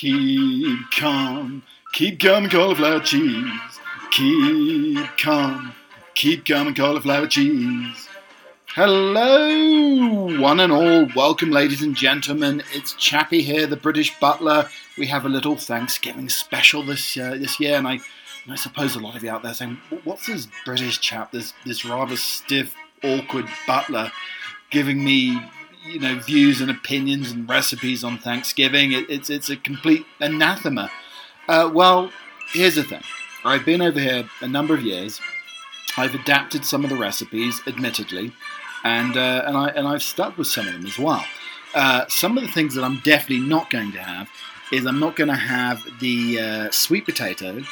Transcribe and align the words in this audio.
Keep 0.00 0.92
calm, 0.92 1.62
keep 1.92 2.20
calm 2.20 2.44
and 2.44 2.50
cauliflower 2.50 3.00
cheese. 3.00 3.52
Keep 4.10 5.06
calm, 5.18 5.74
keep 6.14 6.46
calm 6.46 6.68
and 6.68 6.74
cauliflower 6.74 7.26
cheese. 7.26 8.08
Hello, 8.68 10.40
one 10.40 10.60
and 10.60 10.72
all. 10.72 11.06
Welcome, 11.14 11.50
ladies 11.50 11.82
and 11.82 11.94
gentlemen. 11.94 12.62
It's 12.72 12.94
Chappie 12.94 13.42
here, 13.42 13.66
the 13.66 13.76
British 13.76 14.18
butler. 14.18 14.70
We 14.96 15.06
have 15.08 15.26
a 15.26 15.28
little 15.28 15.56
Thanksgiving 15.56 16.30
special 16.30 16.82
this 16.82 17.18
uh, 17.18 17.36
this 17.38 17.60
year, 17.60 17.76
and 17.76 17.86
I, 17.86 18.00
and 18.44 18.52
I 18.52 18.56
suppose 18.56 18.96
a 18.96 19.00
lot 19.00 19.16
of 19.16 19.22
you 19.22 19.28
out 19.28 19.42
there 19.42 19.52
saying, 19.52 19.76
"What's 20.04 20.28
this 20.28 20.48
British 20.64 21.00
chap? 21.00 21.30
This 21.30 21.52
this 21.66 21.84
rather 21.84 22.16
stiff, 22.16 22.74
awkward 23.04 23.48
butler 23.66 24.10
giving 24.70 25.04
me 25.04 25.38
you 25.84 25.98
know 25.98 26.16
views 26.16 26.60
and 26.60 26.70
opinions 26.70 27.30
and 27.30 27.48
recipes 27.48 28.04
on 28.04 28.18
Thanksgiving. 28.18 28.92
It, 28.92 29.08
it's 29.08 29.30
it's 29.30 29.50
a 29.50 29.56
complete 29.56 30.06
anathema. 30.20 30.90
Uh, 31.48 31.70
well, 31.72 32.10
here's 32.52 32.76
the 32.76 32.84
thing. 32.84 33.02
I've 33.44 33.64
been 33.64 33.82
over 33.82 33.98
here 33.98 34.28
a 34.40 34.48
number 34.48 34.74
of 34.74 34.82
years. 34.82 35.20
I've 35.96 36.14
adapted 36.14 36.64
some 36.64 36.84
of 36.84 36.90
the 36.90 36.96
recipes, 36.96 37.60
admittedly, 37.66 38.32
and 38.84 39.16
uh, 39.16 39.44
and 39.46 39.56
I 39.56 39.68
and 39.68 39.88
I've 39.88 40.02
stuck 40.02 40.36
with 40.38 40.46
some 40.46 40.66
of 40.66 40.74
them 40.74 40.86
as 40.86 40.98
well. 40.98 41.24
Uh, 41.74 42.04
some 42.08 42.36
of 42.36 42.44
the 42.44 42.50
things 42.50 42.74
that 42.74 42.84
I'm 42.84 43.00
definitely 43.00 43.46
not 43.46 43.70
going 43.70 43.92
to 43.92 44.00
have 44.00 44.28
is 44.72 44.86
I'm 44.86 45.00
not 45.00 45.16
going 45.16 45.28
to 45.28 45.36
have 45.36 45.82
the 46.00 46.40
uh, 46.40 46.70
sweet 46.70 47.04
potato 47.04 47.62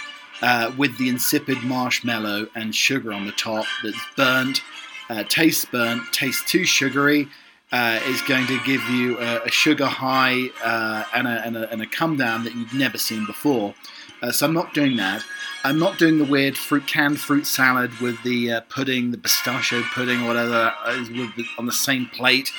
uh, 0.42 0.72
with 0.76 0.96
the 0.98 1.08
insipid 1.08 1.62
marshmallow 1.64 2.48
and 2.54 2.74
sugar 2.74 3.12
on 3.12 3.26
the 3.26 3.32
top 3.32 3.66
that's 3.82 3.98
burnt, 4.16 4.62
uh, 5.10 5.24
tastes 5.24 5.64
burnt, 5.64 6.02
tastes 6.12 6.48
too 6.48 6.64
sugary, 6.64 7.28
uh, 7.72 8.00
is 8.06 8.22
going 8.22 8.46
to 8.46 8.58
give 8.64 8.82
you 8.88 9.18
a, 9.18 9.44
a 9.44 9.50
sugar 9.50 9.86
high 9.86 10.48
uh, 10.64 11.04
and, 11.14 11.28
a, 11.28 11.44
and, 11.44 11.56
a, 11.56 11.70
and, 11.70 11.82
a, 11.82 11.86
come 11.86 12.16
down 12.16 12.44
that 12.44 12.54
you've 12.54 12.72
never 12.74 12.96
seen 12.96 13.26
before. 13.26 13.74
Uh, 14.22 14.32
so 14.32 14.46
I'm 14.46 14.54
not 14.54 14.72
doing 14.74 14.96
that. 14.96 15.22
I'm 15.64 15.78
not 15.78 15.98
doing 15.98 16.18
the 16.18 16.24
weird 16.24 16.56
fruit 16.56 16.86
canned 16.86 17.20
fruit 17.20 17.46
salad 17.46 17.92
with 18.00 18.22
the 18.22 18.52
uh, 18.52 18.60
pudding, 18.68 19.10
the 19.10 19.18
pistachio 19.18 19.82
pudding, 19.94 20.26
whatever, 20.26 20.72
the, 20.86 21.44
on 21.58 21.66
the 21.66 21.72
same 21.72 22.06
plate 22.06 22.50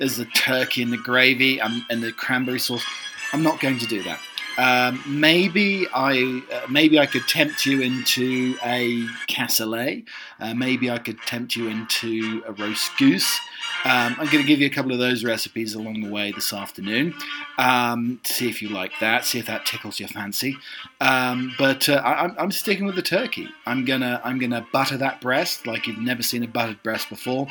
as 0.00 0.16
the 0.16 0.24
turkey 0.26 0.82
and 0.82 0.92
the 0.92 0.98
gravy 0.98 1.58
and, 1.58 1.82
and 1.90 2.02
the 2.02 2.12
cranberry 2.12 2.58
sauce. 2.58 2.84
I'm 3.32 3.42
not 3.42 3.60
going 3.60 3.78
to 3.78 3.86
do 3.86 4.02
that. 4.02 4.18
Um, 4.58 5.02
maybe 5.06 5.86
I 5.92 6.42
uh, 6.50 6.66
maybe 6.70 6.98
I 6.98 7.04
could 7.04 7.28
tempt 7.28 7.66
you 7.66 7.82
into 7.82 8.56
a 8.64 9.04
cassoulet. 9.28 10.06
Uh, 10.40 10.54
maybe 10.54 10.90
I 10.90 10.98
could 10.98 11.20
tempt 11.22 11.56
you 11.56 11.68
into 11.68 12.42
a 12.46 12.52
roast 12.52 12.96
goose. 12.96 13.38
Um, 13.84 14.16
I'm 14.18 14.26
going 14.26 14.42
to 14.42 14.44
give 14.44 14.60
you 14.60 14.66
a 14.66 14.70
couple 14.70 14.92
of 14.92 14.98
those 14.98 15.22
recipes 15.22 15.74
along 15.74 16.02
the 16.02 16.10
way 16.10 16.32
this 16.32 16.52
afternoon. 16.52 17.14
Um, 17.58 18.20
see 18.24 18.48
if 18.48 18.60
you 18.60 18.68
like 18.68 18.92
that. 19.00 19.24
See 19.24 19.38
if 19.38 19.46
that 19.46 19.64
tickles 19.64 20.00
your 20.00 20.08
fancy. 20.08 20.56
Um, 21.00 21.54
but 21.58 21.88
uh, 21.88 22.02
I, 22.04 22.42
am 22.42 22.50
sticking 22.50 22.86
with 22.86 22.96
the 22.96 23.02
turkey. 23.02 23.48
I'm 23.64 23.84
gonna 23.84 24.20
I'm 24.24 24.38
gonna 24.38 24.66
butter 24.72 24.96
that 24.98 25.20
breast 25.20 25.66
like 25.66 25.86
you've 25.86 25.98
never 25.98 26.22
seen 26.22 26.42
a 26.42 26.48
buttered 26.48 26.82
breast 26.82 27.08
before. 27.08 27.46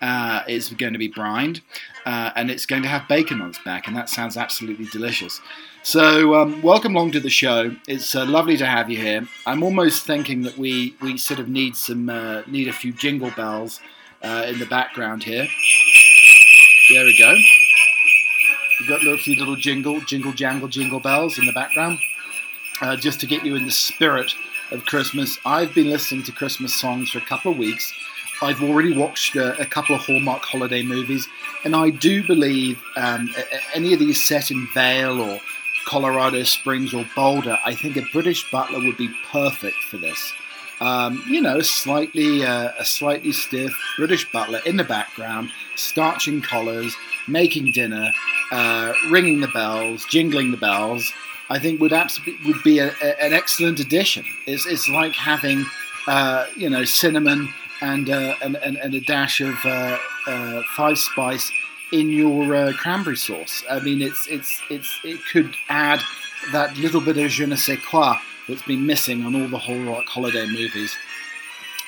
Uh, 0.00 0.42
it's 0.46 0.70
going 0.72 0.92
to 0.92 0.98
be 0.98 1.08
brined, 1.08 1.60
uh, 2.06 2.30
and 2.36 2.50
it's 2.50 2.66
going 2.66 2.82
to 2.82 2.88
have 2.88 3.06
bacon 3.08 3.40
on 3.40 3.50
its 3.50 3.58
back, 3.64 3.86
and 3.86 3.96
that 3.96 4.08
sounds 4.08 4.36
absolutely 4.36 4.86
delicious. 4.86 5.40
So, 5.82 6.34
um, 6.34 6.60
welcome 6.62 6.94
along 6.94 7.12
to 7.12 7.20
the 7.20 7.30
show. 7.30 7.74
It's 7.88 8.14
uh, 8.14 8.26
lovely 8.26 8.56
to 8.58 8.66
have 8.66 8.90
you 8.90 8.98
here. 8.98 9.26
I'm 9.46 9.62
almost 9.62 10.04
thinking 10.04 10.42
that 10.42 10.58
we, 10.58 10.94
we 11.00 11.16
sort 11.16 11.40
of 11.40 11.48
need 11.48 11.74
some 11.74 12.08
uh, 12.08 12.42
need 12.46 12.68
a 12.68 12.72
few 12.72 12.92
jingle 12.92 13.30
bells 13.30 13.80
uh, 14.22 14.44
in 14.46 14.58
the 14.58 14.66
background 14.66 15.22
here. 15.22 15.46
There 16.90 17.04
we 17.04 17.16
go. 17.18 17.34
We've 18.78 18.88
got 18.88 19.06
a 19.06 19.18
few 19.18 19.36
little 19.36 19.56
jingle, 19.56 20.00
jingle, 20.00 20.32
jangle, 20.32 20.68
jingle 20.68 21.00
bells 21.00 21.38
in 21.38 21.46
the 21.46 21.52
background, 21.52 21.98
uh, 22.80 22.96
just 22.96 23.20
to 23.20 23.26
get 23.26 23.44
you 23.44 23.54
in 23.54 23.64
the 23.64 23.70
spirit 23.70 24.34
of 24.70 24.84
Christmas. 24.86 25.38
I've 25.44 25.74
been 25.74 25.90
listening 25.90 26.22
to 26.24 26.32
Christmas 26.32 26.74
songs 26.74 27.10
for 27.10 27.18
a 27.18 27.24
couple 27.24 27.52
of 27.52 27.58
weeks. 27.58 27.92
I've 28.42 28.62
already 28.62 28.96
watched 28.96 29.36
uh, 29.36 29.54
a 29.58 29.66
couple 29.66 29.94
of 29.94 30.00
Hallmark 30.00 30.42
holiday 30.42 30.82
movies, 30.82 31.28
and 31.64 31.76
I 31.76 31.90
do 31.90 32.26
believe 32.26 32.82
um, 32.96 33.28
any 33.74 33.92
of 33.92 33.98
these 33.98 34.22
set 34.22 34.50
in 34.50 34.66
Vail 34.72 35.20
or 35.20 35.40
Colorado 35.84 36.42
Springs 36.44 36.94
or 36.94 37.04
Boulder, 37.14 37.58
I 37.64 37.74
think 37.74 37.96
a 37.96 38.02
British 38.12 38.50
butler 38.50 38.78
would 38.78 38.96
be 38.96 39.14
perfect 39.30 39.76
for 39.84 39.98
this. 39.98 40.32
Um, 40.80 41.22
you 41.28 41.42
know, 41.42 41.60
slightly 41.60 42.44
uh, 42.44 42.72
a 42.78 42.84
slightly 42.84 43.32
stiff 43.32 43.72
British 43.96 44.30
butler 44.32 44.60
in 44.64 44.76
the 44.78 44.84
background, 44.84 45.50
starching 45.76 46.40
collars, 46.40 46.96
making 47.28 47.72
dinner, 47.72 48.10
uh, 48.50 48.94
ringing 49.10 49.40
the 49.40 49.48
bells, 49.48 50.06
jingling 50.06 50.50
the 50.50 50.56
bells. 50.56 51.12
I 51.50 51.58
think 51.58 51.80
would 51.80 51.92
absolutely 51.92 52.50
would 52.50 52.62
be 52.62 52.78
a, 52.78 52.92
a, 53.02 53.22
an 53.22 53.32
excellent 53.34 53.78
addition. 53.80 54.24
It's, 54.46 54.66
it's 54.66 54.88
like 54.88 55.12
having 55.12 55.66
uh, 56.06 56.46
you 56.56 56.70
know 56.70 56.84
cinnamon 56.84 57.52
and, 57.82 58.08
uh, 58.08 58.34
and, 58.42 58.56
and, 58.56 58.76
and 58.76 58.94
a 58.94 59.00
dash 59.00 59.40
of 59.40 59.54
uh, 59.64 59.98
uh, 60.26 60.62
five 60.76 60.98
spice 60.98 61.50
in 61.92 62.08
your 62.08 62.72
cranberry 62.74 63.16
sauce. 63.16 63.64
I 63.70 63.80
mean, 63.80 64.00
it's 64.00 64.26
it's 64.28 64.62
it's 64.70 65.00
it 65.04 65.20
could 65.30 65.54
add 65.68 66.00
that 66.52 66.76
little 66.78 67.00
bit 67.00 67.18
of 67.18 67.30
je 67.30 67.44
ne 67.44 67.56
sais 67.56 67.78
quoi 67.78 68.16
that's 68.50 68.62
been 68.62 68.86
missing 68.86 69.24
on 69.24 69.34
all 69.34 69.48
the 69.48 69.58
Hallmark 69.58 70.06
holiday 70.06 70.46
movies. 70.46 70.94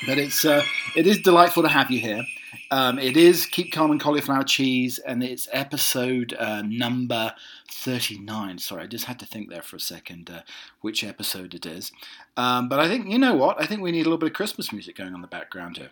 But 0.06 0.18
it's 0.18 0.44
uh, 0.44 0.62
it 0.96 1.06
is 1.06 1.18
delightful 1.18 1.62
to 1.62 1.68
have 1.68 1.90
you 1.90 2.00
here. 2.00 2.24
Um, 2.70 2.98
it 2.98 3.16
is 3.16 3.46
Keep 3.46 3.72
Calm 3.72 3.90
and 3.90 4.00
Cauliflower 4.00 4.44
Cheese, 4.44 4.98
and 4.98 5.22
it's 5.22 5.48
episode 5.52 6.34
uh, 6.38 6.62
number 6.62 7.34
39. 7.70 8.58
Sorry, 8.58 8.82
I 8.82 8.86
just 8.86 9.04
had 9.04 9.18
to 9.20 9.26
think 9.26 9.48
there 9.48 9.62
for 9.62 9.76
a 9.76 9.80
second 9.80 10.30
uh, 10.30 10.40
which 10.80 11.04
episode 11.04 11.54
it 11.54 11.66
is. 11.66 11.92
Um, 12.36 12.68
but 12.68 12.80
I 12.80 12.88
think, 12.88 13.08
you 13.08 13.18
know 13.18 13.34
what? 13.34 13.60
I 13.60 13.66
think 13.66 13.80
we 13.80 13.92
need 13.92 14.00
a 14.00 14.04
little 14.04 14.18
bit 14.18 14.30
of 14.30 14.34
Christmas 14.34 14.72
music 14.72 14.96
going 14.96 15.14
on 15.14 15.22
the 15.22 15.28
background 15.28 15.78
here. 15.78 15.90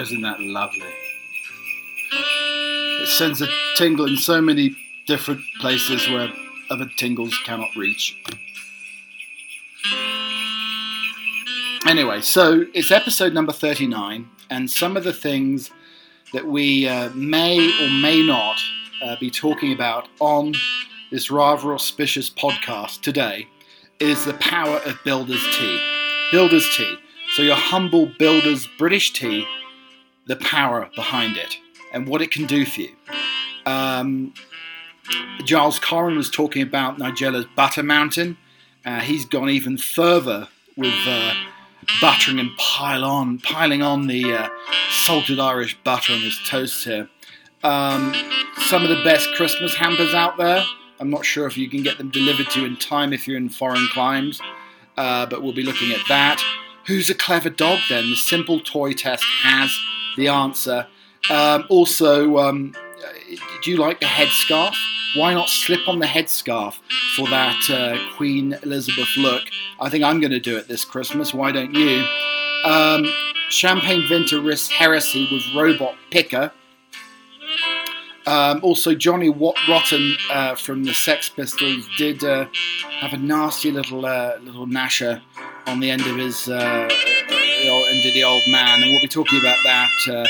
Isn't 0.00 0.22
that 0.22 0.40
lovely? 0.40 0.92
It 2.12 3.08
sends 3.08 3.42
a 3.42 3.48
tingle 3.76 4.06
in 4.06 4.16
so 4.16 4.40
many 4.40 4.76
different 5.06 5.40
places 5.60 6.08
where 6.08 6.32
other 6.70 6.88
tingles 6.96 7.36
cannot 7.44 7.68
reach. 7.76 8.16
Anyway, 11.86 12.20
so 12.20 12.64
it's 12.74 12.90
episode 12.90 13.32
number 13.32 13.52
39, 13.52 14.28
and 14.48 14.70
some 14.70 14.96
of 14.96 15.04
the 15.04 15.12
things 15.12 15.70
that 16.32 16.46
we 16.46 16.86
uh, 16.86 17.10
may 17.10 17.58
or 17.82 17.90
may 17.90 18.22
not 18.22 18.58
uh, 19.02 19.16
be 19.18 19.30
talking 19.30 19.72
about 19.72 20.08
on 20.20 20.54
this 21.10 21.30
rather 21.30 21.74
auspicious 21.74 22.30
podcast 22.30 23.00
today 23.02 23.48
is 23.98 24.24
the 24.24 24.34
power 24.34 24.78
of 24.86 24.98
Builder's 25.04 25.44
Tea. 25.56 25.80
Builder's 26.30 26.68
Tea. 26.76 26.96
So, 27.34 27.42
your 27.42 27.56
humble 27.56 28.06
builder's 28.18 28.66
British 28.78 29.12
tea, 29.12 29.46
the 30.30 30.36
power 30.36 30.88
behind 30.94 31.36
it, 31.36 31.56
and 31.92 32.06
what 32.06 32.22
it 32.22 32.30
can 32.30 32.46
do 32.46 32.64
for 32.64 32.82
you. 32.82 32.94
Um, 33.66 34.32
Giles 35.44 35.80
Coren 35.80 36.16
was 36.16 36.30
talking 36.30 36.62
about 36.62 36.98
Nigella's 36.98 37.46
Butter 37.56 37.82
Mountain. 37.82 38.38
Uh, 38.84 39.00
he's 39.00 39.24
gone 39.24 39.50
even 39.50 39.76
further 39.76 40.46
with 40.76 40.94
uh, 41.04 41.34
buttering 42.00 42.38
and 42.38 42.56
pile 42.56 43.04
on, 43.04 43.40
piling 43.40 43.82
on 43.82 44.06
the 44.06 44.32
uh, 44.32 44.48
salted 45.04 45.40
Irish 45.40 45.76
butter 45.82 46.12
on 46.12 46.20
his 46.20 46.38
toast 46.46 46.84
here. 46.84 47.08
Um, 47.64 48.14
some 48.56 48.84
of 48.84 48.88
the 48.88 49.02
best 49.02 49.28
Christmas 49.34 49.74
hampers 49.74 50.14
out 50.14 50.38
there. 50.38 50.64
I'm 51.00 51.10
not 51.10 51.24
sure 51.24 51.48
if 51.48 51.58
you 51.58 51.68
can 51.68 51.82
get 51.82 51.98
them 51.98 52.10
delivered 52.10 52.50
to 52.50 52.60
you 52.60 52.66
in 52.66 52.76
time 52.76 53.12
if 53.12 53.26
you're 53.26 53.36
in 53.36 53.48
foreign 53.48 53.88
climes, 53.88 54.40
uh, 54.96 55.26
but 55.26 55.42
we'll 55.42 55.54
be 55.54 55.64
looking 55.64 55.90
at 55.90 56.06
that. 56.08 56.40
Who's 56.86 57.10
a 57.10 57.14
clever 57.14 57.50
dog 57.50 57.80
then? 57.88 58.10
The 58.10 58.16
simple 58.16 58.60
toy 58.60 58.92
test 58.92 59.24
has 59.42 59.76
the 60.16 60.28
answer. 60.28 60.86
Um, 61.28 61.64
also, 61.68 62.38
um, 62.38 62.74
do 63.62 63.70
you 63.70 63.76
like 63.76 64.00
the 64.00 64.06
headscarf? 64.06 64.74
Why 65.16 65.34
not 65.34 65.48
slip 65.48 65.88
on 65.88 65.98
the 65.98 66.06
headscarf 66.06 66.74
for 67.16 67.28
that 67.28 67.68
uh, 67.70 68.16
Queen 68.16 68.56
Elizabeth 68.62 69.08
look? 69.16 69.42
I 69.80 69.90
think 69.90 70.04
I'm 70.04 70.20
going 70.20 70.30
to 70.30 70.40
do 70.40 70.56
it 70.56 70.68
this 70.68 70.84
Christmas. 70.84 71.34
Why 71.34 71.52
don't 71.52 71.74
you? 71.74 72.04
Um, 72.64 73.10
Champagne 73.48 74.02
Vinter 74.02 74.44
risks 74.44 74.70
heresy 74.70 75.28
with 75.32 75.42
robot 75.54 75.96
picker. 76.10 76.52
Um, 78.26 78.60
also, 78.62 78.94
Johnny 78.94 79.28
Watt 79.28 79.56
Rotten 79.68 80.16
uh, 80.30 80.54
from 80.54 80.84
the 80.84 80.94
Sex 80.94 81.28
Pistols 81.28 81.88
did 81.96 82.22
uh, 82.22 82.46
have 83.00 83.12
a 83.12 83.16
nasty 83.16 83.72
little 83.72 84.06
uh, 84.06 84.38
little 84.40 84.66
nasher 84.66 85.20
on 85.66 85.80
the 85.80 85.90
end 85.90 86.02
of 86.02 86.16
his 86.16 86.48
end 87.60 88.04
of 88.04 88.14
the 88.14 88.24
old 88.24 88.42
man, 88.48 88.82
and 88.82 88.90
we'll 88.90 89.00
be 89.00 89.08
talking 89.08 89.38
about 89.38 89.58
that 89.64 89.90
uh, 90.08 90.26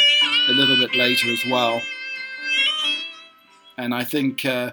a 0.49 0.53
little 0.53 0.77
bit 0.77 0.95
later 0.95 1.31
as 1.31 1.45
well. 1.51 1.81
And 3.77 3.95
I 3.95 4.05
think 4.05 4.45
uh, 4.45 4.73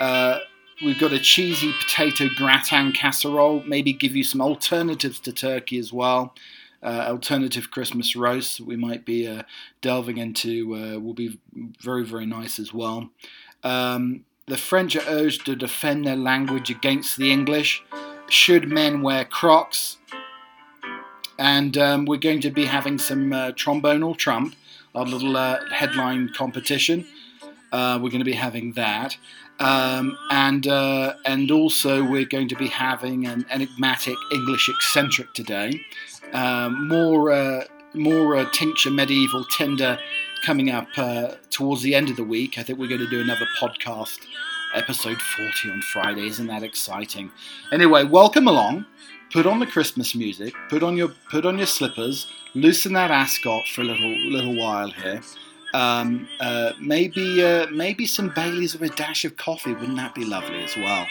uh, 0.00 0.38
we've 0.84 0.98
got 0.98 1.12
a 1.12 1.18
cheesy 1.18 1.72
potato 1.80 2.28
gratin 2.36 2.92
casserole. 2.92 3.62
Maybe 3.66 3.92
give 3.92 4.14
you 4.14 4.24
some 4.24 4.40
alternatives 4.40 5.20
to 5.20 5.32
turkey 5.32 5.78
as 5.78 5.92
well. 5.92 6.34
uh, 6.82 7.06
alternative 7.08 7.70
Christmas 7.70 8.14
roast 8.14 8.60
we 8.60 8.76
might 8.76 9.04
be 9.04 9.26
uh, 9.26 9.42
delving 9.80 10.18
into 10.18 10.74
uh, 10.74 10.98
will 10.98 11.14
be 11.14 11.38
very, 11.80 12.04
very 12.04 12.26
nice 12.26 12.58
as 12.58 12.72
well. 12.72 13.10
Um, 13.64 14.24
the 14.46 14.56
French 14.56 14.94
are 14.94 15.04
urged 15.08 15.46
to 15.46 15.56
defend 15.56 16.06
their 16.06 16.16
language 16.16 16.70
against 16.70 17.16
the 17.16 17.32
English. 17.32 17.82
Should 18.28 18.68
men 18.68 19.02
wear 19.02 19.24
Crocs? 19.24 19.98
And 21.38 21.76
um, 21.76 22.06
we're 22.06 22.18
going 22.18 22.40
to 22.40 22.50
be 22.50 22.64
having 22.64 22.98
some 22.98 23.32
uh, 23.32 23.52
trombonal 23.52 24.16
Trump, 24.16 24.54
our 24.94 25.04
little 25.04 25.36
uh, 25.36 25.60
headline 25.70 26.30
competition. 26.34 27.06
Uh, 27.72 27.98
we're 28.02 28.10
going 28.10 28.20
to 28.20 28.24
be 28.24 28.32
having 28.32 28.72
that. 28.72 29.16
Um, 29.58 30.18
and 30.30 30.66
uh, 30.66 31.14
and 31.24 31.50
also 31.50 32.04
we're 32.04 32.26
going 32.26 32.48
to 32.48 32.56
be 32.56 32.68
having 32.68 33.26
an 33.26 33.46
enigmatic 33.50 34.16
English 34.32 34.68
eccentric 34.68 35.32
today. 35.32 35.80
Um, 36.32 36.88
more 36.88 37.32
uh, 37.32 37.64
more 37.94 38.36
uh, 38.36 38.50
tincture 38.52 38.90
medieval 38.90 39.44
tender 39.44 39.98
coming 40.44 40.70
up 40.70 40.88
towards 41.50 41.82
the 41.82 41.94
end 41.94 42.10
of 42.10 42.16
the 42.16 42.24
week. 42.24 42.58
I 42.58 42.62
think 42.62 42.78
we're 42.78 42.88
going 42.88 43.00
to 43.00 43.08
do 43.08 43.20
another 43.20 43.46
podcast 43.60 44.18
episode 44.74 45.20
40 45.20 45.70
on 45.70 45.80
Friday. 45.80 46.26
Isn't 46.26 46.48
that 46.48 46.62
exciting? 46.62 47.30
Anyway, 47.72 48.04
welcome 48.04 48.46
along. 48.46 48.84
Put 49.32 49.46
on 49.46 49.58
the 49.58 49.66
Christmas 49.66 50.14
music. 50.14 50.54
Put 50.68 50.82
on 50.82 50.96
your 50.96 51.08
put 51.30 51.44
on 51.44 51.58
your 51.58 51.66
slippers. 51.66 52.26
Loosen 52.54 52.92
that 52.92 53.10
ascot 53.10 53.64
for 53.74 53.80
a 53.80 53.84
little 53.84 54.16
little 54.30 54.56
while 54.56 54.90
here. 54.90 55.20
Um, 55.74 56.28
uh, 56.40 56.72
maybe 56.80 57.44
uh, 57.44 57.66
maybe 57.72 58.06
some 58.06 58.30
Baileys 58.30 58.78
with 58.78 58.92
a 58.92 58.94
dash 58.94 59.24
of 59.24 59.36
coffee. 59.36 59.72
Wouldn't 59.72 59.96
that 59.96 60.14
be 60.14 60.24
lovely 60.24 60.62
as 60.62 60.76
well? 60.76 61.06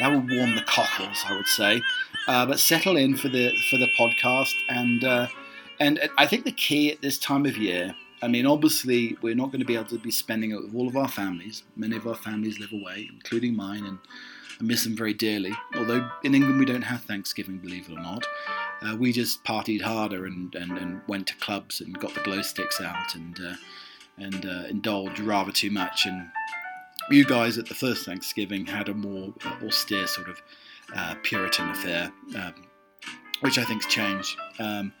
That 0.00 0.08
would 0.08 0.28
warm 0.28 0.56
the 0.56 0.64
cockles, 0.66 1.22
I 1.26 1.36
would 1.36 1.46
say. 1.46 1.82
Uh, 2.26 2.46
but 2.46 2.58
settle 2.58 2.96
in 2.96 3.16
for 3.16 3.28
the 3.28 3.52
for 3.70 3.78
the 3.78 3.88
podcast, 3.98 4.54
and 4.68 5.04
uh, 5.04 5.28
and 5.78 6.00
I 6.18 6.26
think 6.26 6.44
the 6.44 6.52
key 6.52 6.92
at 6.92 7.00
this 7.00 7.18
time 7.18 7.46
of 7.46 7.56
year. 7.56 7.94
I 8.24 8.28
mean, 8.28 8.46
obviously, 8.46 9.16
we're 9.20 9.34
not 9.34 9.50
going 9.50 9.60
to 9.60 9.66
be 9.66 9.74
able 9.74 9.86
to 9.86 9.98
be 9.98 10.12
spending 10.12 10.52
it 10.52 10.62
with 10.62 10.74
all 10.76 10.86
of 10.86 10.96
our 10.96 11.08
families. 11.08 11.64
Many 11.74 11.96
of 11.96 12.06
our 12.06 12.14
families 12.14 12.60
live 12.60 12.72
away, 12.72 13.10
including 13.12 13.56
mine, 13.56 13.84
and 13.84 13.98
I 14.62 14.64
miss 14.64 14.84
them 14.84 14.96
very 14.96 15.12
dearly. 15.12 15.52
Although 15.76 16.08
in 16.22 16.34
England 16.34 16.58
we 16.58 16.64
don't 16.64 16.82
have 16.82 17.02
Thanksgiving, 17.02 17.58
believe 17.58 17.88
it 17.88 17.92
or 17.92 18.00
not. 18.00 18.24
Uh, 18.80 18.96
we 18.96 19.12
just 19.12 19.42
partied 19.44 19.82
harder 19.82 20.26
and, 20.26 20.54
and, 20.54 20.78
and 20.78 21.00
went 21.08 21.26
to 21.28 21.36
clubs 21.36 21.80
and 21.80 21.98
got 21.98 22.14
the 22.14 22.20
glow 22.20 22.42
sticks 22.42 22.80
out 22.80 23.14
and 23.14 23.40
uh, 23.40 23.54
and 24.18 24.46
uh, 24.46 24.64
indulge 24.68 25.18
rather 25.20 25.50
too 25.50 25.70
much. 25.70 26.06
And 26.06 26.28
you 27.10 27.24
guys 27.24 27.58
at 27.58 27.66
the 27.66 27.74
first 27.74 28.04
Thanksgiving 28.04 28.66
had 28.66 28.88
a 28.88 28.94
more 28.94 29.34
austere 29.64 30.06
sort 30.06 30.28
of 30.28 30.42
uh, 30.94 31.14
Puritan 31.22 31.70
affair, 31.70 32.12
um, 32.36 32.54
which 33.40 33.58
I 33.58 33.64
think's 33.64 33.86
changed. 33.86 34.36
Um, 34.60 34.92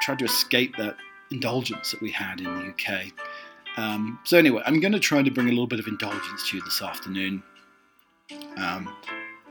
tried 0.00 0.20
to 0.20 0.24
escape 0.24 0.76
that 0.78 0.96
indulgence 1.30 1.90
that 1.90 2.00
we 2.00 2.10
had 2.10 2.40
in 2.40 2.46
the 2.46 2.68
UK. 2.70 3.12
Um, 3.76 4.18
so 4.24 4.38
anyway, 4.38 4.62
I'm 4.64 4.80
going 4.80 4.92
to 4.92 5.00
try 5.00 5.22
to 5.22 5.30
bring 5.30 5.48
a 5.48 5.50
little 5.50 5.66
bit 5.66 5.78
of 5.78 5.86
indulgence 5.86 6.48
to 6.50 6.56
you 6.56 6.62
this 6.62 6.80
afternoon. 6.80 7.42
Um, 8.56 8.94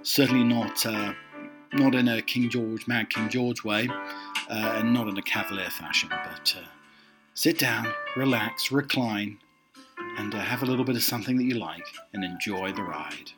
certainly 0.03 0.44
not 0.44 0.85
uh, 0.85 1.13
not 1.74 1.95
in 1.95 2.07
a 2.07 2.21
King 2.21 2.50
George, 2.50 2.88
Mad 2.88 3.09
King 3.09 3.29
George 3.29 3.63
way, 3.63 3.88
uh, 4.50 4.75
and 4.77 4.94
not 4.94 5.07
in 5.07 5.18
a 5.18 5.21
cavalier 5.21 5.69
fashion, 5.69 6.09
but 6.09 6.56
uh, 6.57 6.68
sit 7.33 7.57
down, 7.57 7.91
relax, 8.15 8.71
recline, 8.71 9.38
and 10.18 10.33
uh, 10.33 10.39
have 10.39 10.63
a 10.63 10.65
little 10.65 10.85
bit 10.85 10.95
of 10.95 11.03
something 11.03 11.38
that 11.38 11.44
you 11.44 11.56
like 11.56 11.85
and 12.13 12.24
enjoy 12.24 12.71
the 12.71 12.83
ride. 12.83 13.31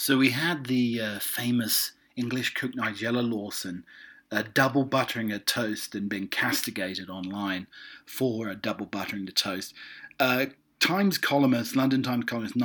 So 0.00 0.18
we 0.18 0.30
had 0.30 0.66
the 0.66 1.00
uh, 1.00 1.18
famous 1.20 1.92
English 2.16 2.54
cook 2.54 2.72
Nigella 2.72 3.28
Lawson 3.28 3.84
uh, 4.30 4.42
double 4.52 4.84
buttering 4.84 5.30
a 5.30 5.38
toast 5.38 5.94
and 5.94 6.08
being 6.08 6.28
castigated 6.28 7.08
online 7.08 7.66
for 8.04 8.50
uh, 8.50 8.54
double 8.60 8.86
buttering 8.86 9.26
the 9.26 9.32
toast. 9.32 9.74
Times 10.80 11.16
columnist, 11.16 11.76
London 11.76 12.02
Times 12.02 12.24
columnist 12.26 12.56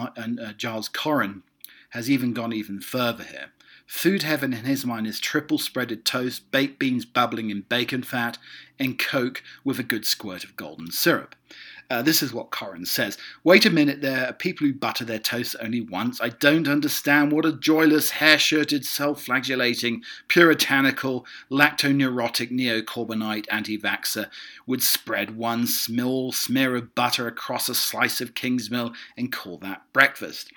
Giles 0.57 0.89
Coren 0.89 1.43
has 1.89 2.09
even 2.09 2.33
gone 2.33 2.53
even 2.53 2.79
further 2.79 3.23
here. 3.23 3.51
Food 3.89 4.21
heaven 4.21 4.53
in 4.53 4.65
his 4.65 4.85
mind 4.85 5.07
is 5.07 5.19
triple 5.19 5.57
spreaded 5.57 6.03
toast, 6.03 6.51
baked 6.51 6.77
beans 6.77 7.05
bubbling 7.05 7.49
in 7.49 7.61
bacon 7.61 8.03
fat, 8.03 8.37
and 8.77 8.99
Coke 8.99 9.41
with 9.63 9.79
a 9.79 9.83
good 9.83 10.05
squirt 10.05 10.43
of 10.43 10.55
golden 10.55 10.91
syrup. 10.91 11.35
Uh, 11.91 12.03
this 12.03 12.21
is 12.21 12.31
what 12.31 12.51
Coren 12.51 12.85
says. 12.85 13.17
Wait 13.43 13.65
a 13.65 13.71
minute, 13.71 14.01
there 14.01 14.27
are 14.27 14.33
people 14.33 14.67
who 14.67 14.73
butter 14.73 15.03
their 15.03 15.17
toast 15.17 15.55
only 15.59 15.81
once. 15.81 16.21
I 16.21 16.29
don't 16.29 16.67
understand 16.67 17.31
what 17.31 17.47
a 17.47 17.51
joyless, 17.51 18.11
hair 18.11 18.37
shirted, 18.37 18.85
self 18.85 19.23
flagellating, 19.23 20.03
puritanical, 20.27 21.25
lactoneurotic 21.49 22.51
neo 22.51 22.81
Corbynite 22.81 23.47
anti 23.49 23.75
vaxxer 23.75 24.29
would 24.67 24.83
spread 24.83 25.35
one 25.35 25.65
small 25.65 26.31
smear 26.31 26.75
of 26.75 26.93
butter 26.93 27.25
across 27.25 27.67
a 27.67 27.73
slice 27.73 28.21
of 28.21 28.35
Kingsmill 28.35 28.93
and 29.17 29.31
call 29.31 29.57
that 29.57 29.81
breakfast. 29.91 30.51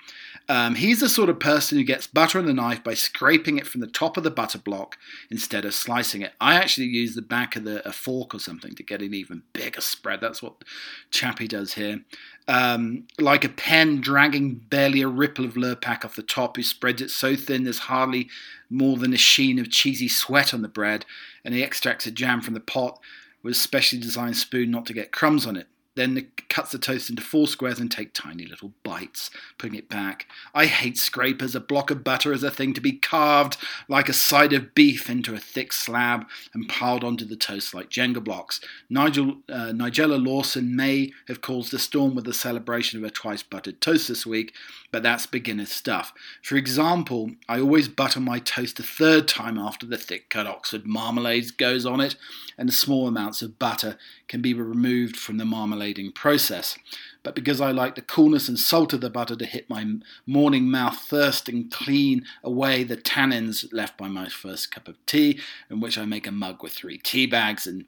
Um, 0.49 0.75
he's 0.75 1.01
the 1.01 1.09
sort 1.09 1.29
of 1.29 1.39
person 1.39 1.79
who 1.79 1.85
gets 1.85 2.07
butter 2.07 2.39
on 2.39 2.47
the 2.47 2.53
knife 2.53 2.83
by 2.83 2.95
scraping 2.95 3.59
it 3.59 3.67
from 3.67 3.81
the 3.81 3.87
top 3.87 4.17
of 4.17 4.25
the 4.25 4.31
butter 4.31 4.59
block 4.59 4.99
instead 5.31 5.65
of 5.65 5.75
slicing 5.75 6.23
it. 6.23 6.33
I 6.41 6.57
actually 6.57 6.89
use 6.89 7.15
the 7.15 7.23
back 7.23 7.57
of 7.57 7.65
the, 7.65 7.87
a 7.89 7.93
fork 7.93 8.35
or 8.35 8.39
something 8.39 8.75
to 8.75 8.83
get 8.83 9.03
an 9.03 9.15
even 9.15 9.43
bigger 9.53 9.81
spread. 9.81 10.21
That's 10.21 10.43
what 10.43 10.65
Chappie 11.11 11.49
does 11.49 11.75
here. 11.75 12.03
Um, 12.49 13.07
like 13.21 13.45
a 13.45 13.49
pen 13.49 14.01
dragging 14.01 14.55
barely 14.55 15.01
a 15.01 15.09
ripple 15.09 15.45
of 15.45 15.55
Lurpak 15.55 16.05
off 16.05 16.17
the 16.17 16.23
top, 16.23 16.57
he 16.57 16.63
spreads 16.63 17.01
it 17.01 17.11
so 17.11 17.37
thin 17.37 17.65
there's 17.65 17.79
hardly 17.79 18.29
more 18.69 18.97
than 18.97 19.13
a 19.13 19.19
sheen 19.19 19.59
of 19.59 19.71
cheesy 19.71 20.09
sweat 20.09 20.53
on 20.53 20.63
the 20.63 20.69
bread, 20.69 21.05
and 21.45 21.55
he 21.55 21.63
extracts 21.63 22.07
a 22.07 22.11
jam 22.11 22.41
from 22.41 22.55
the 22.55 22.61
pot 22.61 22.99
with 23.43 23.53
a 23.53 23.59
specially 23.59 24.01
designed 24.01 24.37
spoon 24.37 24.71
not 24.71 24.87
to 24.87 24.93
get 24.93 25.13
crumbs 25.13 25.47
on 25.47 25.57
it 25.57 25.69
then 25.95 26.29
cuts 26.49 26.73
the 26.73 26.79
toast 26.79 27.11
into 27.11 27.23
four 27.23 27.47
squares 27.47 27.79
and 27.79 27.91
take 27.91 28.15
tiny 28.15 28.47
little 28.47 28.73
bites, 28.83 29.31
putting 29.59 29.79
it 29.79 29.89
back. 29.89 30.27
I 30.55 30.67
hate 30.67 30.97
scrapers. 30.97 31.55
A 31.55 31.61
block 31.61 31.91
of 31.91 32.05
butter 32.05 32.33
is 32.33 32.43
a 32.43 32.51
thing 32.51 32.73
to 32.75 32.81
be 32.81 32.93
carved 32.93 33.57
like 33.89 34.09
a 34.09 34.15
side 34.15 34.53
of 34.53 34.75
beef 34.75 35.11
into 35.11 35.35
a 35.35 35.39
thick 35.39 35.73
slab 35.73 36.27
and 36.55 36.69
piled 36.69 37.05
onto 37.05 37.25
the 37.25 37.37
toast 37.37 37.75
like 37.75 37.91
Jenga 37.91 38.23
blocks. 38.23 38.61
Nigel, 38.89 39.39
uh, 39.49 39.73
Nigella 39.73 40.23
Lawson 40.23 40.75
may 40.75 41.13
have 41.29 41.41
caused 41.41 41.75
a 41.75 41.79
storm 41.79 42.15
with 42.15 42.25
the 42.25 42.35
celebration 42.35 42.99
of 42.99 43.05
her 43.05 43.11
twice 43.11 43.43
buttered 43.43 43.81
toast 43.81 44.09
this 44.09 44.27
week, 44.27 44.55
but 44.91 45.03
that's 45.03 45.27
beginner 45.27 45.67
stuff. 45.67 46.13
For 46.43 46.57
example, 46.57 47.33
I 47.49 47.61
always 47.61 47.89
butter 47.89 48.21
my 48.21 48.39
toast 48.39 48.79
a 48.81 48.83
third 48.83 49.29
time 49.29 49.59
after 49.59 49.87
the 49.87 49.99
thick 49.99 50.31
cut 50.31 50.47
Oxford 50.47 50.87
marmalade 50.87 51.57
goes 51.57 51.85
on 51.85 52.01
it, 52.01 52.17
and 52.57 52.69
the 52.69 52.73
small 52.73 53.09
amounts 53.09 53.43
of 53.43 53.59
butter 53.59 53.97
can 54.33 54.43
be 54.43 54.55
removed 54.55 55.17
from 55.17 55.37
the 55.37 55.45
marmalading 55.45 56.15
process 56.15 56.79
but 57.23 57.35
because 57.35 57.61
I 57.61 57.71
like 57.71 57.95
the 57.95 58.03
coolness 58.03 58.49
and 58.49 58.59
salt 58.59 58.93
of 58.93 59.01
the 59.01 59.11
butter 59.11 59.37
to 59.37 59.45
hit 59.45 59.71
my 59.71 59.87
morning 60.27 60.71
mouth 60.71 60.97
first 60.97 61.49
and 61.49 61.71
clean 61.71 62.25
away 62.43 62.83
the 62.83 62.97
tannins 62.97 63.73
left 63.73 63.97
by 63.97 64.09
my 64.09 64.29
first 64.29 64.73
cup 64.73 64.89
of 64.89 65.05
tea, 65.07 65.39
in 65.71 65.81
which 65.81 65.97
I 65.97 66.05
make 66.05 66.27
a 66.27 66.33
mug 66.33 66.63
with 66.63 66.73
three 66.73 66.99
tea 66.99 67.27
bags 67.27 67.67
and 67.67 67.85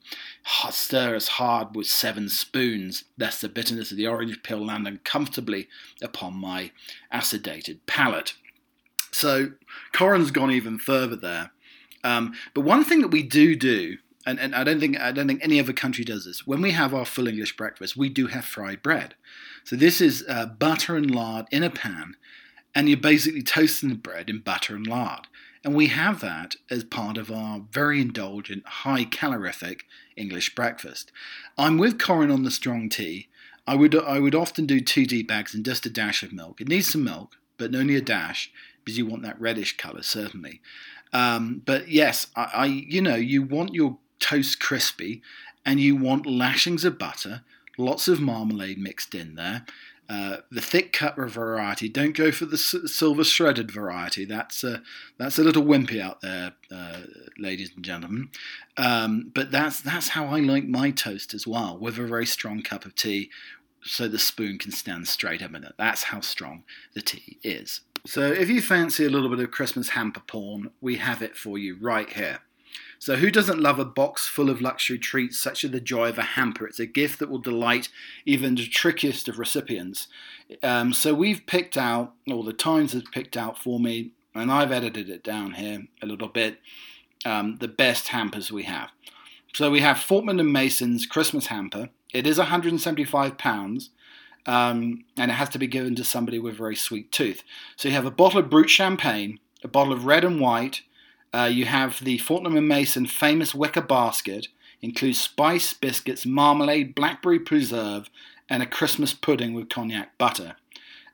stir 0.70 1.14
as 1.14 1.28
hard 1.28 1.74
with 1.74 1.86
seven 1.86 2.28
spoons, 2.28 3.04
lest 3.18 3.40
the 3.40 3.48
bitterness 3.48 3.90
of 3.90 3.96
the 3.96 4.06
orange 4.06 4.42
peel 4.42 4.64
land 4.64 4.86
uncomfortably 4.86 5.68
upon 6.00 6.34
my 6.34 6.70
acidated 7.10 7.84
palate. 7.86 8.34
So 9.10 9.52
Coren's 9.92 10.30
gone 10.30 10.50
even 10.50 10.78
further 10.78 11.16
there. 11.16 11.50
Um, 12.04 12.34
but 12.52 12.60
one 12.60 12.84
thing 12.84 13.00
that 13.00 13.08
we 13.08 13.22
do 13.22 13.56
do 13.56 13.96
and, 14.26 14.40
and 14.40 14.54
I 14.54 14.64
don't 14.64 14.80
think 14.80 14.98
I 14.98 15.12
don't 15.12 15.26
think 15.26 15.42
any 15.42 15.60
other 15.60 15.72
country 15.72 16.04
does 16.04 16.24
this. 16.24 16.46
When 16.46 16.62
we 16.62 16.72
have 16.72 16.94
our 16.94 17.04
full 17.04 17.28
English 17.28 17.56
breakfast, 17.56 17.96
we 17.96 18.08
do 18.08 18.28
have 18.28 18.44
fried 18.44 18.82
bread. 18.82 19.14
So 19.64 19.76
this 19.76 20.00
is 20.00 20.24
uh, 20.28 20.46
butter 20.46 20.96
and 20.96 21.10
lard 21.10 21.46
in 21.50 21.62
a 21.62 21.70
pan, 21.70 22.16
and 22.74 22.88
you're 22.88 22.98
basically 22.98 23.42
toasting 23.42 23.88
the 23.90 23.94
bread 23.94 24.30
in 24.30 24.40
butter 24.40 24.76
and 24.76 24.86
lard. 24.86 25.26
And 25.62 25.74
we 25.74 25.86
have 25.86 26.20
that 26.20 26.56
as 26.70 26.84
part 26.84 27.16
of 27.16 27.30
our 27.30 27.62
very 27.70 28.00
indulgent, 28.00 28.66
high 28.66 29.04
calorific 29.04 29.84
English 30.14 30.54
breakfast. 30.54 31.10
I'm 31.56 31.78
with 31.78 31.98
Coren 31.98 32.32
on 32.32 32.42
the 32.42 32.50
strong 32.50 32.90
tea. 32.90 33.28
I 33.66 33.74
would 33.74 33.96
I 33.96 34.20
would 34.20 34.34
often 34.34 34.66
do 34.66 34.80
two 34.80 35.06
tea 35.06 35.22
bags 35.22 35.54
and 35.54 35.64
just 35.64 35.86
a 35.86 35.90
dash 35.90 36.22
of 36.22 36.32
milk. 36.32 36.60
It 36.60 36.68
needs 36.68 36.92
some 36.92 37.04
milk, 37.04 37.36
but 37.56 37.74
only 37.74 37.96
a 37.96 38.02
dash 38.02 38.50
because 38.84 38.98
you 38.98 39.06
want 39.06 39.22
that 39.22 39.40
reddish 39.40 39.76
colour 39.76 40.02
certainly. 40.02 40.60
Um, 41.14 41.62
but 41.64 41.88
yes, 41.88 42.26
I, 42.36 42.50
I, 42.54 42.66
you 42.66 43.00
know 43.00 43.14
you 43.14 43.42
want 43.42 43.74
your 43.74 43.98
toast 44.24 44.58
crispy, 44.58 45.20
and 45.66 45.78
you 45.80 45.94
want 45.96 46.24
lashings 46.24 46.84
of 46.84 46.98
butter, 46.98 47.42
lots 47.76 48.08
of 48.08 48.20
marmalade 48.20 48.78
mixed 48.78 49.14
in 49.14 49.34
there. 49.34 49.66
Uh, 50.08 50.38
the 50.50 50.60
thick 50.60 50.92
cut 50.92 51.16
variety. 51.16 51.88
Don't 51.88 52.16
go 52.16 52.30
for 52.30 52.46
the 52.46 52.58
silver 52.58 53.24
shredded 53.24 53.70
variety. 53.70 54.24
That's 54.26 54.64
a, 54.64 54.82
that's 55.18 55.38
a 55.38 55.44
little 55.44 55.62
wimpy 55.62 56.00
out 56.00 56.20
there, 56.20 56.52
uh, 56.70 57.00
ladies 57.38 57.70
and 57.74 57.84
gentlemen. 57.84 58.28
Um, 58.76 59.30
but 59.34 59.50
that's 59.50 59.80
that's 59.80 60.08
how 60.08 60.26
I 60.26 60.40
like 60.40 60.66
my 60.66 60.90
toast 60.90 61.34
as 61.34 61.46
well, 61.46 61.78
with 61.78 61.98
a 61.98 62.06
very 62.06 62.26
strong 62.26 62.62
cup 62.62 62.84
of 62.84 62.94
tea, 62.94 63.30
so 63.82 64.08
the 64.08 64.18
spoon 64.18 64.58
can 64.58 64.72
stand 64.72 65.08
straight 65.08 65.42
up 65.42 65.54
in 65.54 65.64
it. 65.64 65.74
That's 65.78 66.04
how 66.04 66.20
strong 66.20 66.64
the 66.94 67.02
tea 67.02 67.38
is. 67.42 67.80
So 68.06 68.20
if 68.20 68.50
you 68.50 68.60
fancy 68.60 69.06
a 69.06 69.10
little 69.10 69.30
bit 69.30 69.40
of 69.40 69.50
Christmas 69.50 69.90
hamper 69.90 70.20
porn, 70.20 70.70
we 70.82 70.96
have 70.96 71.22
it 71.22 71.36
for 71.36 71.56
you 71.56 71.76
right 71.80 72.10
here. 72.10 72.40
So, 73.04 73.16
who 73.16 73.30
doesn't 73.30 73.60
love 73.60 73.78
a 73.78 73.84
box 73.84 74.26
full 74.26 74.48
of 74.48 74.62
luxury 74.62 74.98
treats 74.98 75.38
such 75.38 75.62
as 75.62 75.72
the 75.72 75.78
joy 75.78 76.08
of 76.08 76.16
a 76.16 76.22
hamper? 76.22 76.66
It's 76.66 76.80
a 76.80 76.86
gift 76.86 77.18
that 77.18 77.28
will 77.28 77.38
delight 77.38 77.90
even 78.24 78.54
the 78.54 78.66
trickiest 78.66 79.28
of 79.28 79.38
recipients. 79.38 80.08
Um, 80.62 80.94
so, 80.94 81.12
we've 81.12 81.44
picked 81.44 81.76
out, 81.76 82.14
or 82.26 82.42
the 82.42 82.54
Times 82.54 82.94
has 82.94 83.02
picked 83.12 83.36
out 83.36 83.58
for 83.58 83.78
me, 83.78 84.12
and 84.34 84.50
I've 84.50 84.72
edited 84.72 85.10
it 85.10 85.22
down 85.22 85.52
here 85.52 85.84
a 86.00 86.06
little 86.06 86.28
bit, 86.28 86.60
um, 87.26 87.58
the 87.60 87.68
best 87.68 88.08
hampers 88.08 88.50
we 88.50 88.62
have. 88.62 88.88
So, 89.52 89.70
we 89.70 89.80
have 89.80 89.98
Fortnum 89.98 90.40
and 90.40 90.50
Mason's 90.50 91.04
Christmas 91.04 91.48
hamper. 91.48 91.90
It 92.14 92.26
is 92.26 92.38
175 92.38 93.36
pounds. 93.36 93.90
Um, 94.46 95.04
and 95.18 95.30
it 95.30 95.34
has 95.34 95.50
to 95.50 95.58
be 95.58 95.66
given 95.66 95.94
to 95.96 96.04
somebody 96.04 96.38
with 96.38 96.54
a 96.54 96.56
very 96.56 96.76
sweet 96.76 97.12
tooth. 97.12 97.42
So 97.76 97.88
you 97.88 97.94
have 97.94 98.06
a 98.06 98.10
bottle 98.10 98.40
of 98.40 98.50
brut 98.50 98.68
champagne, 98.68 99.40
a 99.62 99.68
bottle 99.68 99.94
of 99.94 100.04
red 100.04 100.22
and 100.22 100.38
white, 100.38 100.82
uh, 101.34 101.46
you 101.46 101.64
have 101.64 101.98
the 102.04 102.18
Fortnum 102.18 102.56
and 102.56 102.68
Mason 102.68 103.06
famous 103.06 103.54
wicker 103.54 103.80
basket, 103.80 104.46
includes 104.80 105.20
spice 105.20 105.72
biscuits, 105.72 106.24
marmalade, 106.24 106.94
blackberry 106.94 107.40
preserve, 107.40 108.08
and 108.48 108.62
a 108.62 108.66
Christmas 108.66 109.12
pudding 109.12 109.52
with 109.52 109.68
cognac 109.68 110.16
butter. 110.16 110.54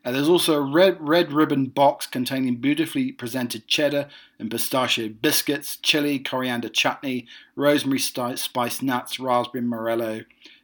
Uh, 0.05 0.13
there's 0.13 0.29
also 0.29 0.55
a 0.55 0.61
red 0.61 0.97
red 1.01 1.33
ribbon 1.33 1.67
box 1.67 2.07
containing 2.07 2.57
beautifully 2.57 3.13
presented 3.13 3.67
cheddar 3.67 4.09
and 4.39 4.51
pistachio 4.51 5.09
biscuits, 5.09 5.77
chili, 5.77 6.19
coriander 6.19 6.69
chutney, 6.69 7.27
rosemary 7.57 7.99
spice 7.99 8.83
nuts, 8.83 9.19
raspberry 9.19 9.63
morello, 9.63 10.23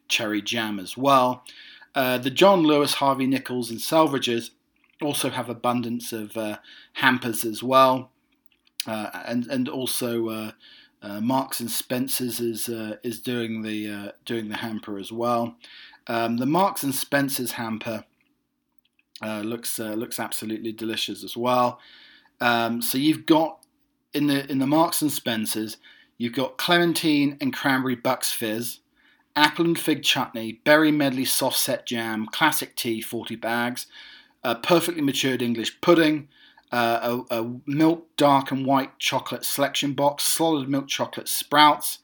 cherry 0.08 0.42
jam 0.42 0.78
as 0.78 0.98
well. 0.98 1.44
Uh, 1.94 2.18
the 2.18 2.30
John 2.30 2.62
Lewis, 2.62 2.94
Harvey 2.94 3.26
Nichols, 3.26 3.70
and 3.70 3.80
Selfridges 3.80 4.50
also 5.00 5.30
have 5.30 5.48
abundance 5.48 6.12
of 6.12 6.36
uh, 6.36 6.58
hampers 6.94 7.44
as 7.44 7.62
well 7.62 8.10
and 8.86 9.46
and 9.46 9.68
also 9.68 10.28
uh, 10.28 10.50
uh, 11.02 11.20
Marks 11.20 11.60
and 11.60 11.70
Spencers 11.70 12.40
is 12.40 12.68
uh, 12.68 12.96
is 13.02 13.20
doing 13.20 13.62
the 13.62 13.88
uh, 13.90 14.12
doing 14.24 14.48
the 14.48 14.56
hamper 14.56 14.98
as 14.98 15.12
well. 15.12 15.56
Um, 16.06 16.36
the 16.36 16.46
Marks 16.46 16.82
and 16.82 16.94
Spencers 16.94 17.52
hamper 17.52 18.04
uh, 19.22 19.40
looks 19.40 19.78
looks 19.78 20.18
absolutely 20.18 20.72
delicious 20.72 21.24
as 21.24 21.36
well. 21.36 21.80
Um, 22.40 22.82
so 22.82 22.98
you've 22.98 23.26
got 23.26 23.64
in 24.12 24.26
the 24.26 24.50
in 24.50 24.58
the 24.58 24.66
Marks 24.66 25.02
and 25.02 25.12
Spencers, 25.12 25.76
you've 26.18 26.34
got 26.34 26.58
clementine 26.58 27.36
and 27.40 27.52
cranberry 27.52 27.96
Bucks 27.96 28.32
fizz, 28.32 28.80
apple 29.34 29.64
and 29.64 29.78
fig 29.78 30.02
chutney, 30.02 30.60
berry 30.64 30.92
medley 30.92 31.24
soft 31.24 31.58
set 31.58 31.86
jam, 31.86 32.26
classic 32.26 32.76
tea, 32.76 33.00
forty 33.00 33.36
bags, 33.36 33.86
perfectly 34.62 35.02
matured 35.02 35.42
English 35.42 35.80
pudding 35.80 36.28
uh, 36.72 37.22
a, 37.30 37.40
a, 37.40 37.56
milk 37.66 38.08
dark 38.16 38.50
and 38.50 38.66
white 38.66 38.98
chocolate 38.98 39.44
selection 39.44 39.92
box, 39.92 40.24
solid 40.24 40.68
milk 40.68 40.88
chocolate 40.88 41.28
sprouts, 41.28 42.00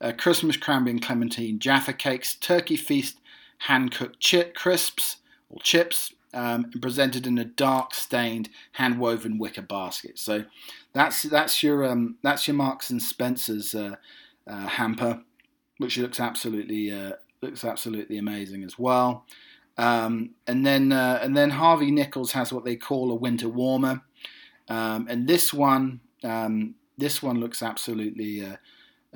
uh, 0.00 0.12
Christmas 0.16 0.56
cranberry 0.56 0.92
and 0.92 1.02
clementine 1.02 1.58
Jaffa 1.58 1.92
cakes, 1.92 2.34
turkey 2.34 2.76
feast 2.76 3.18
hand 3.58 3.92
cooked 3.92 4.20
chip 4.20 4.54
crisps 4.54 5.18
or 5.50 5.60
chips, 5.60 6.12
um, 6.32 6.70
presented 6.80 7.26
in 7.26 7.38
a 7.38 7.44
dark 7.44 7.94
stained 7.94 8.50
hand 8.72 8.98
woven 8.98 9.38
wicker 9.38 9.62
basket. 9.62 10.18
So 10.18 10.44
that's 10.92 11.22
that's 11.22 11.62
your 11.62 11.84
um, 11.84 12.16
that's 12.22 12.46
your 12.46 12.56
Marks 12.56 12.90
and 12.90 13.02
Spencers 13.02 13.74
uh, 13.74 13.96
uh 14.46 14.66
hamper, 14.66 15.22
which 15.78 15.96
looks 15.96 16.20
absolutely 16.20 16.92
uh, 16.92 17.12
looks 17.40 17.64
absolutely 17.64 18.18
amazing 18.18 18.64
as 18.64 18.78
well. 18.78 19.24
Um, 19.76 20.30
and 20.46 20.64
then 20.64 20.92
uh, 20.92 21.18
and 21.22 21.36
then 21.36 21.50
Harvey 21.50 21.90
Nichols 21.90 22.32
has 22.32 22.52
what 22.52 22.64
they 22.64 22.76
call 22.76 23.10
a 23.10 23.16
winter 23.16 23.48
warmer, 23.48 24.02
um, 24.68 25.06
and 25.08 25.26
this 25.26 25.52
one 25.52 26.00
um, 26.22 26.76
this 26.96 27.22
one 27.22 27.40
looks 27.40 27.62
absolutely 27.62 28.44
uh, 28.44 28.56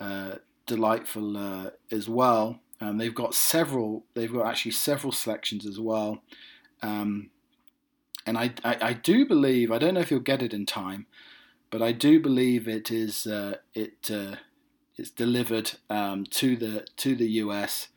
uh, 0.01 0.37
delightful 0.67 1.37
uh, 1.37 1.71
as 1.91 2.09
well. 2.09 2.61
Um, 2.81 2.99
they've 2.99 3.15
got 3.15 3.35
several 3.35 4.05
they've 4.15 4.33
got 4.33 4.47
actually 4.47 4.73
several 4.73 5.13
selections 5.13 5.65
as 5.65 5.79
well, 5.79 6.23
um, 6.83 7.31
and 8.27 8.37
I, 8.37 8.53
I, 8.65 8.77
I 8.81 8.93
do 8.93 9.27
believe 9.27 9.71
I 9.71 9.79
don't 9.79 9.95
know 9.95 10.01
if 10.01 10.11
you'll 10.11 10.21
get 10.21 10.43
it 10.43 10.55
in 10.55 10.67
time, 10.67 11.07
but 11.71 11.83
I 11.83 11.93
do 11.93 12.21
believe 12.21 12.67
it 12.67 12.91
is 12.91 13.27
uh, 13.27 13.57
it 13.75 14.11
uh, 14.13 14.37
it's 14.97 15.11
delivered 15.11 15.73
um, 15.89 16.25
to 16.27 16.57
the 16.57 16.87
to 16.97 17.15
the 17.15 17.29
US 17.43 17.89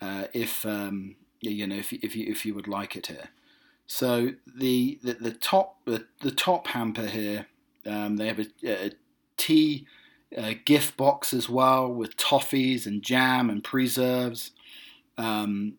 if 0.00 0.64
um, 0.64 1.16
you 1.40 1.66
know, 1.66 1.76
if, 1.76 1.92
if 1.92 2.16
you 2.16 2.30
if 2.30 2.44
you 2.44 2.54
would 2.54 2.68
like 2.68 2.96
it 2.96 3.06
here. 3.06 3.30
So 3.86 4.32
the 4.46 4.98
the, 5.02 5.14
the 5.14 5.32
top 5.32 5.76
the, 5.84 6.06
the 6.20 6.30
top 6.30 6.68
hamper 6.68 7.06
here, 7.06 7.46
um, 7.86 8.16
they 8.16 8.26
have 8.26 8.38
a, 8.40 8.46
a 8.64 8.92
tea 9.36 9.86
uh, 10.36 10.54
gift 10.64 10.96
box 10.96 11.32
as 11.32 11.48
well 11.48 11.88
with 11.92 12.16
toffees 12.16 12.86
and 12.86 13.02
jam 13.02 13.48
and 13.48 13.64
preserves. 13.64 14.50
Um, 15.16 15.74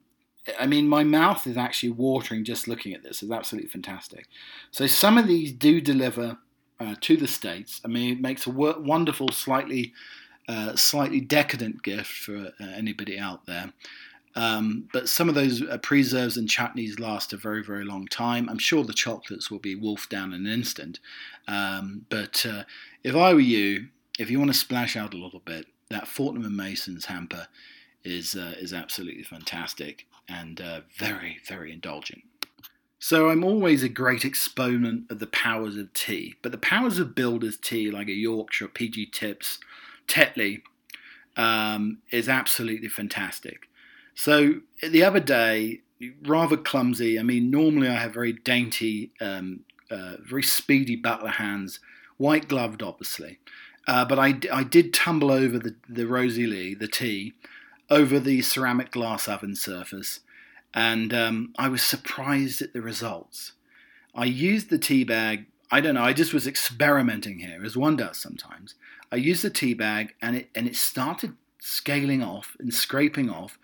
I 0.59 0.65
mean, 0.65 0.87
my 0.87 1.03
mouth 1.03 1.45
is 1.45 1.57
actually 1.57 1.91
watering 1.91 2.43
just 2.43 2.67
looking 2.67 2.93
at 2.93 3.03
this. 3.03 3.21
It's 3.21 3.31
absolutely 3.31 3.69
fantastic. 3.69 4.25
So 4.71 4.87
some 4.87 5.17
of 5.17 5.27
these 5.27 5.51
do 5.51 5.79
deliver 5.79 6.37
uh, 6.79 6.95
to 7.01 7.17
the 7.17 7.27
states. 7.27 7.81
I 7.85 7.87
mean, 7.87 8.13
it 8.13 8.21
makes 8.21 8.47
a 8.47 8.49
wonderful, 8.49 9.29
slightly 9.29 9.93
uh, 10.47 10.75
slightly 10.75 11.21
decadent 11.21 11.83
gift 11.83 12.07
for 12.07 12.51
uh, 12.59 12.65
anybody 12.75 13.19
out 13.19 13.45
there. 13.45 13.71
Um, 14.35 14.87
but 14.93 15.09
some 15.09 15.27
of 15.27 15.35
those 15.35 15.61
uh, 15.61 15.77
preserves 15.79 16.37
and 16.37 16.47
chutneys 16.47 16.99
last 16.99 17.33
a 17.33 17.37
very, 17.37 17.63
very 17.63 17.83
long 17.83 18.07
time. 18.07 18.47
I'm 18.49 18.59
sure 18.59 18.83
the 18.83 18.93
chocolates 18.93 19.49
will 19.49 19.59
be 19.59 19.75
wolfed 19.75 20.09
down 20.09 20.33
in 20.33 20.45
an 20.45 20.51
instant. 20.51 20.99
Um, 21.47 22.05
but 22.09 22.45
uh, 22.45 22.63
if 23.03 23.15
I 23.15 23.33
were 23.33 23.39
you, 23.39 23.87
if 24.19 24.29
you 24.29 24.39
want 24.39 24.51
to 24.51 24.57
splash 24.57 24.95
out 24.95 25.13
a 25.13 25.17
little 25.17 25.41
bit, 25.41 25.65
that 25.89 26.07
Fortnum 26.07 26.45
and 26.45 26.55
Mason's 26.55 27.05
hamper 27.05 27.47
is 28.03 28.35
uh, 28.35 28.53
is 28.59 28.73
absolutely 28.73 29.23
fantastic 29.23 30.05
and 30.27 30.61
uh, 30.61 30.81
very, 30.95 31.39
very 31.47 31.73
indulgent. 31.73 32.21
So 32.99 33.29
I'm 33.29 33.43
always 33.43 33.81
a 33.81 33.89
great 33.89 34.25
exponent 34.25 35.09
of 35.09 35.19
the 35.19 35.27
powers 35.27 35.77
of 35.77 35.93
tea, 35.93 36.35
but 36.41 36.51
the 36.51 36.57
powers 36.57 36.99
of 36.99 37.15
builder's 37.15 37.57
tea, 37.57 37.89
like 37.89 38.09
a 38.09 38.13
Yorkshire, 38.13 38.67
PG 38.67 39.07
Tips, 39.07 39.57
Tetley, 40.07 40.61
um, 41.37 41.99
is 42.11 42.27
absolutely 42.27 42.89
fantastic. 42.89 43.69
So 44.19 44.55
the 44.83 45.01
other 45.01 45.21
day, 45.21 45.79
rather 46.23 46.57
clumsy. 46.57 47.17
I 47.17 47.23
mean, 47.23 47.49
normally 47.49 47.87
I 47.87 47.93
have 47.93 48.13
very 48.13 48.33
dainty, 48.33 49.13
um, 49.21 49.61
uh, 49.89 50.15
very 50.19 50.43
speedy 50.43 50.97
butler 50.97 51.29
hands, 51.29 51.79
white 52.17 52.49
gloved, 52.49 52.83
obviously. 52.83 53.39
Uh, 53.87 54.03
but 54.03 54.19
I, 54.19 54.37
I 54.51 54.63
did 54.63 54.93
tumble 54.93 55.31
over 55.31 55.57
the, 55.57 55.73
the 55.87 56.05
Rosie 56.05 56.47
Lee, 56.47 56.75
the 56.75 56.89
tea, 56.89 57.31
over 57.89 58.19
the 58.19 58.41
ceramic 58.41 58.91
glass 58.91 59.29
oven 59.29 59.55
surface, 59.55 60.19
and 60.73 61.13
um, 61.13 61.53
I 61.57 61.69
was 61.69 61.81
surprised 61.81 62.61
at 62.61 62.73
the 62.73 62.81
results. 62.81 63.53
I 64.13 64.25
used 64.25 64.69
the 64.69 64.77
tea 64.77 65.05
bag. 65.05 65.45
I 65.71 65.79
don't 65.79 65.95
know. 65.95 66.03
I 66.03 66.11
just 66.11 66.33
was 66.33 66.45
experimenting 66.45 67.39
here, 67.39 67.63
as 67.63 67.77
one 67.77 67.95
does 67.95 68.17
sometimes. 68.17 68.75
I 69.13 69.15
used 69.15 69.43
the 69.43 69.49
tea 69.49 69.75
bag, 69.75 70.13
and 70.21 70.35
it 70.35 70.49
and 70.53 70.67
it 70.67 70.75
started 70.75 71.37
scaling 71.59 72.21
off 72.21 72.57
and 72.59 72.73
scraping 72.73 73.29
off 73.29 73.57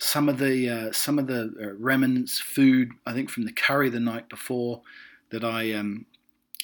some 0.00 0.30
of 0.30 0.38
the 0.38 0.68
uh, 0.68 0.92
some 0.92 1.18
of 1.18 1.26
the 1.26 1.54
uh, 1.62 1.74
remnants 1.78 2.40
food 2.40 2.92
I 3.06 3.12
think 3.12 3.30
from 3.30 3.44
the 3.44 3.52
curry 3.52 3.90
the 3.90 4.00
night 4.00 4.28
before 4.28 4.80
that 5.28 5.44
I 5.44 5.72
um, 5.72 6.06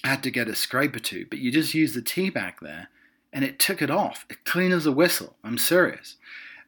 had 0.03 0.23
to 0.25 0.31
get 0.31 0.49
a 0.49 0.55
scraper 0.55 0.99
to, 0.99 1.27
but 1.29 1.39
you 1.39 1.53
just 1.53 1.75
use 1.75 1.95
the 1.95 2.03
tea 2.03 2.31
bag 2.31 2.55
there, 2.61 2.89
and 3.33 3.45
it 3.45 3.59
took 3.59 3.81
it 3.81 3.91
off, 3.91 4.27
clean 4.45 4.73
as 4.73 4.87
a 4.87 4.93
whistle. 4.93 5.37
I'm 5.45 5.59
serious. 5.59 6.17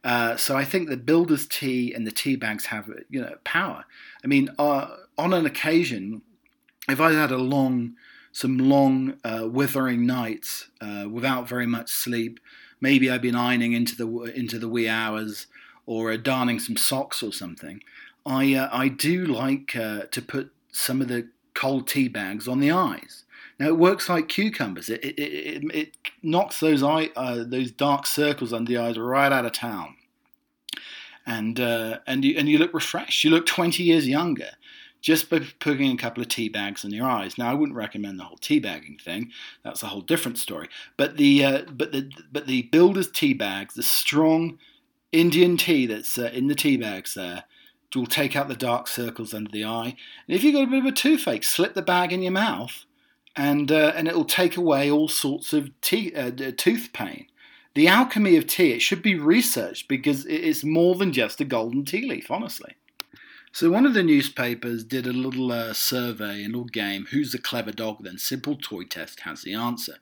Uh, 0.05 0.37
so 0.37 0.57
I 0.57 0.65
think 0.65 0.89
the 0.89 0.97
builder's 0.97 1.47
tea 1.47 1.93
and 1.93 2.07
the 2.07 2.13
tea 2.13 2.37
bags 2.37 2.67
have 2.67 2.89
you 3.09 3.23
know 3.23 3.37
power. 3.45 3.85
I 4.23 4.27
mean, 4.27 4.51
uh, 4.59 4.89
on 5.17 5.33
an 5.33 5.47
occasion, 5.47 6.21
if 6.89 7.01
I 7.01 7.13
had 7.13 7.33
a 7.33 7.39
long, 7.39 7.95
some 8.31 8.59
long 8.59 9.15
uh, 9.25 9.49
withering 9.51 10.07
nights 10.07 10.69
uh, 10.83 11.07
without 11.11 11.49
very 11.49 11.67
much 11.67 11.89
sleep, 11.89 12.41
maybe 12.79 13.11
I've 13.11 13.23
been 13.23 13.35
ironing 13.35 13.73
into 13.73 13.97
the 13.97 14.07
into 14.35 14.59
the 14.59 14.69
wee 14.69 14.89
hours 14.89 15.47
or 15.89 16.15
darning 16.19 16.61
some 16.61 16.77
socks 16.77 17.23
or 17.23 17.33
something, 17.33 17.83
I 18.27 18.55
uh, 18.55 18.69
I 18.71 18.89
do 18.89 19.25
like 19.25 19.75
uh, 19.75 20.03
to 20.11 20.21
put 20.21 20.53
some 20.71 21.01
of 21.01 21.09
the 21.09 21.29
cold 21.55 21.89
tea 21.89 22.09
bags 22.09 22.47
on 22.47 22.61
the 22.61 22.71
eyes. 22.71 23.25
Now 23.59 23.69
it 23.69 23.79
works 23.79 24.07
like 24.09 24.29
cucumbers. 24.29 24.91
It 24.91 25.03
it, 25.03 25.19
it, 25.19 25.75
it 25.75 25.93
knocks 26.23 26.61
those 26.61 26.83
eye 26.83 27.09
uh, 27.17 27.43
those 27.43 27.71
dark 27.71 28.07
circles 28.07 28.53
under 28.53 28.69
the 28.69 28.77
eyes 28.77 28.99
right 28.99 29.33
out 29.33 29.47
of 29.47 29.53
town, 29.53 29.97
and 31.27 31.59
uh, 31.59 32.01
and 32.07 32.23
you 32.23 32.37
and 32.37 32.51
you 32.51 32.59
look 32.59 32.75
refreshed. 32.75 33.25
You 33.25 33.31
look 33.31 33.47
twenty 33.47 33.83
years 33.83 34.07
younger 34.07 34.51
just 35.01 35.31
by 35.31 35.41
putting 35.59 35.93
a 35.93 35.97
couple 35.97 36.23
of 36.23 36.29
tea 36.29 36.51
bags 36.51 36.85
in 36.85 36.91
your 36.91 37.07
eyes. 37.07 37.39
Now, 37.39 37.51
I 37.51 37.55
wouldn't 37.55 37.77
recommend 37.77 38.19
the 38.19 38.25
whole 38.25 38.37
tea 38.37 38.59
bagging 38.59 38.99
thing. 38.99 39.31
That's 39.63 39.83
a 39.83 39.87
whole 39.87 40.01
different 40.01 40.39
story. 40.39 40.69
But 40.99 41.17
the 41.17 41.45
uh, 41.45 41.63
but 41.73 41.93
the 41.93 42.11
but 42.31 42.47
the 42.47 42.63
builder's 42.63 43.11
tea 43.11 43.33
bags, 43.33 43.75
the 43.75 43.83
strong 43.83 44.59
Indian 45.13 45.57
tea 45.57 45.87
that's 45.87 46.19
uh, 46.19 46.31
in 46.33 46.49
the 46.49 46.55
tea 46.55 46.77
bags 46.77 47.15
there 47.15 47.45
will 47.95 48.07
take 48.07 48.37
out 48.37 48.49
the 48.49 48.57
dark 48.57 48.87
circles 48.87 49.33
under 49.33 49.51
the 49.51 49.65
eye. 49.65 49.97
And 50.27 50.37
if 50.37 50.45
you've 50.45 50.55
got 50.55 50.65
a 50.65 50.71
bit 50.71 50.81
of 50.81 50.85
a 50.85 50.93
toothache, 50.93 51.45
slip 51.45 51.75
the 51.75 51.83
bag 51.83 52.13
in 52.13 52.23
your 52.23 52.33
mouth, 52.33 52.85
and 53.35 53.73
uh, 53.73 53.93
and 53.97 54.09
it 54.09 54.15
will 54.15 54.25
take 54.25 54.57
away 54.57 54.91
all 54.91 55.09
sorts 55.09 55.53
of 55.53 55.71
tea, 55.81 56.15
uh, 56.15 56.31
tooth 56.57 56.91
pain. 56.93 57.27
The 57.75 57.89
alchemy 57.89 58.37
of 58.37 58.47
tea, 58.47 58.73
it 58.73 58.83
should 58.83 59.03
be 59.03 59.15
researched 59.15 59.89
because 59.89 60.27
it's 60.27 60.65
more 60.65 60.97
than 60.97 61.13
just 61.13 61.41
a 61.41 61.45
golden 61.45 61.85
tea 61.85 62.09
leaf, 62.09 62.31
honestly. 62.31 62.75
So 63.53 63.71
one 63.71 63.87
of 63.87 63.95
the 63.95 64.03
newspapers 64.03 64.85
did 64.85 65.07
a 65.07 65.13
little 65.13 65.53
uh, 65.53 65.73
survey, 65.73 66.45
a 66.45 66.49
little 66.49 66.65
game. 66.65 67.07
Who's 67.11 67.33
the 67.33 67.39
clever 67.39 67.73
dog? 67.73 67.99
Then 68.03 68.19
simple 68.19 68.57
toy 68.57 68.85
test 68.85 69.21
has 69.21 69.43
the 69.43 69.55
answer. 69.55 69.95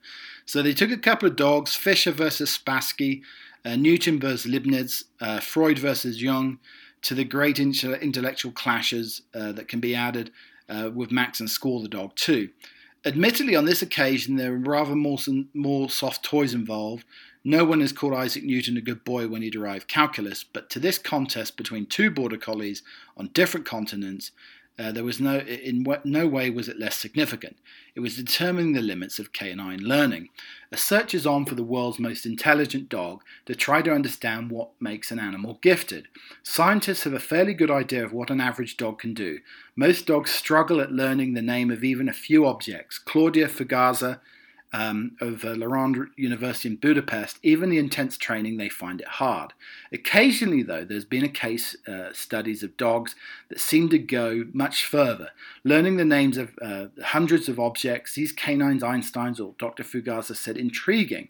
So 0.45 0.61
they 0.61 0.73
took 0.73 0.91
a 0.91 0.97
couple 0.97 1.29
of 1.29 1.35
dogs: 1.35 1.75
Fischer 1.75 2.11
versus 2.11 2.57
Spassky, 2.57 3.21
uh, 3.67 3.75
Newton 3.75 4.17
versus 4.19 4.49
Leibniz, 4.49 5.03
uh, 5.19 5.41
Freud 5.41 5.77
versus 5.77 6.21
Jung, 6.21 6.59
to 7.01 7.13
the 7.13 7.25
great 7.25 7.59
intellectual 7.59 8.51
clashes 8.51 9.23
uh, 9.35 9.51
that 9.51 9.67
can 9.67 9.79
be 9.79 9.93
added 9.93 10.31
uh, 10.69 10.89
with 10.93 11.11
Max 11.11 11.39
and 11.39 11.49
Score 11.49 11.81
the 11.81 11.89
dog 11.89 12.15
too. 12.15 12.49
Admittedly, 13.05 13.55
on 13.55 13.65
this 13.65 13.81
occasion, 13.81 14.37
there 14.37 14.53
are 14.53 14.57
rather 14.57 14.95
more, 14.95 15.17
more 15.53 15.89
soft 15.89 16.23
toys 16.23 16.53
involved. 16.53 17.05
No 17.43 17.63
one 17.65 17.81
has 17.81 17.91
called 17.91 18.13
Isaac 18.13 18.43
Newton 18.43 18.77
a 18.77 18.81
good 18.81 19.03
boy 19.03 19.27
when 19.27 19.41
he 19.41 19.49
derived 19.49 19.87
calculus, 19.87 20.43
but 20.43 20.69
to 20.71 20.79
this 20.79 20.97
contest 20.97 21.57
between 21.57 21.85
two 21.85 22.09
border 22.09 22.37
collies 22.37 22.83
on 23.15 23.29
different 23.33 23.65
continents, 23.65 24.31
uh, 24.79 24.91
there 24.91 25.03
was 25.03 25.19
no 25.19 25.39
in 25.39 25.85
no 26.03 26.27
way 26.27 26.49
was 26.49 26.69
it 26.69 26.79
less 26.79 26.95
significant. 26.95 27.57
It 27.95 28.01
was 28.01 28.15
determining 28.15 28.73
the 28.73 28.81
limits 28.81 29.17
of 29.17 29.33
canine 29.33 29.79
learning. 29.79 30.29
A 30.71 30.77
search 30.77 31.15
is 31.15 31.25
on 31.25 31.45
for 31.45 31.55
the 31.55 31.63
world's 31.63 31.97
most 31.97 32.25
intelligent 32.25 32.87
dog 32.87 33.23
to 33.47 33.55
try 33.55 33.81
to 33.81 33.93
understand 33.93 34.51
what 34.51 34.69
makes 34.79 35.09
an 35.09 35.19
animal 35.19 35.57
gifted. 35.61 36.07
Scientists 36.43 37.05
have 37.05 37.13
a 37.13 37.19
fairly 37.19 37.55
good 37.55 37.71
idea 37.71 38.03
of 38.03 38.13
what 38.13 38.29
an 38.29 38.39
average 38.39 38.77
dog 38.77 38.99
can 38.99 39.15
do. 39.15 39.39
Most 39.75 40.05
dogs 40.05 40.29
struggle 40.29 40.79
at 40.79 40.91
learning 40.91 41.33
the 41.33 41.41
name 41.41 41.71
of 41.71 41.83
even 41.83 42.07
a 42.07 42.13
few 42.13 42.45
objects. 42.45 42.99
Claudia 42.99 43.47
Fugazza 43.47 44.19
um, 44.77 45.13
of 45.19 45.43
uh, 45.43 45.55
Lorand 45.55 46.07
University 46.17 46.69
in 46.69 46.75
Budapest, 46.75 47.39
even 47.41 47.71
the 47.71 47.79
intense 47.79 48.15
training, 48.15 48.57
they 48.57 48.69
find 48.69 49.01
it 49.01 49.07
hard. 49.07 49.53
Occasionally, 49.91 50.61
though, 50.61 50.85
there's 50.85 51.03
been 51.03 51.23
a 51.23 51.29
case 51.29 51.75
uh, 51.87 52.13
studies 52.13 52.61
of 52.61 52.77
dogs 52.77 53.15
that 53.49 53.59
seem 53.59 53.89
to 53.89 53.97
go 53.97 54.45
much 54.53 54.85
further, 54.85 55.31
learning 55.63 55.97
the 55.97 56.05
names 56.05 56.37
of 56.37 56.51
uh, 56.61 56.87
hundreds 57.03 57.49
of 57.49 57.59
objects. 57.59 58.13
These 58.13 58.31
canines, 58.31 58.83
Einstein's 58.83 59.39
or 59.39 59.55
Dr. 59.57 59.83
Fugazza 59.83 60.35
said, 60.35 60.57
intriguing. 60.57 61.29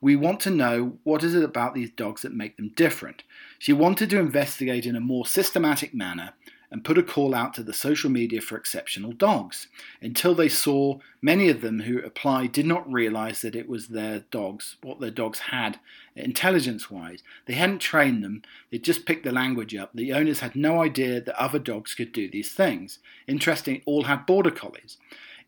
We 0.00 0.14
want 0.14 0.38
to 0.40 0.50
know 0.50 0.98
what 1.02 1.24
is 1.24 1.34
it 1.34 1.42
about 1.42 1.74
these 1.74 1.90
dogs 1.90 2.22
that 2.22 2.32
make 2.32 2.56
them 2.56 2.72
different. 2.76 3.24
She 3.58 3.72
wanted 3.72 4.08
to 4.10 4.20
investigate 4.20 4.86
in 4.86 4.94
a 4.94 5.00
more 5.00 5.26
systematic 5.26 5.94
manner 5.94 6.34
and 6.74 6.82
put 6.82 6.98
a 6.98 7.04
call 7.04 7.36
out 7.36 7.54
to 7.54 7.62
the 7.62 7.72
social 7.72 8.10
media 8.10 8.40
for 8.40 8.56
exceptional 8.56 9.12
dogs. 9.12 9.68
Until 10.02 10.34
they 10.34 10.48
saw 10.48 10.98
many 11.22 11.48
of 11.48 11.60
them 11.60 11.78
who 11.78 12.00
applied 12.00 12.50
did 12.50 12.66
not 12.66 12.92
realize 12.92 13.42
that 13.42 13.54
it 13.54 13.68
was 13.68 13.86
their 13.86 14.24
dogs, 14.32 14.74
what 14.82 14.98
their 14.98 15.12
dogs 15.12 15.38
had 15.38 15.78
intelligence 16.16 16.90
wise. 16.90 17.22
They 17.46 17.54
hadn't 17.54 17.78
trained 17.78 18.24
them, 18.24 18.42
they 18.72 18.78
just 18.78 19.06
picked 19.06 19.22
the 19.22 19.30
language 19.30 19.76
up. 19.76 19.92
The 19.94 20.12
owners 20.12 20.40
had 20.40 20.56
no 20.56 20.82
idea 20.82 21.20
that 21.20 21.40
other 21.40 21.60
dogs 21.60 21.94
could 21.94 22.10
do 22.10 22.28
these 22.28 22.50
things. 22.50 22.98
Interesting, 23.28 23.80
all 23.86 24.02
had 24.02 24.26
border 24.26 24.50
collies. 24.50 24.96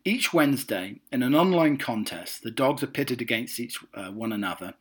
Each 0.05 0.33
Wednesday, 0.33 1.01
in 1.11 1.23
an 1.23 1.35
online 1.35 1.75
contest, 1.75 2.41
the 2.41 2.51
dogs 2.51 2.83
are 2.83 2.87
pitted 2.87 3.19
against 3.19 3.59
each 3.59 3.79
uh, 3.93 4.11
one 4.11 4.31
another 4.31 4.75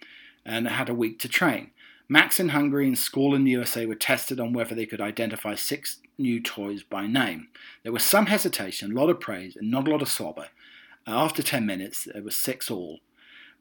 and 0.45 0.69
had 0.69 0.88
a 0.88 0.95
week 0.95 1.19
to 1.19 1.29
train. 1.29 1.73
Max 2.09 2.39
in 2.39 2.51
Hungary 2.51 2.87
and 2.87 2.99
Squall 2.99 3.35
in 3.35 3.45
the 3.45 3.51
USA 3.51 3.85
were 3.85 3.97
tested 3.97 4.39
on 4.39 4.53
whether 4.53 4.75
they 4.75 4.87
could 4.87 5.01
identify 5.01 5.55
six 5.55 5.99
new 6.19 6.41
toys 6.41 6.83
by 6.83 7.07
name. 7.07 7.49
There 7.83 7.93
was 7.93 8.05
some 8.05 8.27
hesitation, 8.27 8.93
a 8.93 8.95
lot 8.95 9.11
of 9.11 9.21
praise, 9.21 9.57
and 9.57 9.71
not 9.71 9.89
a 9.89 9.91
lot 9.91 10.03
of 10.03 10.09
slobber. 10.09 10.49
Uh, 11.07 11.11
after 11.11 11.43
10 11.43 11.67
minutes, 11.67 12.09
there 12.13 12.23
were 12.23 12.30
six 12.30 12.71
all. 12.71 13.00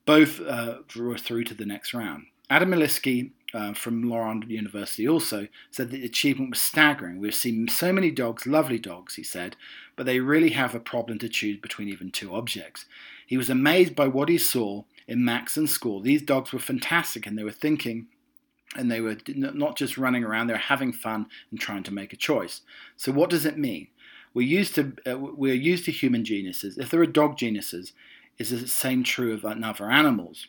Both 0.05 0.39
uh, 0.41 0.79
were 0.95 1.17
through 1.17 1.45
to 1.45 1.53
the 1.55 1.65
next 1.65 1.93
round. 1.93 2.27
Adam 2.49 2.69
Miklosi 2.69 3.31
uh, 3.55 3.73
from 3.73 4.03
Lorand 4.03 4.47
University 4.47 5.07
also 5.07 5.47
said 5.71 5.89
that 5.89 5.97
the 5.97 6.05
achievement 6.05 6.51
was 6.51 6.61
staggering. 6.61 7.19
We've 7.19 7.33
seen 7.33 7.67
so 7.67 7.91
many 7.91 8.11
dogs, 8.11 8.45
lovely 8.45 8.77
dogs, 8.77 9.15
he 9.15 9.23
said, 9.23 9.55
but 9.95 10.05
they 10.05 10.19
really 10.19 10.51
have 10.51 10.75
a 10.75 10.79
problem 10.79 11.17
to 11.19 11.29
choose 11.29 11.57
between 11.57 11.89
even 11.89 12.11
two 12.11 12.35
objects. 12.35 12.85
He 13.25 13.37
was 13.37 13.49
amazed 13.49 13.95
by 13.95 14.07
what 14.07 14.29
he 14.29 14.37
saw 14.37 14.83
in 15.07 15.25
Max 15.25 15.57
and 15.57 15.69
Score. 15.69 16.01
These 16.01 16.21
dogs 16.21 16.51
were 16.51 16.59
fantastic 16.59 17.25
and 17.25 17.37
they 17.37 17.43
were 17.43 17.51
thinking 17.51 18.07
and 18.75 18.91
they 18.91 19.01
were 19.01 19.17
not 19.35 19.77
just 19.77 19.97
running 19.97 20.23
around; 20.23 20.47
they 20.47 20.53
were 20.53 20.59
having 20.59 20.93
fun 20.93 21.27
and 21.51 21.59
trying 21.59 21.83
to 21.83 21.93
make 21.93 22.13
a 22.13 22.17
choice. 22.17 22.61
So, 22.97 23.11
what 23.11 23.29
does 23.29 23.45
it 23.45 23.57
mean? 23.57 23.87
We're 24.33 24.47
used 24.47 24.75
to 24.75 24.93
uh, 25.05 25.17
we're 25.17 25.53
used 25.53 25.85
to 25.85 25.91
human 25.91 26.25
geniuses. 26.25 26.77
If 26.77 26.89
there 26.89 27.01
are 27.01 27.05
dog 27.05 27.37
geniuses, 27.37 27.93
is 28.37 28.49
the 28.49 28.67
same 28.67 29.03
true 29.03 29.33
of 29.33 29.45
other 29.45 29.89
animals? 29.89 30.47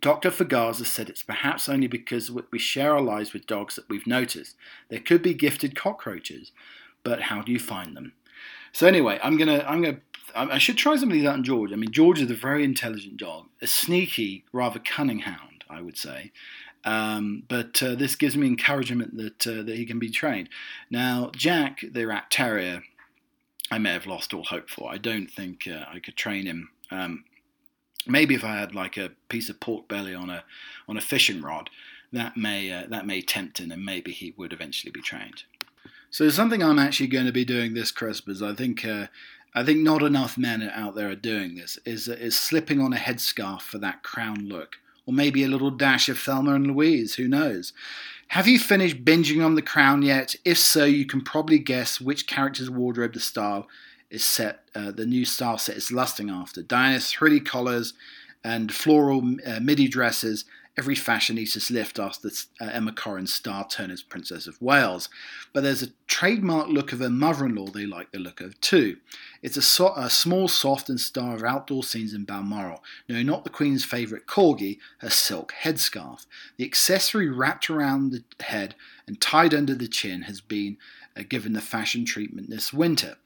Dr. 0.00 0.30
Fugazza 0.30 0.84
said 0.84 1.08
it's 1.08 1.22
perhaps 1.22 1.68
only 1.68 1.86
because 1.86 2.30
we 2.30 2.58
share 2.58 2.92
our 2.92 3.00
lives 3.00 3.32
with 3.32 3.46
dogs 3.46 3.76
that 3.76 3.88
we've 3.88 4.06
noticed. 4.06 4.56
There 4.90 4.98
could 4.98 5.22
be 5.22 5.32
gifted 5.32 5.76
cockroaches, 5.76 6.52
but 7.02 7.22
how 7.22 7.40
do 7.40 7.52
you 7.52 7.60
find 7.60 7.96
them? 7.96 8.12
So 8.72 8.86
anyway, 8.86 9.18
I'm 9.22 9.38
gonna 9.38 9.64
I'm 9.66 9.80
gonna 9.80 10.00
I 10.34 10.58
should 10.58 10.76
try 10.76 10.96
something 10.96 11.18
like 11.18 11.26
that 11.26 11.34
on 11.34 11.44
George. 11.44 11.72
I 11.72 11.76
mean, 11.76 11.92
George 11.92 12.20
is 12.20 12.30
a 12.30 12.34
very 12.34 12.64
intelligent 12.64 13.16
dog, 13.16 13.46
a 13.62 13.66
sneaky, 13.68 14.44
rather 14.52 14.80
cunning 14.80 15.20
hound, 15.20 15.64
I 15.70 15.80
would 15.80 15.96
say. 15.96 16.32
Um, 16.84 17.44
but 17.48 17.82
uh, 17.82 17.94
this 17.94 18.14
gives 18.14 18.36
me 18.36 18.46
encouragement 18.46 19.16
that 19.16 19.46
uh, 19.46 19.62
that 19.62 19.76
he 19.76 19.86
can 19.86 19.98
be 19.98 20.10
trained. 20.10 20.48
Now, 20.90 21.30
Jack, 21.34 21.80
the 21.92 22.04
rat 22.04 22.30
terrier, 22.30 22.82
I 23.70 23.78
may 23.78 23.92
have 23.92 24.06
lost 24.06 24.34
all 24.34 24.44
hope 24.44 24.68
for. 24.68 24.92
I 24.92 24.98
don't 24.98 25.30
think 25.30 25.66
uh, 25.66 25.84
I 25.90 25.98
could 25.98 26.16
train 26.16 26.46
him. 26.46 26.70
Um, 26.90 27.24
maybe 28.06 28.34
if 28.34 28.44
I 28.44 28.56
had 28.56 28.74
like 28.74 28.96
a 28.96 29.12
piece 29.28 29.48
of 29.48 29.60
pork 29.60 29.88
belly 29.88 30.14
on 30.14 30.30
a 30.30 30.44
on 30.86 30.96
a 30.96 31.02
fishing 31.02 31.40
rod, 31.40 31.70
that 32.12 32.36
may 32.36 32.70
uh, 32.70 32.84
that 32.88 33.06
may 33.06 33.22
tempt 33.22 33.58
him, 33.58 33.70
and 33.70 33.84
maybe 33.84 34.12
he 34.12 34.34
would 34.36 34.52
eventually 34.52 34.90
be 34.90 35.00
trained. 35.00 35.44
So 36.10 36.28
something 36.28 36.62
I'm 36.62 36.78
actually 36.78 37.08
going 37.08 37.26
to 37.26 37.32
be 37.32 37.44
doing 37.44 37.74
this 37.74 37.90
Christmas. 37.90 38.42
I 38.42 38.54
think 38.54 38.84
uh, 38.84 39.06
I 39.54 39.64
think 39.64 39.80
not 39.80 40.02
enough 40.02 40.36
men 40.36 40.62
out 40.62 40.94
there 40.94 41.08
are 41.08 41.16
doing 41.16 41.54
this. 41.54 41.78
Is 41.84 42.08
is 42.08 42.38
slipping 42.38 42.80
on 42.80 42.92
a 42.92 42.98
headscarf 42.98 43.62
for 43.62 43.78
that 43.78 44.02
crown 44.02 44.48
look 44.48 44.76
or 45.06 45.14
maybe 45.14 45.44
a 45.44 45.48
little 45.48 45.70
dash 45.70 46.08
of 46.08 46.18
Thelma 46.18 46.54
and 46.54 46.68
Louise, 46.68 47.14
who 47.14 47.28
knows? 47.28 47.72
Have 48.28 48.48
you 48.48 48.58
finished 48.58 49.04
binging 49.04 49.44
on 49.44 49.54
The 49.54 49.62
Crown 49.62 50.02
yet? 50.02 50.34
If 50.44 50.58
so, 50.58 50.84
you 50.84 51.06
can 51.06 51.20
probably 51.20 51.58
guess 51.58 52.00
which 52.00 52.26
character's 52.26 52.70
wardrobe 52.70 53.12
the 53.12 53.20
style 53.20 53.68
is 54.10 54.24
set, 54.24 54.60
uh, 54.74 54.90
the 54.90 55.06
new 55.06 55.24
style 55.24 55.58
set 55.58 55.76
is 55.76 55.92
lusting 55.92 56.30
after. 56.30 56.62
Diana's 56.62 57.10
thrilly 57.10 57.40
collars 57.40 57.94
and 58.42 58.72
floral 58.72 59.36
uh, 59.46 59.60
midi 59.60 59.88
dresses 59.88 60.44
every 60.76 60.94
fashionista's 60.96 61.70
lift 61.70 61.98
after 61.98 62.28
uh, 62.60 62.64
Emma 62.64 62.92
Corrin's 62.92 63.32
star 63.32 63.66
turn 63.68 63.90
as 63.90 64.02
Princess 64.02 64.46
of 64.46 64.60
Wales. 64.60 65.08
But 65.52 65.62
there's 65.62 65.82
a 65.82 65.92
trademark 66.06 66.68
look 66.68 66.92
of 66.92 66.98
her 66.98 67.10
mother 67.10 67.46
in 67.46 67.54
law 67.54 67.66
they 67.66 67.86
like 67.86 68.10
the 68.10 68.18
look 68.18 68.40
of 68.40 68.60
too. 68.60 68.96
It's 69.42 69.56
a, 69.56 69.62
so- 69.62 69.94
a, 69.94 70.10
small, 70.10 70.48
soft, 70.48 70.88
and 70.88 70.98
star 70.98 71.34
of 71.34 71.44
outdoor 71.44 71.84
scenes 71.84 72.12
in 72.12 72.24
Balmoral. 72.24 72.82
No, 73.08 73.22
not 73.22 73.44
the 73.44 73.50
Queen's 73.50 73.84
favourite 73.84 74.26
corgi, 74.26 74.78
her 74.98 75.10
silk 75.10 75.54
headscarf. 75.62 76.26
The 76.56 76.64
accessory 76.64 77.28
wrapped 77.28 77.70
around 77.70 78.10
the 78.10 78.24
head 78.44 78.74
and 79.06 79.20
tied 79.20 79.54
under 79.54 79.74
the 79.74 79.88
chin 79.88 80.22
has 80.22 80.40
been 80.40 80.76
uh, 81.16 81.22
given 81.28 81.52
the 81.52 81.60
fashion 81.60 82.04
treatment 82.04 82.50
this 82.50 82.72
winter. 82.72 83.16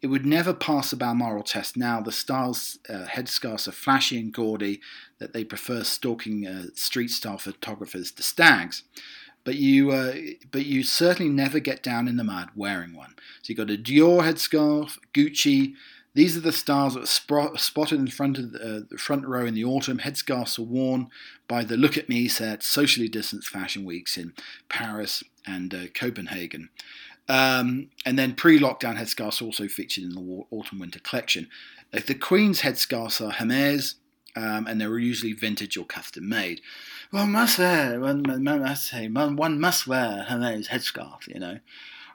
It 0.00 0.06
would 0.06 0.24
never 0.24 0.54
pass 0.54 0.90
the 0.90 0.96
Balmoral 0.96 1.42
test 1.42 1.76
now. 1.76 2.00
The 2.00 2.12
styles 2.12 2.78
uh, 2.88 3.06
headscarves 3.06 3.66
are 3.66 3.72
flashy 3.72 4.18
and 4.20 4.32
gaudy, 4.32 4.80
that 5.18 5.32
they 5.32 5.44
prefer 5.44 5.82
stalking 5.82 6.46
uh, 6.46 6.66
street 6.74 7.10
style 7.10 7.38
photographers 7.38 8.12
to 8.12 8.22
stags. 8.22 8.84
But 9.44 9.56
you, 9.56 9.90
uh, 9.90 10.14
but 10.50 10.66
you 10.66 10.82
certainly 10.82 11.32
never 11.32 11.58
get 11.58 11.82
down 11.82 12.06
in 12.06 12.16
the 12.16 12.24
mud 12.24 12.50
wearing 12.54 12.94
one. 12.94 13.14
So 13.42 13.50
you've 13.50 13.58
got 13.58 13.70
a 13.70 13.78
Dior 13.78 14.22
headscarf, 14.22 14.98
Gucci. 15.12 15.74
These 16.14 16.36
are 16.36 16.40
the 16.40 16.52
styles 16.52 16.94
that 16.94 17.00
are 17.30 17.56
spotted 17.58 17.98
in 17.98 18.08
front 18.08 18.38
of 18.38 18.52
the, 18.52 18.58
uh, 18.58 18.80
the 18.90 18.98
front 18.98 19.26
row 19.26 19.46
in 19.46 19.54
the 19.54 19.64
autumn. 19.64 19.98
Headscarves 19.98 20.58
are 20.58 20.62
worn 20.62 21.08
by 21.46 21.64
the 21.64 21.76
Look 21.76 21.96
at 21.96 22.08
Me 22.08 22.28
set, 22.28 22.62
socially 22.62 23.08
distanced 23.08 23.48
fashion 23.48 23.84
weeks 23.84 24.16
in 24.16 24.32
Paris 24.68 25.22
and 25.46 25.74
uh, 25.74 25.86
Copenhagen. 25.94 26.68
Um, 27.28 27.90
and 28.06 28.18
then 28.18 28.34
pre-lockdown 28.34 28.96
headscarves 28.96 29.42
also 29.42 29.68
featured 29.68 30.04
in 30.04 30.10
the 30.10 30.44
autumn-winter 30.50 31.00
collection. 31.00 31.48
The 31.92 32.14
Queen's 32.14 32.62
headscarves 32.62 33.24
are 33.24 33.32
Hermes, 33.32 33.96
um, 34.34 34.66
and 34.66 34.80
they're 34.80 34.98
usually 34.98 35.32
vintage 35.32 35.76
or 35.76 35.84
custom 35.84 36.28
made. 36.28 36.60
One 37.10 37.32
must 37.32 37.58
wear, 37.58 38.00
one, 38.00 38.22
one 38.24 38.44
must 38.44 38.86
say, 38.86 39.08
one, 39.08 39.36
one 39.36 39.60
must 39.60 39.86
wear 39.86 40.24
Hermes 40.28 40.68
headscarf, 40.68 41.26
you 41.26 41.40
know. 41.40 41.58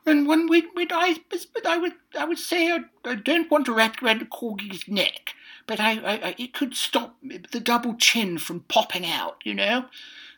And 0.06 0.28
when 0.28 0.47
we, 0.47 0.67
we 0.76 0.88
I, 0.91 1.17
I 1.65 1.78
would, 1.78 1.93
I 2.17 2.26
would 2.26 2.38
say 2.38 2.71
I, 2.71 2.80
I 3.06 3.15
don't 3.15 3.49
want 3.49 3.65
to 3.67 3.73
wrap 3.73 4.02
around 4.02 4.30
corgi's 4.30 4.88
neck, 4.88 5.34
but 5.65 5.80
I, 5.80 5.91
I, 5.99 6.36
it 6.38 6.54
could 6.54 6.76
stop 6.76 7.15
the 7.52 7.60
double 7.60 7.95
chin 7.95 8.38
from 8.38 8.62
popping 8.62 9.06
out, 9.06 9.38
you 9.43 9.54
know. 9.54 9.86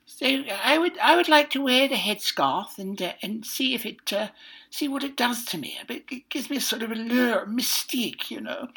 So 0.06 0.44
I 0.64 0.78
would 0.78 0.98
I 1.00 1.16
would 1.16 1.28
like 1.28 1.50
to 1.52 1.64
wear 1.64 1.88
the 1.88 1.96
headscarf 1.96 2.78
and 2.78 3.02
uh, 3.02 3.14
and 3.24 3.44
see 3.44 3.74
if 3.74 3.88
it 3.88 4.14
uh, 4.14 4.28
see 4.76 4.88
what 4.88 5.04
it 5.04 5.16
does 5.16 5.46
to 5.46 5.58
me. 5.58 5.78
It, 5.88 6.30
gives 6.30 6.50
me 6.50 6.58
a 6.58 6.62
sort 6.62 6.84
of 6.84 6.92
allure, 6.92 7.46
mystique, 7.46 8.30
you 8.30 8.42
know. 8.42 8.68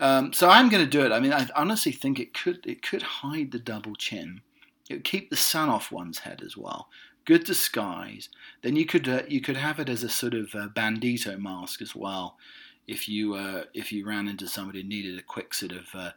Um, 0.00 0.32
so 0.32 0.48
I'm 0.48 0.68
going 0.68 0.84
to 0.84 0.90
do 0.90 1.04
it. 1.04 1.12
I 1.12 1.20
mean, 1.20 1.32
I 1.32 1.46
honestly 1.54 1.92
think 1.92 2.18
it 2.18 2.34
could 2.34 2.64
it 2.64 2.82
could 2.82 3.02
hide 3.02 3.52
the 3.52 3.58
double 3.58 3.94
chin. 3.94 4.40
It 4.88 4.94
would 4.94 5.04
keep 5.04 5.30
the 5.30 5.36
sun 5.36 5.68
off 5.68 5.92
one's 5.92 6.20
head 6.20 6.42
as 6.44 6.56
well. 6.56 6.88
Good 7.24 7.44
disguise. 7.44 8.28
Then 8.62 8.76
you 8.76 8.86
could 8.86 9.08
uh, 9.08 9.22
you 9.28 9.40
could 9.40 9.56
have 9.56 9.78
it 9.80 9.88
as 9.88 10.02
a 10.02 10.08
sort 10.08 10.34
of 10.34 10.54
uh, 10.54 10.68
bandito 10.68 11.38
mask 11.38 11.82
as 11.82 11.94
well, 11.94 12.36
if 12.86 13.08
you 13.08 13.34
uh, 13.34 13.64
if 13.74 13.92
you 13.92 14.06
ran 14.06 14.28
into 14.28 14.48
somebody 14.48 14.82
who 14.82 14.88
needed 14.88 15.18
a 15.18 15.22
quick 15.22 15.52
sort 15.54 15.72
of 15.72 15.86
uh, 15.94 16.10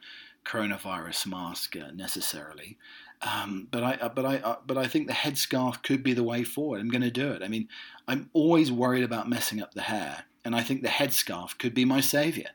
coronavirus 0.45 1.27
mask 1.27 1.75
uh, 1.75 1.91
necessarily. 1.93 2.77
Um, 3.23 3.67
but 3.69 3.83
I, 3.83 3.93
uh, 3.93 4.09
but 4.09 4.25
I, 4.25 4.37
uh, 4.37 4.55
but 4.65 4.77
I 4.77 4.87
think 4.87 5.07
the 5.07 5.13
headscarf 5.13 5.83
could 5.83 6.01
be 6.01 6.13
the 6.13 6.23
way 6.23 6.43
forward. 6.43 6.81
I'm 6.81 6.89
going 6.89 7.01
to 7.01 7.11
do 7.11 7.31
it. 7.31 7.43
I 7.43 7.47
mean, 7.47 7.67
I'm 8.07 8.29
always 8.33 8.71
worried 8.71 9.03
about 9.03 9.29
messing 9.29 9.61
up 9.61 9.73
the 9.73 9.81
hair, 9.81 10.25
and 10.43 10.55
I 10.55 10.63
think 10.63 10.81
the 10.81 10.89
headscarf 10.89 11.57
could 11.59 11.73
be 11.75 11.85
my 11.85 12.01
savior. 12.01 12.49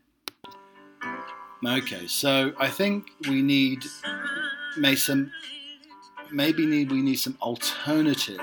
Okay, 1.65 2.07
so 2.09 2.53
I 2.59 2.69
think 2.69 3.07
we 3.29 3.43
need 3.43 3.85
maybe 4.77 4.97
some, 4.97 5.31
maybe 6.33 6.67
need 6.67 6.91
we 6.91 7.01
need 7.01 7.17
some 7.17 7.39
alternative 7.41 8.41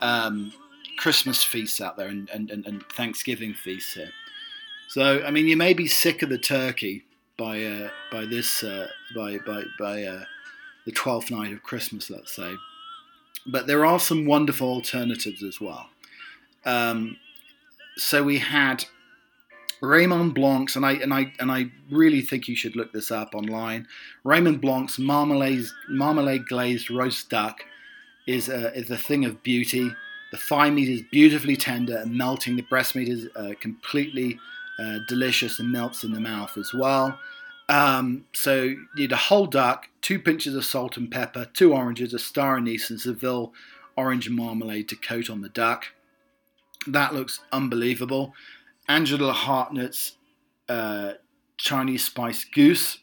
um, 0.00 0.52
Christmas 0.98 1.44
feasts 1.44 1.80
out 1.80 1.96
there 1.96 2.08
and, 2.08 2.28
and, 2.30 2.50
and, 2.50 2.84
Thanksgiving 2.92 3.54
feasts 3.54 3.94
here. 3.94 4.10
So 4.88 5.22
I 5.24 5.30
mean, 5.30 5.46
you 5.46 5.56
may 5.56 5.72
be 5.72 5.86
sick 5.86 6.22
of 6.22 6.30
the 6.30 6.38
turkey 6.38 7.04
by 7.36 7.62
uh, 7.64 7.90
by 8.10 8.26
this 8.26 8.64
uh, 8.64 8.88
by 9.14 9.38
by 9.38 9.62
by. 9.78 10.02
Uh, 10.02 10.24
the 10.88 10.94
12th 10.94 11.30
night 11.30 11.52
of 11.52 11.62
Christmas, 11.62 12.08
let's 12.08 12.34
say. 12.34 12.54
But 13.46 13.66
there 13.66 13.84
are 13.84 14.00
some 14.00 14.24
wonderful 14.24 14.68
alternatives 14.70 15.42
as 15.42 15.60
well. 15.60 15.90
Um, 16.64 17.18
so 17.98 18.22
we 18.22 18.38
had 18.38 18.86
Raymond 19.82 20.34
Blanc's, 20.34 20.76
and 20.76 20.86
I 20.86 20.92
and 20.92 21.12
I 21.12 21.34
and 21.38 21.52
I 21.52 21.70
really 21.90 22.22
think 22.22 22.48
you 22.48 22.56
should 22.56 22.74
look 22.74 22.94
this 22.94 23.10
up 23.10 23.34
online. 23.34 23.86
Raymond 24.24 24.62
Blanc's 24.62 24.98
marmalade 24.98 25.66
marmalade 25.90 26.46
glazed 26.46 26.90
roast 26.90 27.28
duck 27.28 27.60
is 28.26 28.48
a, 28.48 28.74
is 28.74 28.90
a 28.90 28.96
thing 28.96 29.26
of 29.26 29.42
beauty. 29.42 29.92
The 30.30 30.38
thigh 30.38 30.70
meat 30.70 30.88
is 30.88 31.02
beautifully 31.12 31.56
tender 31.56 31.98
and 31.98 32.16
melting. 32.16 32.56
The 32.56 32.62
breast 32.62 32.96
meat 32.96 33.10
is 33.10 33.28
uh, 33.36 33.52
completely 33.60 34.38
uh, 34.78 35.00
delicious 35.06 35.58
and 35.58 35.70
melts 35.70 36.02
in 36.02 36.12
the 36.12 36.20
mouth 36.20 36.56
as 36.56 36.72
well. 36.72 37.18
Um, 37.68 38.24
so 38.32 38.62
you 38.62 38.86
need 38.96 39.12
a 39.12 39.16
whole 39.16 39.46
duck, 39.46 39.88
two 40.00 40.18
pinches 40.18 40.54
of 40.54 40.64
salt 40.64 40.96
and 40.96 41.10
pepper, 41.10 41.46
two 41.52 41.74
oranges, 41.74 42.14
a 42.14 42.18
star 42.18 42.56
anise, 42.56 42.90
and 42.90 43.00
Seville 43.00 43.52
orange 43.96 44.30
marmalade 44.30 44.88
to 44.88 44.96
coat 44.96 45.28
on 45.28 45.42
the 45.42 45.48
duck. 45.48 45.86
That 46.86 47.14
looks 47.14 47.40
unbelievable. 47.52 48.32
Angela 48.88 49.32
Hartnett's 49.32 50.16
uh, 50.68 51.14
Chinese 51.58 52.04
spice 52.04 52.44
goose. 52.44 52.98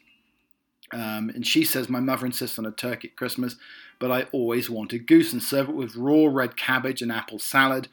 Um, 0.92 1.30
and 1.30 1.46
she 1.46 1.64
says, 1.64 1.88
My 1.88 2.00
mother 2.00 2.26
insists 2.26 2.58
on 2.58 2.66
a 2.66 2.70
turkey 2.70 3.08
at 3.08 3.16
Christmas, 3.16 3.56
but 3.98 4.10
I 4.10 4.22
always 4.32 4.70
wanted 4.70 5.06
goose 5.06 5.32
and 5.32 5.42
serve 5.42 5.68
it 5.68 5.74
with 5.74 5.96
raw 5.96 6.26
red 6.26 6.56
cabbage 6.56 7.02
and 7.02 7.12
apple 7.12 7.38
salad 7.38 7.88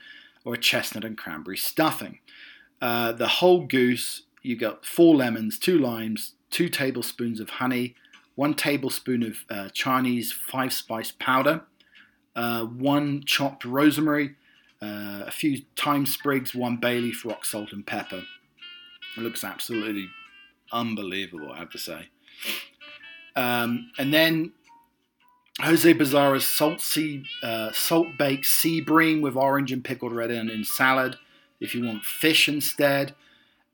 or 0.45 0.53
a 0.53 0.57
chestnut 0.59 1.05
and 1.05 1.17
cranberry 1.17 1.57
stuffing. 1.57 2.19
Uh, 2.81 3.11
the 3.11 3.27
whole 3.27 3.65
goose, 3.65 4.23
you 4.41 4.55
got 4.55 4.85
four 4.85 5.15
lemons, 5.15 5.57
two 5.57 5.77
limes, 5.77 6.33
two 6.53 6.69
tablespoons 6.69 7.39
of 7.39 7.49
honey, 7.49 7.95
one 8.35 8.53
tablespoon 8.53 9.23
of 9.23 9.37
uh, 9.49 9.69
Chinese 9.69 10.31
five 10.31 10.71
spice 10.71 11.11
powder, 11.11 11.63
uh, 12.35 12.63
one 12.63 13.23
chopped 13.25 13.65
rosemary, 13.65 14.35
uh, 14.81 15.23
a 15.25 15.31
few 15.31 15.63
thyme 15.75 16.05
sprigs, 16.05 16.53
one 16.53 16.77
bay 16.77 16.99
leaf, 16.99 17.25
rock 17.25 17.43
salt, 17.43 17.73
and 17.73 17.85
pepper. 17.85 18.23
It 19.17 19.21
looks 19.21 19.43
absolutely 19.43 20.09
unbelievable, 20.71 21.51
I 21.51 21.57
have 21.57 21.71
to 21.71 21.77
say. 21.79 22.09
Um, 23.35 23.91
and 23.97 24.13
then 24.13 24.53
Jose 25.59 25.91
Pizarro's 25.93 26.45
salt 26.45 26.81
sea, 26.81 27.23
uh, 27.41 27.71
salt 27.71 28.09
baked 28.17 28.45
sea 28.45 28.79
bream 28.79 29.21
with 29.21 29.35
orange 29.35 29.71
and 29.71 29.83
pickled 29.83 30.13
red 30.13 30.31
onion 30.31 30.63
salad. 30.63 31.17
If 31.59 31.73
you 31.73 31.83
want 31.83 32.03
fish 32.03 32.47
instead, 32.47 33.15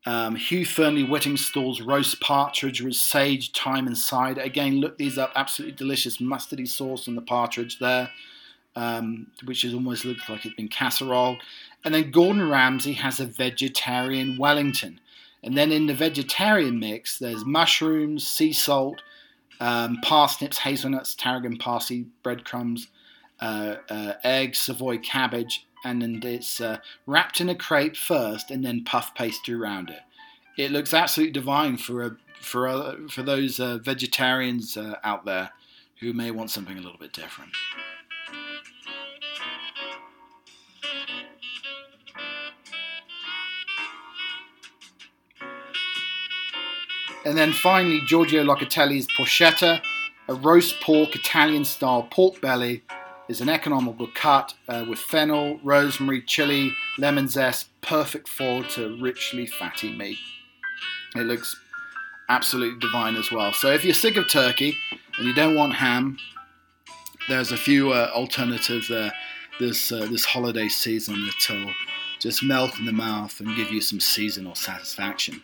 um, 0.10 0.36
Hugh 0.36 0.66
Fearnley 0.66 1.08
Whittingstall's 1.08 1.82
roast 1.82 2.20
partridge 2.20 2.82
with 2.82 2.96
sage, 2.96 3.52
thyme, 3.52 3.86
and 3.86 3.96
cider. 3.96 4.42
Again, 4.42 4.80
look 4.80 4.98
these 4.98 5.20
up. 5.20 5.32
Absolutely 5.36 5.78
delicious 5.78 6.18
mustardy 6.18 6.68
sauce 6.68 7.08
on 7.08 7.14
the 7.14 7.22
partridge 7.22 7.78
there, 7.78 8.10
um, 8.76 9.28
which 9.44 9.64
is 9.64 9.72
almost 9.72 10.06
looks 10.06 10.28
like 10.28 10.48
it's 10.48 10.56
been 10.56 10.68
casserole. 10.68 11.38
And 11.86 11.94
then 11.94 12.10
Gordon 12.10 12.50
Ramsay 12.50 12.94
has 12.94 13.20
a 13.20 13.28
vegetarian 13.28 14.40
Wellington. 14.40 15.00
And 15.44 15.56
then 15.56 15.72
in 15.72 15.86
the 15.86 15.94
vegetarian 15.94 16.80
mix, 16.80 17.20
there's 17.20 17.46
mushrooms, 17.46 18.28
sea 18.28 18.52
salt, 18.52 19.04
um, 19.60 20.00
parsnips, 20.02 20.58
hazelnuts, 20.58 21.14
tarragon, 21.14 21.58
parsley, 21.58 22.08
breadcrumbs, 22.24 22.88
uh, 23.40 23.76
uh, 23.88 24.14
eggs, 24.24 24.58
Savoy 24.58 24.98
cabbage, 24.98 25.68
and 25.84 26.02
then 26.02 26.20
it's 26.24 26.60
uh, 26.60 26.78
wrapped 27.06 27.40
in 27.42 27.50
a 27.50 27.56
crepe 27.56 27.96
first 27.96 28.52
and 28.52 28.64
then 28.64 28.84
puff 28.84 29.14
pastry 29.16 29.54
around 29.54 29.90
it. 29.90 30.02
It 30.58 30.72
looks 30.72 30.94
absolutely 30.94 31.34
divine 31.34 31.78
for 31.78 32.04
a, 32.04 32.18
for 32.42 32.68
a, 32.68 32.98
for 33.10 33.24
those 33.24 33.60
uh, 33.60 33.78
vegetarians 33.78 34.76
uh, 34.76 34.96
out 35.04 35.26
there 35.26 35.52
who 36.00 36.14
may 36.14 36.32
want 36.32 36.52
something 36.52 36.78
a 36.78 36.82
little 36.82 36.98
bit 36.98 37.14
different. 37.14 37.52
And 47.26 47.38
then 47.38 47.52
finally, 47.52 48.02
Giorgio 48.08 48.44
Locatelli's 48.44 49.06
porchetta, 49.08 49.82
a 50.30 50.34
roast 50.34 50.80
pork 50.82 51.16
Italian 51.16 51.66
style 51.66 52.08
pork 52.10 52.40
belly 52.42 52.84
is 53.30 53.40
an 53.42 53.48
economical 53.48 54.08
cut 54.14 54.56
uh, 54.68 54.84
with 54.90 55.00
fennel, 55.00 55.60
rosemary, 55.64 56.22
chili, 56.22 56.74
lemon 56.98 57.28
zest, 57.28 57.70
perfect 57.82 58.28
for 58.28 58.64
to 58.64 59.00
richly 59.00 59.46
fatty 59.46 59.96
meat. 59.96 60.18
It 61.16 61.28
looks 61.28 61.56
absolutely 62.28 62.80
divine 62.80 63.16
as 63.16 63.32
well. 63.32 63.54
So 63.54 63.72
if 63.72 63.86
you're 63.86 63.94
sick 63.94 64.18
of 64.18 64.28
turkey 64.28 64.76
and 65.18 65.28
you 65.28 65.34
don't 65.34 65.56
want 65.56 65.76
ham, 65.76 66.18
there's 67.28 67.52
a 67.52 67.58
few 67.58 67.92
uh, 67.92 68.12
alternatives 68.14 68.90
there 68.90 69.14
this 69.60 69.92
uh, 69.92 70.08
this 70.10 70.26
holiday 70.26 70.70
season 70.70 71.26
that'll 71.26 71.74
just 72.20 72.42
melt 72.42 72.80
in 72.80 72.86
the 72.86 72.94
mouth 72.94 73.40
and 73.40 73.56
give 73.56 73.72
you 73.72 73.82
some 73.82 74.00
seasonal 74.00 74.56
satisfaction. 74.56 75.44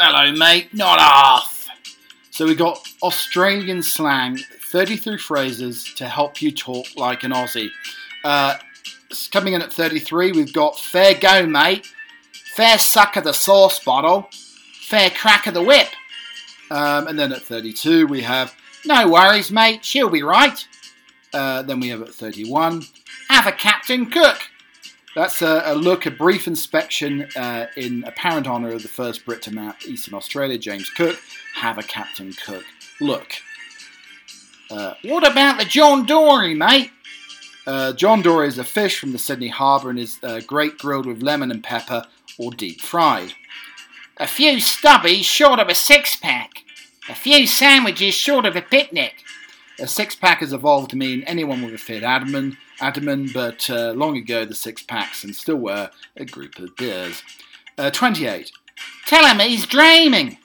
Hello, 0.00 0.30
mate. 0.30 0.72
Not 0.72 1.00
off. 1.00 1.66
So 2.30 2.46
we 2.46 2.54
got 2.54 2.86
Australian 3.02 3.82
slang, 3.82 4.36
33 4.36 5.18
phrases 5.18 5.92
to 5.94 6.06
help 6.06 6.40
you 6.40 6.52
talk 6.52 6.86
like 6.96 7.24
an 7.24 7.32
Aussie. 7.32 7.70
Uh, 8.22 8.58
coming 9.32 9.54
in 9.54 9.62
at 9.62 9.72
33, 9.72 10.30
we've 10.30 10.52
got 10.52 10.78
fair 10.78 11.14
go, 11.14 11.46
mate. 11.46 11.92
Fair 12.54 12.78
suck 12.78 13.16
of 13.16 13.24
the 13.24 13.32
sauce 13.32 13.82
bottle. 13.82 14.28
Fair 14.82 15.10
crack 15.10 15.48
of 15.48 15.54
the 15.54 15.64
whip. 15.64 15.88
Um, 16.70 17.08
and 17.08 17.18
then 17.18 17.32
at 17.32 17.42
32, 17.42 18.06
we 18.06 18.20
have 18.20 18.54
no 18.86 19.08
worries, 19.08 19.50
mate. 19.50 19.84
She'll 19.84 20.10
be 20.10 20.22
right. 20.22 20.64
Uh, 21.34 21.62
then 21.62 21.80
we 21.80 21.88
have 21.88 22.02
at 22.02 22.14
31, 22.14 22.84
have 23.30 23.48
a 23.48 23.52
Captain 23.52 24.06
Cook. 24.06 24.38
That's 25.18 25.42
a, 25.42 25.62
a, 25.64 25.74
look, 25.74 26.06
a 26.06 26.12
brief 26.12 26.46
inspection 26.46 27.26
uh, 27.34 27.66
in 27.76 28.04
apparent 28.04 28.46
honour 28.46 28.70
of 28.70 28.82
the 28.82 28.88
first 28.88 29.26
Brit 29.26 29.42
to 29.42 29.50
map 29.52 29.84
Eastern 29.84 30.14
Australia, 30.14 30.56
James 30.58 30.88
Cook. 30.90 31.18
Have 31.56 31.76
a 31.76 31.82
Captain 31.82 32.32
Cook. 32.34 32.62
Look. 33.00 33.32
Uh, 34.70 34.94
what 35.02 35.28
about 35.28 35.58
the 35.58 35.64
John 35.64 36.06
Dory, 36.06 36.54
mate? 36.54 36.92
Uh, 37.66 37.94
John 37.94 38.22
Dory 38.22 38.46
is 38.46 38.60
a 38.60 38.64
fish 38.64 39.00
from 39.00 39.10
the 39.10 39.18
Sydney 39.18 39.48
Harbour 39.48 39.90
and 39.90 39.98
is 39.98 40.20
uh, 40.22 40.40
great 40.46 40.78
grilled 40.78 41.06
with 41.06 41.20
lemon 41.20 41.50
and 41.50 41.64
pepper 41.64 42.06
or 42.38 42.52
deep 42.52 42.80
fried. 42.80 43.32
A 44.18 44.26
few 44.28 44.58
stubbies 44.58 45.24
short 45.24 45.58
of 45.58 45.66
a 45.66 45.74
six 45.74 46.14
pack. 46.14 46.62
A 47.08 47.14
few 47.16 47.48
sandwiches 47.48 48.14
short 48.14 48.46
of 48.46 48.54
a 48.54 48.62
picnic. 48.62 49.24
A 49.80 49.86
six 49.86 50.14
pack 50.14 50.40
has 50.40 50.52
evolved 50.52 50.90
to 50.90 50.96
mean 50.96 51.22
anyone 51.22 51.62
with 51.62 51.74
a 51.74 51.78
fit 51.78 52.02
abdomen 52.02 52.56
Adaman, 52.80 53.32
but 53.32 53.68
uh, 53.70 53.92
long 53.92 54.16
ago 54.16 54.44
the 54.44 54.54
six 54.54 54.82
packs 54.82 55.24
and 55.24 55.34
still 55.34 55.56
were 55.56 55.90
a 56.16 56.24
group 56.24 56.58
of 56.58 56.76
beers. 56.76 57.22
Uh, 57.76 57.90
28. 57.90 58.52
Tell 59.06 59.26
him 59.26 59.38
he's 59.40 59.66
dreaming! 59.66 60.38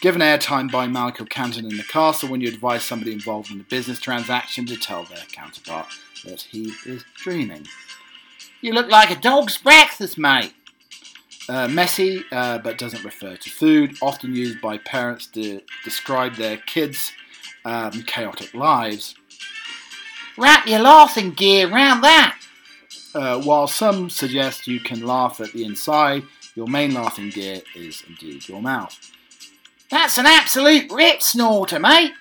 Given 0.00 0.20
airtime 0.20 0.70
by 0.70 0.86
Malcolm 0.86 1.26
Canton 1.26 1.70
in 1.70 1.76
the 1.76 1.82
castle 1.82 2.28
when 2.28 2.40
you 2.40 2.48
advise 2.48 2.84
somebody 2.84 3.12
involved 3.12 3.50
in 3.50 3.60
a 3.60 3.64
business 3.64 3.98
transaction 3.98 4.66
to 4.66 4.76
tell 4.76 5.04
their 5.04 5.24
counterpart 5.32 5.86
that 6.24 6.42
he 6.42 6.72
is 6.84 7.04
dreaming. 7.16 7.66
You 8.60 8.72
look 8.72 8.90
like 8.90 9.10
a 9.10 9.20
dog's 9.20 9.56
breakfast, 9.58 10.18
mate. 10.18 10.54
Uh, 11.46 11.68
messy, 11.68 12.24
uh, 12.32 12.58
but 12.58 12.78
doesn't 12.78 13.04
refer 13.04 13.36
to 13.36 13.50
food, 13.50 13.96
often 14.00 14.34
used 14.34 14.62
by 14.62 14.78
parents 14.78 15.26
to 15.26 15.60
describe 15.84 16.36
their 16.36 16.56
kids' 16.56 17.12
um, 17.64 18.02
chaotic 18.04 18.52
lives. 18.54 19.14
Wrap 20.36 20.66
your 20.66 20.80
laughing 20.80 21.30
gear 21.30 21.68
round 21.68 22.02
that. 22.02 22.36
Uh, 23.14 23.40
while 23.42 23.68
some 23.68 24.10
suggest 24.10 24.66
you 24.66 24.80
can 24.80 25.06
laugh 25.06 25.40
at 25.40 25.52
the 25.52 25.64
inside, 25.64 26.24
your 26.56 26.66
main 26.66 26.92
laughing 26.94 27.30
gear 27.30 27.60
is 27.76 28.02
indeed 28.08 28.48
your 28.48 28.60
mouth. 28.60 28.98
That's 29.90 30.18
an 30.18 30.26
absolute 30.26 30.90
rip 30.90 31.22
snorter, 31.22 31.78
mate. 31.78 32.12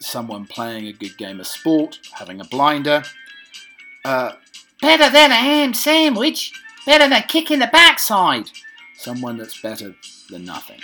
Someone 0.00 0.46
playing 0.46 0.86
a 0.86 0.92
good 0.92 1.16
game 1.18 1.40
of 1.40 1.46
sport, 1.46 1.98
having 2.12 2.40
a 2.40 2.44
blinder. 2.44 3.02
Uh, 4.04 4.32
Better 4.80 5.10
than 5.10 5.30
a 5.30 5.34
ham 5.34 5.74
sandwich. 5.74 6.52
Better 6.86 7.04
than 7.08 7.18
a 7.18 7.22
kick 7.26 7.50
in 7.50 7.58
the 7.58 7.66
backside. 7.66 8.50
someone 8.96 9.36
that's 9.38 9.60
better 9.60 9.94
than 10.30 10.44
nothing. 10.44 10.78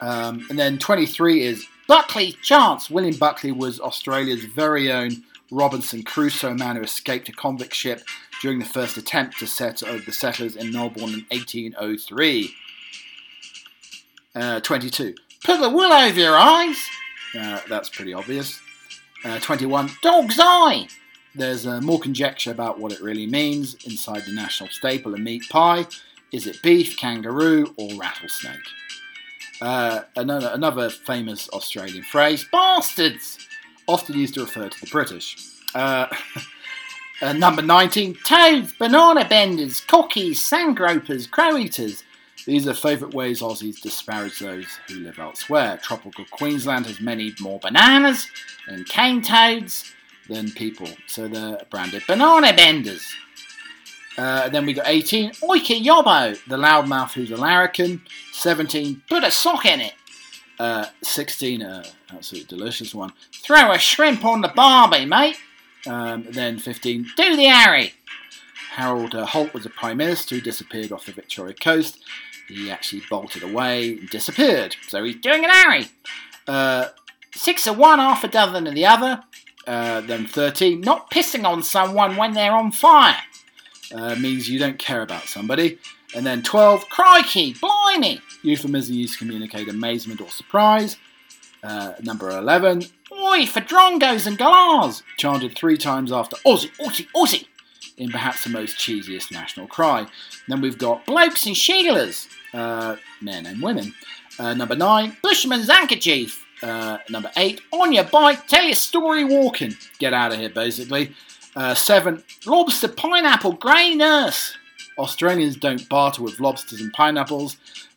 Um, 0.00 0.46
and 0.50 0.58
then 0.58 0.78
23 0.78 1.42
is 1.42 1.66
Buckley 1.88 2.32
chance. 2.42 2.90
William 2.90 3.16
Buckley 3.16 3.50
was 3.50 3.80
Australia's 3.80 4.44
very 4.44 4.92
own 4.92 5.24
Robinson 5.50 6.02
Crusoe 6.02 6.52
man 6.52 6.76
who 6.76 6.82
escaped 6.82 7.30
a 7.30 7.32
convict 7.32 7.74
ship 7.74 8.02
during 8.42 8.58
the 8.58 8.66
first 8.66 8.98
attempt 8.98 9.38
to 9.38 9.46
set 9.46 9.82
uh, 9.82 9.98
the 10.04 10.12
settlers 10.12 10.54
in 10.54 10.70
Melbourne 10.70 11.14
in 11.14 11.26
1803. 11.30 12.54
Uh, 14.34 14.60
22. 14.60 15.14
Put 15.42 15.60
the 15.60 15.70
wool 15.70 15.90
over 15.90 16.20
your 16.20 16.36
eyes. 16.36 16.76
Uh, 17.36 17.60
that's 17.68 17.88
pretty 17.88 18.12
obvious. 18.12 18.60
Uh, 19.24 19.38
21. 19.40 19.90
Dog's 20.02 20.38
eye. 20.38 20.86
There's 21.34 21.66
more 21.82 22.00
conjecture 22.00 22.50
about 22.50 22.78
what 22.78 22.92
it 22.92 23.00
really 23.00 23.26
means 23.26 23.76
inside 23.86 24.24
the 24.26 24.32
national 24.32 24.70
staple, 24.70 25.14
a 25.14 25.18
meat 25.18 25.44
pie. 25.48 25.86
Is 26.32 26.46
it 26.46 26.62
beef, 26.62 26.96
kangaroo, 26.96 27.74
or 27.76 27.94
rattlesnake? 27.94 28.58
Uh, 29.60 30.02
another, 30.16 30.50
another 30.52 30.90
famous 30.90 31.48
Australian 31.50 32.02
phrase, 32.02 32.46
Bastards. 32.50 33.38
often 33.86 34.16
used 34.16 34.34
to 34.34 34.40
refer 34.40 34.68
to 34.68 34.80
the 34.80 34.86
British. 34.86 35.36
Uh, 35.74 36.06
uh, 37.22 37.32
number 37.32 37.62
19, 37.62 38.16
Toads, 38.24 38.72
banana 38.74 39.26
benders, 39.28 39.80
cockies, 39.80 40.36
sandgropers, 40.36 41.26
crow 41.26 41.56
eaters. 41.56 42.04
These 42.46 42.66
are 42.68 42.74
favourite 42.74 43.14
ways 43.14 43.40
Aussies 43.40 43.80
disparage 43.80 44.38
those 44.38 44.78
who 44.86 45.00
live 45.00 45.18
elsewhere. 45.18 45.78
Tropical 45.82 46.24
Queensland 46.30 46.86
has 46.86 47.00
many 47.00 47.34
more 47.40 47.58
Bananas 47.58 48.26
and 48.68 48.86
cane 48.86 49.22
toads. 49.22 49.92
than 50.28 50.50
people, 50.52 50.88
so 51.06 51.26
they're 51.26 51.60
branded. 51.70 52.02
Banana 52.06 52.54
benders. 52.54 53.02
Uh, 54.18 54.48
then 54.48 54.66
we 54.66 54.72
got 54.72 54.88
18, 54.88 55.30
Oiki 55.30 55.80
Yobbo, 55.82 56.36
the 56.48 56.56
loudmouth 56.56 57.12
who's 57.12 57.30
a 57.30 57.36
larrikin. 57.36 58.02
17, 58.32 59.02
Put 59.08 59.22
a 59.22 59.30
sock 59.30 59.64
in 59.64 59.80
it. 59.80 59.94
uh, 60.58 60.86
16, 61.02 61.62
uh, 61.62 61.84
absolutely 62.12 62.48
delicious 62.56 62.92
one. 62.94 63.12
Throw 63.32 63.70
a 63.70 63.78
shrimp 63.78 64.24
on 64.24 64.40
the 64.40 64.48
barbie, 64.48 65.04
mate. 65.06 65.36
Um, 65.86 66.26
then 66.30 66.58
15, 66.58 67.06
Do 67.16 67.36
the 67.36 67.44
Harry. 67.44 67.94
Harold 68.72 69.14
uh, 69.14 69.24
Holt 69.24 69.54
was 69.54 69.64
a 69.66 69.70
prime 69.70 69.96
minister 69.98 70.34
who 70.34 70.40
disappeared 70.40 70.90
off 70.92 71.06
the 71.06 71.12
Victoria 71.12 71.54
coast. 71.54 72.00
He 72.48 72.70
actually 72.70 73.02
bolted 73.08 73.42
away 73.44 73.98
and 73.98 74.08
disappeared. 74.10 74.74
So 74.88 75.04
he's 75.04 75.16
Doing 75.16 75.44
an 75.44 75.50
Harry. 75.50 75.86
uh, 76.48 76.86
Six 77.34 77.66
of 77.68 77.78
one, 77.78 78.00
half 78.00 78.24
a 78.24 78.28
dozen 78.28 78.66
of 78.66 78.74
the 78.74 78.84
other. 78.86 79.22
uh, 79.66 80.00
then 80.00 80.26
13, 80.26 80.80
Not 80.80 81.08
pissing 81.10 81.44
on 81.44 81.62
someone 81.62 82.16
when 82.16 82.32
they're 82.32 82.52
on 82.54 82.72
fire. 82.72 83.16
Uh, 83.94 84.14
means 84.16 84.48
you 84.48 84.58
don't 84.58 84.78
care 84.78 85.02
about 85.02 85.24
somebody. 85.24 85.78
And 86.14 86.24
then 86.26 86.42
12, 86.42 86.88
Crikey, 86.88 87.54
blimey. 87.54 88.20
euphemism 88.42 88.94
used 88.94 89.14
to 89.14 89.18
communicate 89.18 89.68
amazement 89.68 90.20
or 90.20 90.28
surprise. 90.30 90.96
Uh, 91.62 91.92
number 92.02 92.30
11, 92.30 92.84
Oi, 93.12 93.44
for 93.46 93.60
drongos 93.60 94.26
and 94.26 94.38
galahs. 94.38 95.02
chanted 95.16 95.56
three 95.56 95.76
times 95.76 96.12
after 96.12 96.36
Aussie, 96.46 96.70
Aussie, 96.78 97.06
Aussie, 97.16 97.46
in 97.96 98.10
perhaps 98.10 98.44
the 98.44 98.50
most 98.50 98.78
cheesiest 98.78 99.32
national 99.32 99.66
cry. 99.66 100.06
Then 100.46 100.60
we've 100.60 100.78
got 100.78 101.04
Blokes 101.04 101.46
and 101.46 101.56
Sheilas. 101.56 102.28
uh, 102.54 102.96
men 103.20 103.44
and 103.44 103.60
women. 103.62 103.92
Uh, 104.38 104.54
number 104.54 104.76
9, 104.76 105.16
Bushman's 105.22 105.68
handkerchief. 105.68 106.44
uh, 106.62 106.98
number 107.10 107.30
8, 107.36 107.60
on 107.72 107.92
your 107.92 108.04
bike, 108.04 108.46
tell 108.46 108.64
your 108.64 108.74
story 108.74 109.24
walking. 109.24 109.74
Get 109.98 110.12
out 110.14 110.32
of 110.32 110.38
here, 110.38 110.48
basically. 110.50 111.12
Uh, 111.58 111.74
7, 111.74 112.22
Lobster, 112.46 112.86
pineapple, 112.86 113.50
grey 113.50 113.92
nurse. 113.92 114.56
Australians 114.96 115.56
don't 115.56 115.88
barter 115.88 116.22
with 116.22 116.38
lobsters 116.38 116.80
and 116.80 116.92
pineapples, 116.92 117.56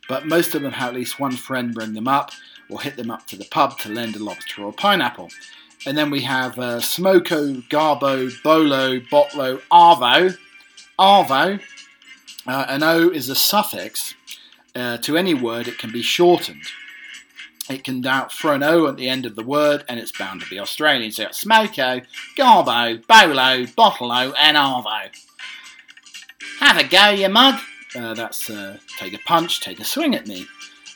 but 0.10 0.26
most 0.26 0.56
of 0.56 0.64
them 0.64 0.72
have 0.72 0.90
at 0.90 0.96
least 0.96 1.20
one 1.20 1.34
friend 1.34 1.72
bring 1.72 1.94
them 1.94 2.08
up 2.08 2.32
or 2.72 2.82
hit 2.82 2.98
them 2.98 3.12
up 3.12 3.28
to 3.28 3.36
the 3.36 3.46
pub 3.52 3.78
to 3.78 3.90
lend 3.90 4.16
a 4.16 4.24
lobster 4.24 4.64
or 4.64 4.70
a 4.70 4.74
pineapple. 4.74 5.30
And 5.86 5.96
then 5.96 6.10
we 6.10 6.22
have 6.22 6.58
uh, 6.58 6.80
Smoko, 6.80 7.62
Garbo, 7.70 8.32
Bolo, 8.42 9.00
Bottle-O, 9.12 9.62
Arvo. 9.72 10.36
Arvo. 10.98 11.62
Uh, 12.48 12.66
an 12.68 12.82
O 12.82 13.10
is 13.10 13.30
a 13.30 13.36
suffix. 13.36 14.16
Uh, 14.74 14.98
to 14.98 15.18
any 15.18 15.36
word, 15.36 15.68
it 15.68 15.78
can 15.78 15.92
be 15.92 16.02
shortened. 16.02 16.64
It 17.72 17.84
can 17.84 18.02
now 18.02 18.28
throw 18.30 18.54
an 18.56 18.64
O 18.64 18.88
at 18.88 18.98
the 18.98 19.08
end 19.10 19.26
of 19.26 19.36
the 19.36 19.44
word, 19.44 19.84
and 19.88 20.00
it's 20.00 20.12
bound 20.12 20.42
to 20.42 20.50
be 20.50 20.60
Australian. 20.60 21.12
So 21.12 21.24
it's 21.24 21.44
Smoko, 21.44 22.06
Garbo, 22.38 23.06
Bolo, 23.08 23.66
Bottle-O, 23.76 24.34
and 24.40 24.58
Arvo. 24.58 25.10
Have 26.60 26.78
a 26.78 26.84
go, 26.88 27.10
you 27.10 27.30
mug. 27.30 27.60
Uh, 27.96 28.14
that's 28.14 28.50
uh, 28.50 28.78
take 28.98 29.14
a 29.14 29.20
punch, 29.26 29.62
take 29.62 29.80
a 29.80 29.84
swing 29.86 30.16
at 30.16 30.28
me. 30.28 30.46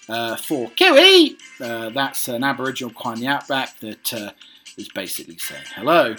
Uh, 0.07 0.35
four, 0.35 0.69
Cooee. 0.69 1.35
uh, 1.59 1.89
that's 1.89 2.27
an 2.27 2.43
Aboriginal 2.43 2.93
cry 2.93 3.13
in 3.13 3.19
the 3.21 3.27
outback 3.27 3.79
that 3.79 4.13
uh, 4.13 4.31
is 4.77 4.89
basically 4.89 5.37
saying 5.37 5.63
hello. 5.75 6.15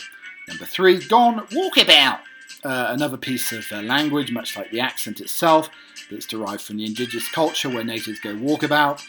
Number 0.48 0.64
three, 0.64 0.98
gone, 1.06 1.46
Walkabout. 1.48 2.18
uh, 2.64 2.88
another 2.90 3.16
piece 3.16 3.52
of 3.52 3.64
uh, 3.70 3.80
language, 3.82 4.32
much 4.32 4.56
like 4.56 4.70
the 4.70 4.80
accent 4.80 5.20
itself, 5.20 5.70
that's 6.10 6.26
derived 6.26 6.62
from 6.62 6.76
the 6.78 6.84
indigenous 6.84 7.28
culture 7.28 7.68
where 7.68 7.84
natives 7.84 8.20
go 8.20 8.34
walkabout. 8.34 9.00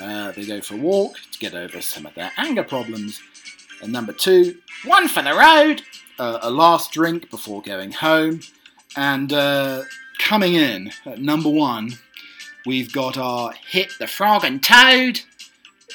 Uh, 0.00 0.32
they 0.32 0.44
go 0.46 0.60
for 0.60 0.74
a 0.74 0.78
walk 0.78 1.16
to 1.32 1.38
get 1.38 1.54
over 1.54 1.80
some 1.80 2.06
of 2.06 2.14
their 2.14 2.32
anger 2.36 2.62
problems. 2.64 3.20
And 3.82 3.92
number 3.92 4.12
two, 4.12 4.56
One 4.84 5.08
for 5.08 5.22
the 5.22 5.34
road. 5.34 5.82
uh, 6.18 6.38
a 6.42 6.50
last 6.50 6.92
drink 6.92 7.30
before 7.30 7.62
going 7.62 7.92
home. 7.92 8.40
And 8.96 9.32
uh, 9.32 9.82
coming 10.18 10.54
in 10.54 10.92
at 11.06 11.18
number 11.18 11.48
one, 11.50 11.92
we've 12.66 12.92
got 12.92 13.16
our 13.18 13.52
hit 13.52 13.92
The 13.98 14.06
frog 14.06 14.44
and 14.44 14.62
toad. 14.62 15.20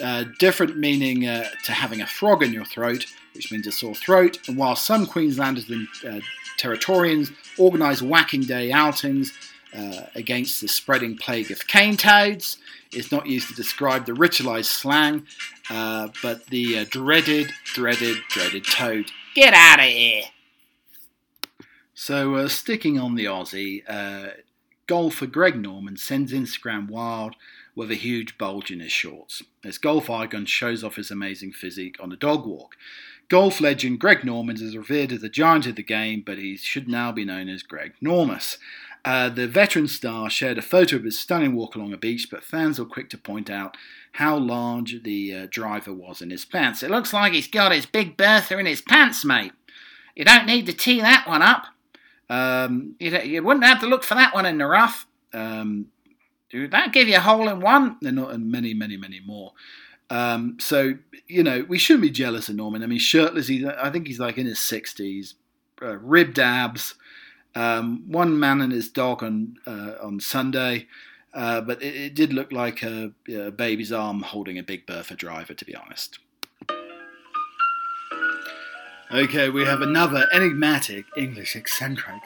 uh, 0.03 0.25
different 0.37 0.77
meaning 0.77 1.25
uh, 1.27 1.47
to 1.63 1.71
having 1.71 2.01
a 2.01 2.05
frog 2.07 2.43
in 2.43 2.53
your 2.53 2.65
throat, 2.65 3.05
which 3.33 3.51
means 3.51 3.65
a 3.67 3.71
sore 3.71 3.95
throat. 3.95 4.37
And 4.47 4.55
while 4.57 4.75
some 4.75 5.05
Queenslanders 5.07 5.69
and 5.69 5.87
uh, 6.07 6.19
Territorians 6.57 7.31
organise 7.57 8.01
whacking 8.01 8.41
day 8.41 8.71
outings 8.71 9.31
uh, 9.75 10.07
against 10.15 10.61
the 10.61 10.67
spreading 10.67 11.17
plague 11.17 11.51
of 11.51 11.67
cane 11.67 11.97
toads, 11.97 12.57
it's 12.91 13.11
not 13.11 13.27
used 13.27 13.49
to 13.49 13.55
describe 13.55 14.05
the 14.05 14.13
ritualised 14.13 14.71
slang, 14.71 15.25
uh, 15.69 16.09
but 16.21 16.45
the 16.47 16.79
uh, 16.79 16.85
dreaded, 16.89 17.51
dreaded, 17.65 18.17
dreaded 18.29 18.65
toad. 18.65 19.11
Get 19.35 19.53
out 19.53 19.79
of 19.79 19.85
here. 19.85 20.23
So, 21.93 22.35
uh, 22.35 22.47
sticking 22.47 22.99
on 22.99 23.15
the 23.15 23.25
Aussie, 23.25 23.83
uh, 23.87 24.33
golfer 24.85 25.27
Greg 25.27 25.59
Norman 25.59 25.97
sends 25.97 26.31
Instagram 26.31 26.89
wild 26.89 27.35
with 27.75 27.91
a 27.91 27.95
huge 27.95 28.37
bulge 28.37 28.71
in 28.71 28.79
his 28.79 28.91
shorts 28.91 29.43
as 29.63 29.77
golf 29.77 30.09
icon 30.09 30.45
shows 30.45 30.83
off 30.83 30.95
his 30.95 31.11
amazing 31.11 31.51
physique 31.51 31.97
on 31.99 32.11
a 32.11 32.15
dog 32.15 32.45
walk. 32.45 32.75
Golf 33.29 33.59
legend 33.59 33.99
Greg 33.99 34.23
Norman 34.23 34.55
is 34.55 34.77
revered 34.77 35.11
as 35.11 35.21
the 35.21 35.29
giant 35.29 35.67
of 35.67 35.75
the 35.75 35.83
game, 35.83 36.23
but 36.25 36.37
he 36.37 36.55
should 36.55 36.87
now 36.87 37.11
be 37.11 37.25
known 37.25 37.49
as 37.49 37.61
Greg 37.61 37.93
Normus. 38.01 38.57
Uh, 39.07 39.29
the 39.29 39.47
veteran 39.47 39.87
star 39.87 40.29
shared 40.29 40.57
a 40.57 40.61
photo 40.61 40.97
of 40.97 41.05
his 41.05 41.17
stunning 41.17 41.55
walk 41.55 41.75
along 41.75 41.93
a 41.93 41.97
beach, 41.97 42.27
but 42.29 42.43
fans 42.43 42.77
were 42.77 42.85
quick 42.85 43.09
to 43.09 43.17
point 43.17 43.49
out 43.49 43.77
how 44.13 44.37
large 44.37 45.01
the 45.03 45.33
uh, 45.33 45.47
driver 45.49 45.93
was 45.93 46.21
in 46.21 46.29
his 46.29 46.43
pants. 46.43 46.83
It 46.83 46.91
looks 46.91 47.13
like 47.13 47.31
he's 47.31 47.47
got 47.47 47.71
his 47.71 47.85
big 47.85 48.17
Bertha 48.17 48.57
in 48.57 48.65
his 48.65 48.81
pants, 48.81 49.23
mate. 49.23 49.53
You 50.13 50.25
don't 50.25 50.45
need 50.45 50.65
to 50.65 50.73
tee 50.73 50.99
that 50.99 51.25
one 51.25 51.41
up. 51.41 51.63
Um, 52.29 52.95
You, 52.99 53.17
you 53.19 53.43
wouldn't 53.43 53.65
have 53.65 53.79
to 53.79 53.87
look 53.87 54.03
for 54.03 54.15
that 54.15 54.33
one 54.33 54.45
in 54.45 54.57
the 54.57 54.65
rough. 54.65 55.07
um, 55.33 55.87
that 56.51 56.91
give 56.91 57.07
you 57.07 57.15
a 57.15 57.21
hole 57.21 57.47
in 57.47 57.61
one. 57.61 57.97
Not, 58.01 58.33
and 58.33 58.51
many, 58.51 58.73
many, 58.73 58.97
many 58.97 59.21
more. 59.25 59.53
Um, 60.09 60.57
so 60.59 60.95
you 61.27 61.43
know, 61.43 61.65
we 61.67 61.77
shouldn't 61.77 62.01
be 62.03 62.09
jealous 62.09 62.49
of 62.49 62.55
Norman. 62.55 62.83
I 62.83 62.87
mean, 62.87 62.99
shirtless. 62.99 63.47
He's, 63.47 63.65
I 63.65 63.89
think 63.89 64.07
he's 64.07 64.19
like 64.19 64.37
in 64.37 64.47
his 64.47 64.59
sixties, 64.59 65.35
uh, 65.81 65.97
ribbed 65.97 66.39
abs. 66.39 66.95
Um, 67.57 68.03
one 68.07 68.39
man 68.39 68.61
and 68.61 68.71
his 68.71 68.87
dog 68.87 69.23
on 69.23 69.57
uh, 69.65 69.93
on 69.99 70.19
Sunday, 70.19 70.85
uh, 71.33 71.59
but 71.61 71.81
it, 71.81 71.95
it 71.95 72.13
did 72.13 72.31
look 72.31 72.51
like 72.51 72.83
a, 72.83 73.13
a 73.27 73.49
baby's 73.49 73.91
arm 73.91 74.21
holding 74.21 74.59
a 74.59 74.63
Big 74.63 74.85
Bertha 74.85 75.15
driver, 75.15 75.55
to 75.55 75.65
be 75.65 75.75
honest. 75.75 76.19
Okay, 79.11 79.49
we 79.49 79.65
have 79.65 79.81
another 79.81 80.27
enigmatic 80.31 81.05
English 81.17 81.55
eccentric. 81.55 82.21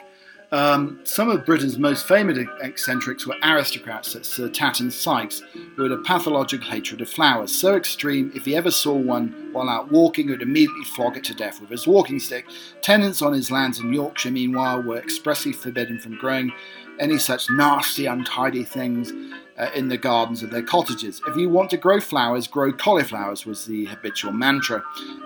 Um, 0.52 1.00
some 1.04 1.30
of 1.30 1.46
Britain's 1.46 1.78
most 1.78 2.06
famous 2.06 2.38
eccentrics 2.60 3.26
were 3.26 3.36
aristocrats, 3.42 4.12
such 4.12 4.20
as 4.20 4.28
Sir 4.28 4.48
Tatton 4.50 4.90
Sykes, 4.90 5.40
who 5.76 5.82
had 5.82 5.92
a 5.92 6.02
pathological 6.02 6.68
hatred 6.68 7.00
of 7.00 7.08
flowers, 7.08 7.50
so 7.50 7.74
extreme 7.74 8.30
if 8.34 8.44
he 8.44 8.54
ever 8.54 8.70
saw 8.70 8.92
one 8.92 9.48
while 9.52 9.70
out 9.70 9.90
walking, 9.90 10.26
he 10.26 10.32
would 10.32 10.42
immediately 10.42 10.84
flog 10.84 11.16
it 11.16 11.24
to 11.24 11.34
death 11.34 11.58
with 11.58 11.70
his 11.70 11.86
walking 11.86 12.20
stick. 12.20 12.46
Tenants 12.82 13.22
on 13.22 13.32
his 13.32 13.50
lands 13.50 13.80
in 13.80 13.94
Yorkshire, 13.94 14.30
meanwhile, 14.30 14.82
were 14.82 14.98
expressly 14.98 15.52
forbidden 15.52 15.98
from 15.98 16.18
growing 16.18 16.52
any 17.00 17.16
such 17.16 17.48
nasty, 17.50 18.04
untidy 18.04 18.62
things 18.62 19.10
uh, 19.58 19.70
in 19.74 19.88
the 19.88 19.96
gardens 19.96 20.42
of 20.42 20.50
their 20.50 20.62
cottages. 20.62 21.22
If 21.26 21.36
you 21.36 21.48
want 21.48 21.70
to 21.70 21.78
grow 21.78 21.98
flowers, 21.98 22.46
grow 22.46 22.72
cauliflowers, 22.72 23.46
was 23.46 23.64
the 23.64 23.86
habitual 23.86 24.32
mantra. 24.32 24.82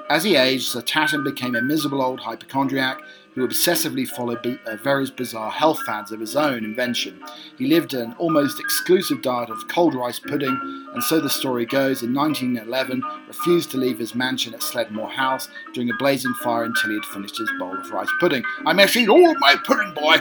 As 0.08 0.22
he 0.22 0.36
aged, 0.36 0.68
Sir 0.68 0.82
Tatton 0.82 1.24
became 1.24 1.56
a 1.56 1.62
miserable 1.62 2.02
old 2.02 2.20
hypochondriac 2.20 3.00
who 3.36 3.46
obsessively 3.46 4.08
followed 4.08 4.58
uh, 4.66 4.76
various 4.76 5.10
bizarre 5.10 5.50
health 5.50 5.78
fads 5.84 6.10
of 6.10 6.18
his 6.18 6.34
own 6.34 6.64
invention. 6.64 7.22
He 7.58 7.66
lived 7.66 7.92
an 7.92 8.14
almost 8.18 8.58
exclusive 8.58 9.20
diet 9.20 9.50
of 9.50 9.68
cold 9.68 9.94
rice 9.94 10.18
pudding, 10.18 10.58
and 10.94 11.02
so 11.02 11.20
the 11.20 11.30
story 11.30 11.66
goes, 11.66 12.02
in 12.02 12.14
1911 12.14 13.02
refused 13.28 13.70
to 13.72 13.76
leave 13.76 13.98
his 13.98 14.14
mansion 14.14 14.54
at 14.54 14.60
Sledmere 14.60 15.10
House 15.10 15.48
during 15.74 15.90
a 15.90 15.96
blazing 15.98 16.32
fire 16.42 16.64
until 16.64 16.90
he 16.90 16.96
had 16.96 17.04
finished 17.04 17.36
his 17.36 17.50
bowl 17.58 17.76
of 17.76 17.90
rice 17.90 18.08
pudding. 18.18 18.42
I 18.64 18.72
must 18.72 18.96
eat 18.96 19.10
all 19.10 19.34
my 19.38 19.54
pudding, 19.64 19.92
boy, 19.92 20.16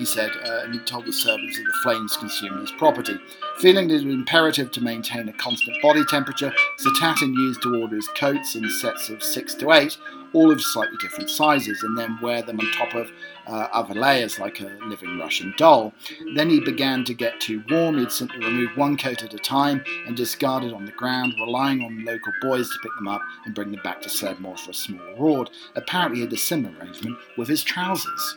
he 0.00 0.06
said, 0.06 0.30
uh, 0.44 0.62
and 0.64 0.72
he 0.72 0.80
told 0.80 1.04
the 1.04 1.12
servants 1.12 1.58
that 1.58 1.64
the 1.64 1.78
flames 1.82 2.16
consumed 2.16 2.58
his 2.60 2.72
property. 2.72 3.16
Feeling 3.58 3.90
it 3.90 4.02
was 4.02 4.04
imperative 4.04 4.70
to 4.72 4.80
maintain 4.80 5.28
a 5.28 5.32
constant 5.34 5.80
body 5.82 6.02
temperature, 6.06 6.52
Tatton 6.98 7.34
used 7.34 7.62
to 7.62 7.80
order 7.80 7.96
his 7.96 8.08
coats 8.16 8.56
in 8.56 8.68
sets 8.70 9.10
of 9.10 9.22
six 9.22 9.54
to 9.56 9.72
eight, 9.72 9.98
all 10.32 10.50
of 10.50 10.62
slightly 10.62 10.96
different 11.00 11.28
sizes, 11.28 11.82
and 11.82 11.98
then 11.98 12.18
wear 12.22 12.40
them 12.40 12.58
on 12.58 12.72
top 12.72 12.94
of 12.94 13.10
uh, 13.46 13.68
other 13.72 13.94
layers 13.94 14.38
like 14.38 14.60
a 14.60 14.78
living 14.86 15.18
Russian 15.18 15.52
doll. 15.58 15.92
Then 16.34 16.48
he 16.48 16.60
began 16.60 17.04
to 17.04 17.14
get 17.14 17.40
too 17.40 17.62
warm, 17.70 17.98
he'd 17.98 18.10
simply 18.10 18.38
remove 18.38 18.76
one 18.76 18.96
coat 18.96 19.22
at 19.22 19.34
a 19.34 19.38
time 19.38 19.84
and 20.06 20.16
discard 20.16 20.64
it 20.64 20.72
on 20.72 20.86
the 20.86 20.92
ground, 20.92 21.34
relying 21.38 21.82
on 21.82 22.04
local 22.04 22.32
boys 22.40 22.70
to 22.70 22.78
pick 22.82 22.94
them 22.96 23.08
up 23.08 23.20
and 23.44 23.54
bring 23.54 23.70
them 23.70 23.82
back 23.82 24.00
to 24.02 24.08
Sledmere 24.08 24.58
for 24.58 24.70
a 24.70 24.74
small 24.74 25.04
reward. 25.08 25.50
Apparently, 25.76 26.20
he 26.20 26.24
had 26.24 26.32
a 26.32 26.38
similar 26.38 26.74
arrangement 26.78 27.18
with 27.36 27.48
his 27.48 27.62
trousers. 27.62 28.36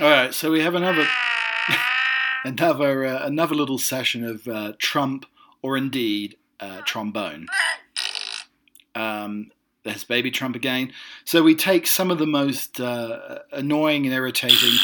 All 0.00 0.08
right, 0.08 0.32
so 0.32 0.52
we 0.52 0.60
have 0.60 0.76
another 0.76 1.04
another 2.44 3.04
uh, 3.04 3.26
another 3.26 3.56
little 3.56 3.78
session 3.78 4.22
of 4.22 4.46
uh, 4.46 4.74
Trump 4.78 5.26
or 5.60 5.76
indeed 5.76 6.36
uh, 6.60 6.82
trombone. 6.82 7.48
Um, 8.94 9.50
there's 9.82 10.04
Baby 10.04 10.30
Trump 10.30 10.54
again. 10.54 10.92
So 11.24 11.42
we 11.42 11.56
take 11.56 11.88
some 11.88 12.12
of 12.12 12.18
the 12.18 12.28
most 12.28 12.78
uh, 12.80 13.40
annoying 13.50 14.06
and 14.06 14.14
irritating, 14.14 14.78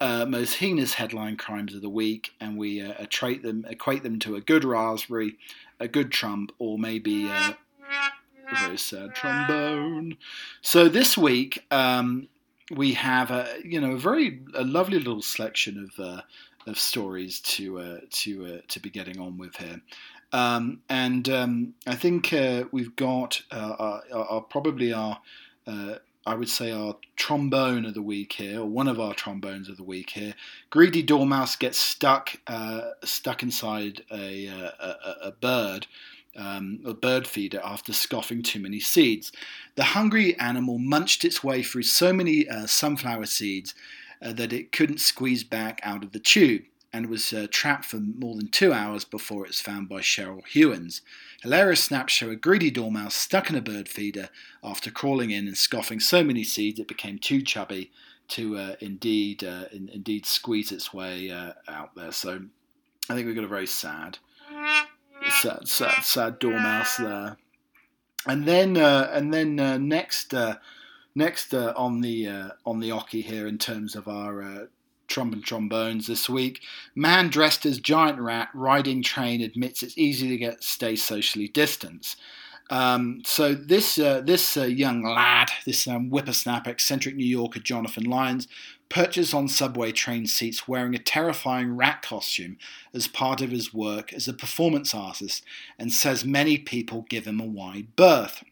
uh, 0.00 0.26
most 0.26 0.54
heinous 0.54 0.94
headline 0.94 1.36
crimes 1.36 1.72
of 1.72 1.80
the 1.80 1.88
week, 1.88 2.32
and 2.40 2.58
we 2.58 2.82
uh, 2.82 2.94
equate 2.98 3.44
them 3.44 3.64
equate 3.68 4.02
them 4.02 4.18
to 4.20 4.34
a 4.34 4.40
good 4.40 4.64
raspberry, 4.64 5.36
a 5.78 5.86
good 5.86 6.10
Trump, 6.10 6.50
or 6.58 6.80
maybe 6.80 7.28
a 7.28 7.56
very 8.52 8.76
sad 8.76 9.14
trombone. 9.14 10.16
So 10.62 10.88
this 10.88 11.16
week 11.16 11.64
um, 11.70 12.26
we 12.74 12.94
have 12.94 13.30
a 13.30 13.56
you 13.64 13.80
know 13.80 13.92
a 13.92 13.98
very 13.98 14.40
a 14.54 14.64
lovely 14.64 14.98
little 14.98 15.22
selection 15.22 15.88
of 15.98 16.04
uh, 16.04 16.22
of 16.66 16.78
stories 16.78 17.40
to 17.40 17.78
uh, 17.78 17.98
to 18.10 18.46
uh, 18.46 18.58
to 18.68 18.80
be 18.80 18.90
getting 18.90 19.20
on 19.20 19.38
with 19.38 19.56
here. 19.56 19.80
Um, 20.32 20.80
and 20.88 21.28
um, 21.28 21.74
I 21.86 21.94
think 21.94 22.32
uh, 22.32 22.64
we've 22.72 22.96
got 22.96 23.42
uh, 23.50 23.76
our, 23.78 24.02
our, 24.14 24.40
probably 24.40 24.90
our, 24.90 25.20
uh, 25.66 25.96
I 26.24 26.34
would 26.34 26.48
say 26.48 26.72
our 26.72 26.96
trombone 27.16 27.84
of 27.84 27.92
the 27.92 28.00
week 28.00 28.32
here, 28.32 28.60
or 28.60 28.64
one 28.64 28.88
of 28.88 28.98
our 28.98 29.12
trombones 29.12 29.68
of 29.68 29.76
the 29.76 29.82
week 29.82 30.10
here. 30.10 30.34
Greedy 30.70 31.02
dormouse 31.02 31.54
gets 31.54 31.76
stuck 31.76 32.38
stuck 33.04 33.42
inside 33.42 34.04
a, 34.10 34.46
a, 34.46 35.16
a 35.24 35.32
bird. 35.32 35.86
Um, 36.34 36.80
a 36.86 36.94
bird 36.94 37.26
feeder 37.26 37.60
after 37.62 37.92
scoffing 37.92 38.42
too 38.42 38.58
many 38.58 38.80
seeds. 38.80 39.32
The 39.74 39.84
hungry 39.84 40.34
animal 40.38 40.78
munched 40.78 41.26
its 41.26 41.44
way 41.44 41.62
through 41.62 41.82
so 41.82 42.10
many 42.10 42.48
uh, 42.48 42.66
sunflower 42.66 43.26
seeds 43.26 43.74
that 44.22 44.50
it 44.52 44.72
couldn't 44.72 45.00
squeeze 45.00 45.44
back 45.44 45.80
out 45.82 46.02
of 46.02 46.12
the 46.12 46.18
tube 46.18 46.62
and 46.92 47.06
was 47.06 47.32
uh, 47.32 47.46
trapped 47.50 47.86
for 47.86 47.98
more 47.98 48.36
than 48.36 48.48
two 48.48 48.72
hours 48.72 49.04
before 49.04 49.44
it 49.44 49.48
was 49.48 49.60
found 49.60 49.88
by 49.88 50.00
Cheryl 50.00 50.46
Hewins. 50.46 51.00
Hilarious 51.42 51.82
snaps 51.82 52.12
show 52.12 52.30
a 52.30 52.36
greedy 52.36 52.70
dormouse 52.70 53.14
stuck 53.14 53.48
in 53.48 53.56
a 53.56 53.62
bird 53.62 53.88
feeder 53.88 54.28
after 54.62 54.90
crawling 54.90 55.30
in 55.30 55.46
and 55.46 55.56
scoffing 55.56 56.00
so 56.00 56.22
many 56.22 56.44
seeds 56.44 56.78
it 56.78 56.86
became 56.86 57.18
too 57.18 57.40
chubby 57.42 57.90
to 58.28 58.56
uh, 58.58 58.76
indeed 58.80 59.42
uh, 59.42 59.64
in, 59.72 59.88
indeed 59.88 60.26
squeeze 60.26 60.70
its 60.70 60.92
way 60.92 61.30
uh, 61.30 61.52
out 61.66 61.94
there. 61.94 62.12
So 62.12 62.42
I 63.08 63.14
think 63.14 63.26
we've 63.26 63.34
got 63.34 63.44
a 63.44 63.48
very 63.48 63.66
sad, 63.66 64.18
sad, 65.40 65.68
sad, 65.68 66.04
sad 66.04 66.38
dormouse 66.38 66.96
there. 66.96 67.36
And 68.26 68.46
then 68.46 68.76
uh, 68.76 69.10
and 69.12 69.32
then 69.32 69.58
uh, 69.58 69.78
next 69.78 70.34
next 71.14 71.54
on 71.54 72.00
the 72.00 72.52
on 72.64 72.80
the 72.80 72.92
Oki 72.92 73.20
here 73.22 73.46
in 73.46 73.58
terms 73.58 73.96
of 73.96 74.08
our 74.08 74.68
Trump 75.12 75.34
and 75.34 75.44
trombones 75.44 76.06
this 76.06 76.28
week. 76.28 76.62
Man 76.94 77.28
dressed 77.28 77.66
as 77.66 77.78
giant 77.78 78.18
rat 78.18 78.48
riding 78.54 79.02
train 79.02 79.42
admits 79.42 79.82
it's 79.82 79.98
easy 79.98 80.28
to 80.28 80.36
get 80.38 80.64
stay 80.64 80.96
socially 80.96 81.48
distanced. 81.48 82.18
Um, 82.70 83.20
so 83.24 83.54
this 83.54 83.98
uh, 83.98 84.22
this 84.22 84.56
uh, 84.56 84.64
young 84.64 85.02
lad, 85.02 85.50
this 85.66 85.86
um, 85.86 86.08
whippersnapper, 86.08 86.70
eccentric 86.70 87.14
New 87.14 87.26
Yorker 87.26 87.60
Jonathan 87.60 88.04
Lyons, 88.04 88.48
purchased 88.92 89.32
on 89.32 89.48
subway 89.48 89.90
train 89.90 90.26
seats 90.26 90.68
wearing 90.68 90.94
a 90.94 90.98
terrifying 90.98 91.74
rat 91.74 92.02
costume 92.02 92.58
as 92.92 93.08
part 93.08 93.40
of 93.40 93.50
his 93.50 93.72
work 93.72 94.12
as 94.12 94.28
a 94.28 94.34
performance 94.34 94.94
artist, 94.94 95.42
and 95.78 95.90
says 95.90 96.26
many 96.26 96.58
people 96.58 97.06
give 97.08 97.26
him 97.26 97.40
a 97.40 97.46
wide 97.46 97.96
berth. 97.96 98.44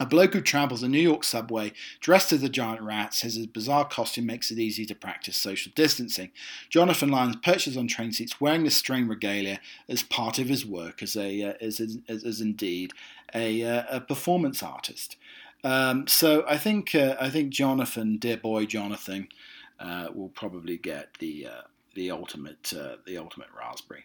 A 0.00 0.06
bloke 0.06 0.32
who 0.32 0.40
travels 0.40 0.82
a 0.82 0.88
New 0.88 0.98
York 0.98 1.22
subway 1.22 1.72
dressed 2.00 2.32
as 2.32 2.42
a 2.42 2.48
giant 2.48 2.80
rat 2.80 3.14
says 3.14 3.34
his 3.34 3.46
bizarre 3.46 3.86
costume 3.86 4.26
makes 4.26 4.50
it 4.50 4.58
easy 4.58 4.84
to 4.86 4.94
practice 4.94 5.36
social 5.36 5.70
distancing. 5.76 6.30
Jonathan 6.68 7.10
Lyons 7.10 7.36
perches 7.36 7.76
on 7.76 7.86
train 7.86 8.10
seats 8.10 8.40
wearing 8.40 8.64
this 8.64 8.76
strange 8.76 9.08
regalia 9.08 9.60
as 9.88 10.02
part 10.02 10.40
of 10.40 10.48
his 10.48 10.66
work 10.66 11.00
as 11.00 11.14
a 11.16 11.42
uh, 11.42 11.52
as, 11.60 11.80
as, 12.08 12.24
as, 12.24 12.40
indeed 12.40 12.92
a, 13.34 13.62
uh, 13.62 13.84
a 13.90 14.00
performance 14.00 14.62
artist. 14.62 15.16
Um, 15.62 16.06
so 16.06 16.44
I 16.48 16.56
think 16.56 16.94
uh, 16.94 17.16
I 17.20 17.28
think 17.28 17.50
Jonathan, 17.50 18.16
dear 18.16 18.38
boy 18.38 18.64
Jonathan, 18.64 19.28
uh, 19.80 20.08
will 20.14 20.28
probably 20.28 20.76
get 20.76 21.14
the 21.18 21.46
uh, 21.46 21.62
the 21.94 22.10
ultimate 22.10 22.72
uh, 22.76 22.96
the 23.06 23.18
ultimate 23.18 23.48
raspberry. 23.58 24.04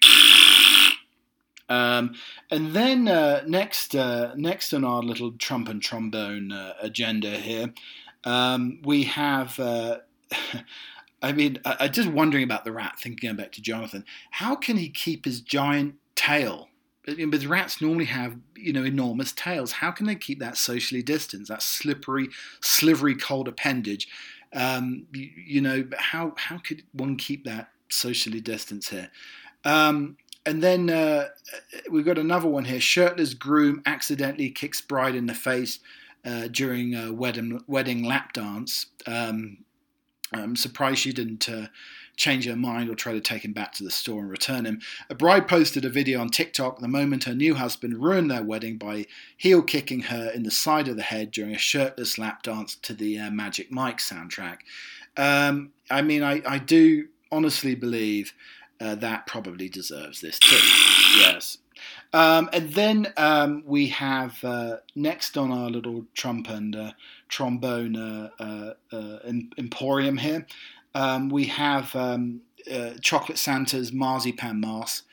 Um, 1.68 2.14
and 2.52 2.74
then 2.74 3.08
uh, 3.08 3.44
next, 3.48 3.96
uh, 3.96 4.34
next 4.36 4.74
on 4.74 4.84
our 4.84 5.02
little 5.02 5.32
trump 5.32 5.68
and 5.68 5.82
trombone 5.82 6.52
uh, 6.52 6.74
agenda 6.80 7.38
here, 7.38 7.74
um, 8.24 8.80
we 8.84 9.04
have. 9.04 9.60
I 11.22 11.32
mean, 11.32 11.58
I, 11.66 11.78
I 11.82 11.88
just 11.88 12.10
wondering 12.10 12.44
about 12.44 12.66
the 12.66 12.72
rat. 12.72 13.00
Thinking 13.00 13.36
back 13.36 13.52
to 13.54 13.62
Jonathan, 13.62 14.06
how 14.32 14.56
can 14.56 14.78
he 14.78 14.90
keep 14.90 15.26
his 15.26 15.42
giant 15.42 15.96
tail? 16.16 16.70
But 17.06 17.46
rats 17.46 17.82
normally 17.82 18.06
have, 18.06 18.36
you 18.56 18.74
know, 18.74 18.84
enormous 18.84 19.32
tails. 19.32 19.74
How 19.74 19.92
can 19.92 20.08
they 20.08 20.16
keep 20.16 20.40
that 20.40 20.58
socially 20.58 21.04
distanced? 21.04 21.50
That 21.50 21.62
slippery, 21.62 22.30
slivery, 22.62 23.16
cold 23.16 23.48
appendage. 23.48 24.08
Um, 24.56 25.06
you, 25.12 25.30
you, 25.36 25.62
know, 25.62 25.86
how 25.98 26.34
how 26.38 26.58
could 26.58 26.84
one 26.94 27.18
keep 27.18 27.46
that 27.46 27.70
socially 27.90 28.42
distance 28.42 28.90
here? 28.90 29.12
Um, 29.64 30.18
and 30.46 30.62
then 30.64 30.90
uh, 30.90 31.30
we've 31.90 32.06
got 32.06 32.18
another 32.18 32.48
one 32.48 32.66
here. 32.66 32.80
Shirtless 32.80 33.34
groom 33.34 33.82
accidentally 33.86 34.50
kicks 34.50 34.80
bride 34.80 35.16
in 35.16 35.26
the 35.26 35.34
face 35.34 35.80
uh, 36.24 36.48
during 36.48 36.96
a 36.96 37.12
wedding 37.12 37.64
wedding 37.68 38.04
lap 38.04 38.34
dance. 38.34 38.88
Um, 39.08 39.58
I'm 40.34 40.56
surprised 40.56 41.00
she 41.00 41.14
didn't 41.14 41.48
uh, 41.48 41.68
change 42.16 42.46
her 42.46 42.56
mind 42.56 42.90
or 42.90 42.96
try 42.96 43.14
to 43.14 43.22
take 43.22 43.46
him 43.46 43.54
back 43.54 43.74
to 43.74 43.84
the 43.84 43.92
store 43.92 44.22
and 44.22 44.30
return 44.30 44.66
him. 44.66 44.82
A 45.10 45.16
bride 45.16 45.48
posted 45.48 45.86
a 45.86 45.90
video 45.90 46.20
on 46.22 46.30
TikTok 46.30 46.80
the 46.80 46.88
moment 46.88 47.26
her 47.26 47.36
new 47.36 47.56
husband 47.56 48.02
ruined 48.04 48.32
their 48.32 48.44
wedding 48.44 48.78
by 48.78 49.06
heel 49.38 49.62
kicking 49.62 50.02
her 50.04 50.30
in 50.30 50.44
the 50.44 50.52
side 50.52 50.88
of 50.88 50.98
the 50.98 51.04
head 51.04 51.32
during 51.32 51.54
a 51.54 51.60
shirtless 51.60 52.18
lap 52.18 52.44
dance 52.44 52.76
to 52.84 52.94
the 52.94 53.20
uh, 53.20 53.32
Magic 53.32 53.72
Mike 53.72 54.00
soundtrack. 54.00 54.60
Um, 55.18 55.72
I 55.90 56.02
mean, 56.02 56.24
I, 56.24 56.42
I 56.46 56.58
do 56.58 57.08
honestly 57.32 57.76
believe 57.76 58.34
uh, 58.80 58.96
that 58.96 59.28
probably 59.28 59.70
deserves 59.70 60.22
this 60.22 60.40
too. 60.40 60.58
Yes. 61.18 61.58
Um, 62.14 62.50
and 62.54 62.74
then 62.74 63.14
um, 63.18 63.64
we 63.66 63.88
have 63.88 64.44
uh, 64.44 64.78
next 64.96 65.38
on 65.38 65.52
our 65.52 65.70
little 65.70 66.06
trump 66.14 66.50
and 66.50 66.76
uh, 66.76 66.92
trombone 67.30 67.96
uh, 67.96 68.30
uh, 68.40 68.74
uh, 68.92 69.20
emporium 69.58 70.18
here, 70.18 70.46
um, 70.94 71.30
we 71.30 71.46
have 71.46 71.96
um, 71.96 72.42
Chocolate 73.02 73.38
Santa's 73.38 73.92
marzipan 73.92 74.60
mask. 74.60 75.06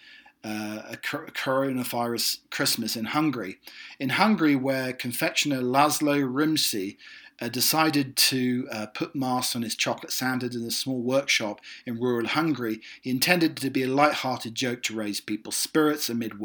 uh, 0.44 0.82
a 0.90 0.96
coronavirus 0.96 2.38
Christmas 2.50 2.96
in 2.96 3.06
Hungary. 3.06 3.58
In 3.98 4.10
Hungary, 4.10 4.56
where 4.56 4.92
confectioner 4.92 5.60
Laszlo 5.60 6.20
Rimsky 6.22 6.96
uh, 7.40 7.48
decided 7.48 8.16
to 8.16 8.68
uh, 8.70 8.86
put 8.86 9.14
masks 9.14 9.54
on 9.54 9.62
his 9.62 9.76
chocolate 9.76 10.12
Santas 10.12 10.54
in 10.54 10.64
a 10.64 10.70
small 10.70 11.00
workshop 11.00 11.60
in 11.86 12.00
rural 12.00 12.26
Hungary, 12.26 12.80
he 13.00 13.10
intended 13.10 13.52
it 13.52 13.56
to 13.58 13.70
be 13.70 13.84
a 13.84 13.88
light-hearted 13.88 14.54
joke 14.54 14.82
to 14.84 14.96
raise 14.96 15.20
people's 15.20 15.56
spirits 15.56 16.08
amid 16.08 16.38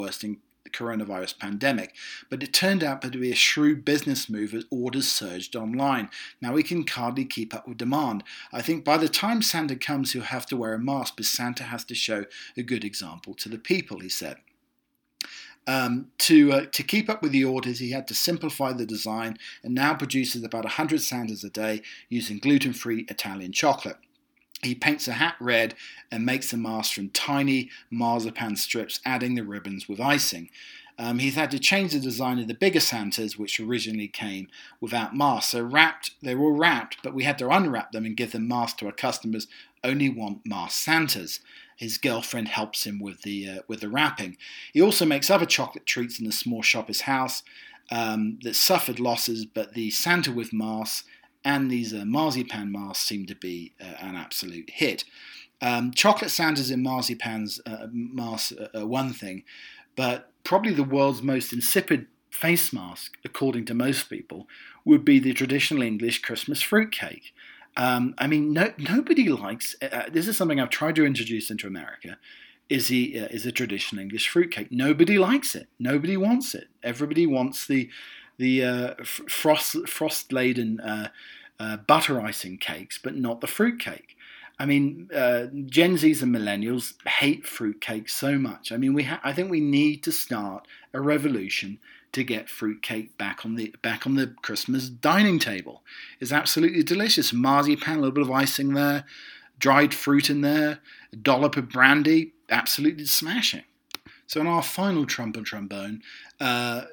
worsting 0.67 0.87
coronavirus 0.87 1.39
pandemic, 1.39 1.95
but 2.29 2.43
it 2.43 2.53
turned 2.53 2.83
out 2.83 3.01
to 3.01 3.09
be 3.09 3.31
a 3.31 3.35
shrewd 3.35 3.85
business 3.85 4.29
move 4.29 4.53
as 4.53 4.65
orders 4.69 5.07
surged 5.07 5.55
online. 5.55 6.09
Now 6.41 6.53
we 6.53 6.63
can 6.63 6.85
hardly 6.87 7.25
keep 7.25 7.53
up 7.53 7.67
with 7.67 7.77
demand. 7.77 8.23
I 8.51 8.61
think 8.61 8.83
by 8.83 8.97
the 8.97 9.09
time 9.09 9.41
Santa 9.41 9.75
comes, 9.75 10.13
he'll 10.13 10.23
have 10.23 10.45
to 10.47 10.57
wear 10.57 10.73
a 10.73 10.79
mask, 10.79 11.15
but 11.17 11.25
Santa 11.25 11.63
has 11.63 11.83
to 11.85 11.95
show 11.95 12.25
a 12.55 12.63
good 12.63 12.83
example 12.83 13.33
to 13.35 13.49
the 13.49 13.59
people, 13.59 13.99
he 13.99 14.09
said. 14.09 14.37
Um, 15.69 16.11
to 16.19 16.53
uh, 16.53 16.65
to 16.71 16.81
keep 16.81 17.09
up 17.09 17.21
with 17.21 17.33
the 17.33 17.43
orders, 17.43 17.79
he 17.79 17.91
had 17.91 18.07
to 18.07 18.15
simplify 18.15 18.71
the 18.71 18.85
design 18.85 19.37
and 19.63 19.75
now 19.75 19.93
produces 19.95 20.45
about 20.45 20.63
100 20.63 21.01
Santas 21.01 21.43
a 21.43 21.49
day 21.49 21.81
using 22.07 22.39
gluten-free 22.39 23.05
Italian 23.09 23.51
chocolate. 23.51 23.97
He 24.63 24.73
paints 24.73 25.07
a 25.07 25.13
hat 25.13 25.35
red 25.39 25.75
and 26.11 26.25
makes 26.25 26.51
the 26.51 26.57
mask 26.57 26.93
from 26.93 27.09
tiny 27.09 27.69
marzipan 27.91 28.55
strips, 28.55 28.99
adding 29.05 29.35
the 29.35 29.43
ribbons 29.43 29.87
with 29.87 29.99
icing. 29.99 30.49
Um, 30.99 31.19
he's 31.19 31.35
had 31.35 31.51
to 31.51 31.59
change 31.59 31.93
the 31.93 31.99
design 31.99 32.39
of 32.39 32.47
the 32.47 32.55
bigger 32.55 32.79
Santas, 32.79 33.37
which 33.37 33.59
originally 33.59 34.07
came 34.07 34.47
without 34.81 35.15
masks. 35.15 35.51
So 35.51 35.61
wrapped, 35.61 36.11
they 36.23 36.33
were 36.33 36.45
all 36.45 36.57
wrapped, 36.57 36.97
but 37.03 37.13
we 37.13 37.23
had 37.23 37.37
to 37.37 37.49
unwrap 37.49 37.91
them 37.91 38.05
and 38.05 38.17
give 38.17 38.31
them 38.31 38.47
masks 38.47 38.79
to 38.79 38.87
our 38.87 38.91
customers. 38.91 39.47
Only 39.83 40.09
want 40.09 40.39
masked 40.43 40.81
Santas. 40.83 41.39
His 41.75 41.99
girlfriend 41.99 42.47
helps 42.47 42.87
him 42.87 42.99
with 42.99 43.21
the 43.21 43.47
uh, 43.47 43.59
with 43.67 43.81
the 43.81 43.89
wrapping. 43.89 44.37
He 44.73 44.81
also 44.81 45.05
makes 45.05 45.29
other 45.29 45.45
chocolate 45.45 45.85
treats 45.85 46.19
in 46.19 46.25
the 46.25 46.31
small 46.31 46.63
shop 46.63 46.87
his 46.87 47.01
house 47.01 47.43
um, 47.91 48.39
that 48.41 48.55
suffered 48.55 48.99
losses, 48.99 49.45
but 49.45 49.73
the 49.73 49.91
Santa 49.91 50.31
with 50.31 50.51
masks 50.51 51.03
and 51.47 51.71
these 51.71 51.93
uh, 51.93 52.03
marzipan 52.03 52.73
masks 52.73 53.05
seem 53.05 53.25
to 53.25 53.33
be 53.33 53.71
uh, 53.79 53.85
an 54.01 54.17
absolute 54.17 54.69
hit. 54.69 55.05
Um, 55.61 55.91
chocolate 55.93 56.29
Santas 56.29 56.69
in 56.69 56.83
marzipans 56.83 57.61
uh, 57.65 57.87
masks 57.89 58.51
are 58.75 58.85
one 58.85 59.13
thing, 59.13 59.43
but 59.95 60.29
probably 60.43 60.73
the 60.73 60.83
world's 60.83 61.21
most 61.21 61.53
insipid 61.53 62.07
face 62.29 62.73
mask, 62.73 63.13
according 63.23 63.63
to 63.65 63.73
most 63.73 64.09
people, 64.09 64.45
would 64.83 65.05
be 65.05 65.19
the 65.19 65.31
traditional 65.31 65.83
English 65.83 66.21
Christmas 66.21 66.61
fruitcake. 66.61 67.33
Um, 67.77 68.13
I 68.17 68.27
mean, 68.27 68.51
no, 68.51 68.73
nobody 68.77 69.29
likes. 69.29 69.73
Uh, 69.81 69.85
uh 69.85 70.09
this 70.11 70.27
is 70.27 70.35
something 70.35 70.59
I've 70.59 70.69
tried 70.69 70.97
to 70.97 71.05
introduce 71.05 71.49
into 71.49 71.65
America. 71.65 72.17
Is 72.67 72.87
he 72.87 73.17
uh, 73.17 73.27
is 73.27 73.45
a 73.45 73.53
traditional 73.53 74.01
English 74.01 74.27
fruitcake? 74.27 74.69
Nobody 74.69 75.17
likes 75.17 75.55
it. 75.55 75.69
Nobody 75.79 76.17
wants 76.17 76.53
it. 76.53 76.67
Everybody 76.83 77.25
wants 77.25 77.65
the 77.65 77.89
the 78.37 78.63
uh, 78.65 78.93
frost 79.03 79.87
frost 79.87 80.33
laden 80.33 80.81
uh, 81.59 81.77
butter 81.77 82.21
icing 82.21 82.57
cakes, 82.57 82.99
but 83.01 83.15
not 83.15 83.41
the 83.41 83.47
fruit 83.47 83.79
cake. 83.79 84.15
I 84.59 84.65
mean, 84.65 85.09
uh, 85.13 85.45
Gen 85.67 85.97
Zs 85.97 86.23
and 86.23 86.35
millennials 86.35 86.93
hate 87.07 87.45
fruitcake 87.45 88.09
so 88.09 88.37
much. 88.37 88.71
I 88.71 88.77
mean, 88.77 88.93
we 88.93 89.03
ha- 89.03 89.21
I 89.23 89.31
think 89.33 89.51
we 89.51 89.59
need 89.59 90.03
to 90.03 90.11
start 90.11 90.67
a 90.93 91.01
revolution 91.01 91.79
to 92.13 92.23
get 92.23 92.49
fruitcake 92.49 93.17
back 93.17 93.45
on 93.45 93.55
the 93.55 93.75
back 93.83 94.07
on 94.07 94.15
the 94.15 94.33
Christmas 94.41 94.89
dining 94.89 95.37
table. 95.37 95.83
It's 96.19 96.31
absolutely 96.31 96.81
delicious. 96.81 97.33
Marzipan, 97.33 97.97
a 97.97 98.01
little 98.01 98.11
bit 98.11 98.23
of 98.23 98.31
icing 98.31 98.73
there, 98.73 99.05
dried 99.59 99.93
fruit 99.93 100.29
in 100.29 100.41
there, 100.41 100.79
a 101.13 101.15
dollop 101.15 101.57
of 101.57 101.69
brandy, 101.69 102.33
absolutely 102.49 103.05
smashing. 103.05 103.63
So, 104.25 104.41
on 104.41 104.47
our 104.47 104.63
final 104.63 105.05
trump 105.05 105.37
and 105.37 105.45
trombone, 105.45 106.01
uh, 106.39 106.85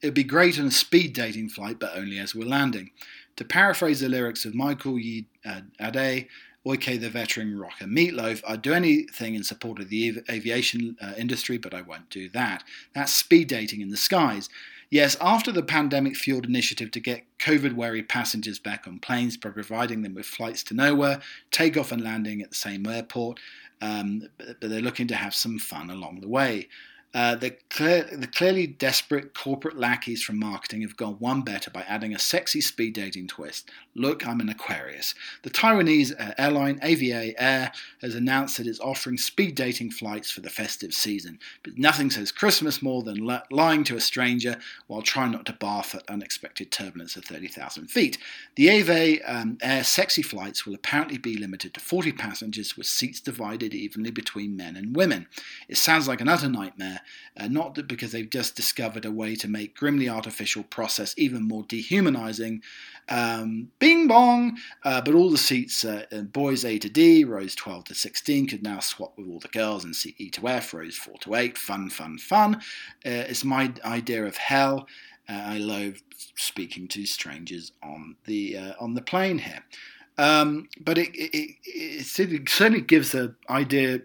it'd 0.00 0.14
be 0.14 0.24
great 0.24 0.58
on 0.58 0.66
a 0.66 0.70
speed 0.70 1.12
dating 1.12 1.48
flight, 1.48 1.78
but 1.80 1.96
only 1.96 2.18
as 2.18 2.34
we're 2.34 2.46
landing. 2.46 2.90
To 3.38 3.44
paraphrase 3.44 4.00
the 4.00 4.08
lyrics 4.08 4.44
of 4.44 4.56
Michael 4.56 4.98
Ye 4.98 5.26
uh, 5.44 5.60
Ade, 5.80 6.26
Oike 6.66 7.00
the 7.00 7.08
veteran 7.08 7.56
rocker 7.56 7.84
Meatloaf, 7.84 8.42
I'd 8.46 8.62
do 8.62 8.72
anything 8.72 9.36
in 9.36 9.44
support 9.44 9.78
of 9.78 9.90
the 9.90 10.20
aviation 10.28 10.96
uh, 11.00 11.12
industry, 11.16 11.56
but 11.56 11.72
I 11.72 11.82
won't 11.82 12.10
do 12.10 12.28
that. 12.30 12.64
That's 12.96 13.14
speed 13.14 13.46
dating 13.46 13.80
in 13.80 13.90
the 13.90 13.96
skies. 13.96 14.48
Yes, 14.90 15.16
after 15.20 15.52
the 15.52 15.62
pandemic 15.62 16.16
fueled 16.16 16.46
initiative 16.46 16.90
to 16.90 16.98
get 16.98 17.26
COVID 17.38 17.74
wary 17.74 18.02
passengers 18.02 18.58
back 18.58 18.88
on 18.88 18.98
planes 18.98 19.36
by 19.36 19.50
providing 19.50 20.02
them 20.02 20.14
with 20.14 20.26
flights 20.26 20.64
to 20.64 20.74
nowhere, 20.74 21.20
takeoff 21.52 21.92
and 21.92 22.02
landing 22.02 22.42
at 22.42 22.48
the 22.48 22.56
same 22.56 22.88
airport, 22.88 23.38
um, 23.80 24.28
but 24.38 24.60
they're 24.60 24.80
looking 24.80 25.06
to 25.06 25.14
have 25.14 25.32
some 25.32 25.60
fun 25.60 25.90
along 25.90 26.22
the 26.22 26.28
way. 26.28 26.66
Uh, 27.14 27.34
the, 27.34 27.50
clear, 27.70 28.06
the, 28.12 28.26
clearly 28.26 28.66
desperate 28.66 29.32
corporate 29.32 29.78
lackeys 29.78 30.22
from 30.22 30.38
marketing 30.38 30.82
have 30.82 30.96
gone 30.96 31.14
one 31.14 31.40
better 31.40 31.70
by 31.70 31.80
adding 31.88 32.14
a 32.14 32.18
sexy 32.18 32.60
speed 32.60 32.92
dating 32.92 33.26
twist. 33.26 33.70
Look, 33.94 34.26
I'm 34.26 34.40
an 34.40 34.50
Aquarius. 34.50 35.14
The 35.42 35.48
Taiwanese 35.48 36.12
uh, 36.20 36.34
airline 36.36 36.78
EVA 36.84 37.40
Air 37.42 37.72
has 38.02 38.14
announced 38.14 38.58
that 38.58 38.66
it's 38.66 38.78
offering 38.78 39.16
speed 39.16 39.54
dating 39.54 39.92
flights 39.92 40.30
for 40.30 40.42
the 40.42 40.50
festive 40.50 40.92
season. 40.92 41.38
But 41.64 41.78
nothing 41.78 42.10
says 42.10 42.30
Christmas 42.30 42.82
more 42.82 43.02
than 43.02 43.26
lying 43.50 43.84
to 43.84 43.96
a 43.96 44.00
stranger 44.00 44.58
while 44.86 45.02
trying 45.02 45.32
not 45.32 45.46
to 45.46 45.54
barf 45.54 45.94
at 45.94 46.08
unexpected 46.10 46.70
turbulence 46.70 47.16
of 47.16 47.24
30,000 47.24 47.88
feet. 47.88 48.18
The 48.56 48.68
EVA 48.68 49.20
um, 49.24 49.56
Air 49.62 49.82
sexy 49.82 50.22
flights 50.22 50.66
will 50.66 50.74
apparently 50.74 51.16
be 51.16 51.38
limited 51.38 51.72
to 51.72 51.80
40 51.80 52.12
passengers 52.12 52.76
with 52.76 52.86
seats 52.86 53.18
divided 53.18 53.72
evenly 53.72 54.10
between 54.10 54.58
men 54.58 54.76
and 54.76 54.94
women. 54.94 55.26
It 55.68 55.78
sounds 55.78 56.06
like 56.06 56.20
an 56.20 56.28
utter 56.28 56.50
nightmare 56.50 56.97
uh, 57.36 57.48
not 57.48 57.86
because 57.88 58.12
they've 58.12 58.30
just 58.30 58.56
discovered 58.56 59.04
a 59.04 59.10
way 59.10 59.34
to 59.36 59.48
make 59.48 59.76
grimly 59.76 60.08
artificial 60.08 60.62
process 60.64 61.14
even 61.16 61.46
more 61.46 61.64
dehumanizing. 61.64 62.62
Um, 63.08 63.70
bing 63.78 64.06
bong! 64.08 64.58
Uh, 64.84 65.00
but 65.00 65.14
all 65.14 65.30
the 65.30 65.38
seats, 65.38 65.84
uh, 65.84 66.04
boys 66.32 66.64
A 66.64 66.78
to 66.78 66.88
D, 66.88 67.24
rows 67.24 67.54
12 67.54 67.84
to 67.84 67.94
16, 67.94 68.48
could 68.48 68.62
now 68.62 68.80
swap 68.80 69.16
with 69.16 69.28
all 69.28 69.38
the 69.40 69.48
girls 69.48 69.84
in 69.84 69.94
seat 69.94 70.16
E 70.18 70.30
to 70.30 70.48
F, 70.48 70.74
rows 70.74 70.96
4 70.96 71.14
to 71.20 71.34
8. 71.34 71.56
Fun, 71.56 71.90
fun, 71.90 72.18
fun. 72.18 72.56
Uh, 73.06 73.24
it's 73.28 73.44
my 73.44 73.72
idea 73.84 74.24
of 74.24 74.36
hell. 74.36 74.86
Uh, 75.28 75.42
I 75.44 75.58
love 75.58 76.02
speaking 76.36 76.88
to 76.88 77.06
strangers 77.06 77.72
on 77.82 78.16
the 78.24 78.56
uh, 78.56 78.72
on 78.80 78.94
the 78.94 79.02
plane 79.02 79.38
here. 79.38 79.64
Um, 80.16 80.68
but 80.80 80.98
it, 80.98 81.10
it, 81.14 81.56
it, 81.64 82.06
certainly 82.48 82.80
gives 82.80 83.14
an 83.14 83.36
idea 83.48 84.00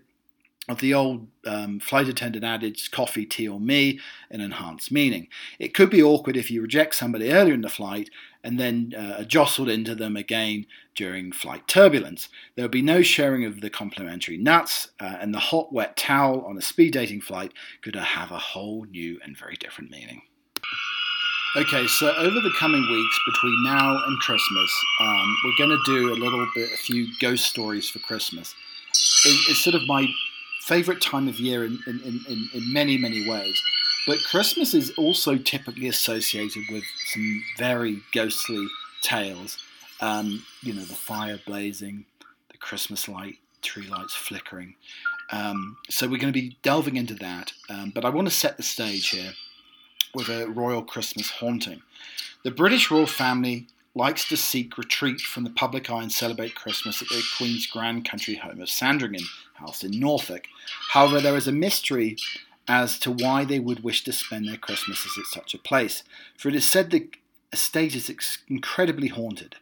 of 0.69 0.79
the 0.79 0.93
old 0.93 1.27
um, 1.45 1.79
flight 1.79 2.07
attendant 2.07 2.45
adage, 2.45 2.89
coffee, 2.91 3.25
tea, 3.25 3.47
or 3.47 3.59
me, 3.59 3.99
an 4.31 4.39
enhanced 4.39 4.91
meaning. 4.91 5.27
It 5.59 5.73
could 5.73 5.89
be 5.89 6.01
awkward 6.01 6.37
if 6.37 6.49
you 6.49 6.61
reject 6.61 6.95
somebody 6.95 7.31
earlier 7.31 7.53
in 7.53 7.61
the 7.61 7.69
flight 7.69 8.09
and 8.45 8.59
then 8.59 8.93
uh, 8.97 9.23
jostled 9.23 9.69
into 9.69 9.95
them 9.95 10.15
again 10.15 10.65
during 10.95 11.31
flight 11.31 11.67
turbulence. 11.67 12.29
There 12.55 12.63
would 12.63 12.71
be 12.71 12.81
no 12.81 13.01
sharing 13.01 13.45
of 13.45 13.61
the 13.61 13.69
complimentary 13.69 14.37
nuts, 14.37 14.89
uh, 14.99 15.17
and 15.19 15.33
the 15.33 15.39
hot, 15.39 15.73
wet 15.73 15.97
towel 15.97 16.45
on 16.45 16.57
a 16.57 16.61
speed 16.61 16.93
dating 16.93 17.21
flight 17.21 17.53
could 17.81 17.95
have 17.95 18.31
a 18.31 18.37
whole 18.37 18.85
new 18.85 19.19
and 19.23 19.37
very 19.37 19.55
different 19.55 19.91
meaning. 19.91 20.21
Okay, 21.55 21.85
so 21.85 22.11
over 22.15 22.39
the 22.41 22.53
coming 22.57 22.81
weeks 22.81 23.19
between 23.27 23.63
now 23.63 24.03
and 24.07 24.19
Christmas, 24.19 24.83
um, 25.01 25.37
we're 25.45 25.67
going 25.67 25.77
to 25.77 25.83
do 25.85 26.13
a 26.13 26.15
little 26.15 26.47
bit, 26.55 26.69
a 26.73 26.77
few 26.77 27.07
ghost 27.21 27.45
stories 27.45 27.89
for 27.89 27.99
Christmas. 27.99 28.55
It, 29.25 29.51
it's 29.51 29.63
sort 29.63 29.75
of 29.75 29.85
my 29.85 30.07
favorite 30.63 31.01
time 31.01 31.27
of 31.27 31.39
year 31.39 31.65
in, 31.65 31.77
in, 31.87 31.99
in, 32.29 32.49
in 32.53 32.73
many, 32.73 32.97
many 32.97 33.27
ways. 33.27 33.61
But 34.07 34.23
Christmas 34.23 34.73
is 34.73 34.91
also 34.97 35.37
typically 35.37 35.89
associated 35.89 36.63
with 36.71 36.83
some 37.07 37.43
very 37.57 38.01
ghostly 38.13 38.65
tales. 39.01 39.57
Um, 39.99 40.45
you 40.61 40.73
know, 40.73 40.83
the 40.83 40.95
fire 40.95 41.39
blazing, 41.45 42.05
the 42.49 42.57
Christmas 42.57 43.09
light, 43.09 43.35
tree 43.61 43.87
lights 43.87 44.15
flickering. 44.15 44.75
Um, 45.31 45.77
so 45.89 46.07
we're 46.07 46.19
going 46.19 46.33
to 46.33 46.39
be 46.39 46.57
delving 46.63 46.95
into 46.95 47.15
that. 47.15 47.51
Um, 47.69 47.91
but 47.93 48.05
I 48.05 48.09
want 48.09 48.27
to 48.29 48.33
set 48.33 48.55
the 48.55 48.63
stage 48.63 49.09
here 49.09 49.33
with 50.15 50.29
a 50.29 50.47
royal 50.47 50.81
Christmas 50.81 51.29
haunting. 51.29 51.81
The 52.43 52.51
British 52.51 52.89
royal 52.89 53.07
family 53.07 53.67
likes 53.95 54.27
to 54.27 54.37
seek 54.37 54.77
retreat 54.77 55.21
from 55.21 55.43
the 55.43 55.49
public 55.49 55.89
eye 55.89 56.01
and 56.01 56.11
celebrate 56.11 56.55
Christmas 56.55 57.01
at 57.01 57.09
the 57.09 57.23
Queen's 57.37 57.67
grand 57.67 58.07
country 58.09 58.35
home 58.35 58.59
of 58.59 58.69
Sandringham 58.69 59.27
House 59.55 59.83
in 59.83 59.99
Norfolk. 59.99 60.47
However, 60.89 61.21
there 61.21 61.37
is 61.37 61.47
a 61.47 61.51
mystery 61.51 62.17
as 62.67 62.97
to 62.99 63.11
why 63.11 63.45
they 63.45 63.59
would 63.59 63.83
wish 63.83 64.03
to 64.05 64.13
spend 64.13 64.47
their 64.47 64.57
Christmases 64.57 65.17
at 65.17 65.25
such 65.25 65.53
a 65.53 65.59
place, 65.59 66.03
for 66.37 66.49
it 66.49 66.55
is 66.55 66.67
said 66.67 66.89
the 66.89 67.09
estate 67.51 67.95
is 67.95 68.39
incredibly 68.49 69.09
haunted, 69.09 69.57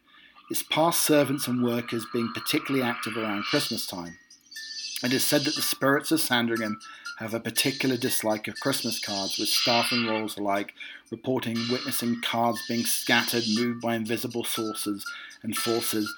its 0.49 0.63
past 0.63 1.01
servants 1.01 1.47
and 1.47 1.63
workers 1.63 2.05
being 2.13 2.31
particularly 2.33 2.85
active 2.85 3.17
around 3.17 3.43
Christmas 3.43 3.85
time. 3.85 4.17
It 5.03 5.13
is 5.13 5.23
said 5.23 5.45
that 5.45 5.55
the 5.55 5.61
spirits 5.61 6.11
of 6.11 6.19
Sandringham 6.19 6.79
have 7.17 7.33
a 7.33 7.39
particular 7.39 7.97
dislike 7.97 8.47
of 8.47 8.59
Christmas 8.59 8.99
cards, 8.99 9.37
with 9.37 9.49
staff 9.49 9.91
and 9.91 10.07
royals 10.07 10.37
alike 10.37 10.73
reporting 11.09 11.57
witnessing 11.69 12.21
cards 12.21 12.61
being 12.67 12.85
scattered, 12.85 13.43
moved 13.55 13.81
by 13.81 13.95
invisible 13.95 14.43
sources 14.43 15.05
and 15.43 15.57
forces. 15.57 16.13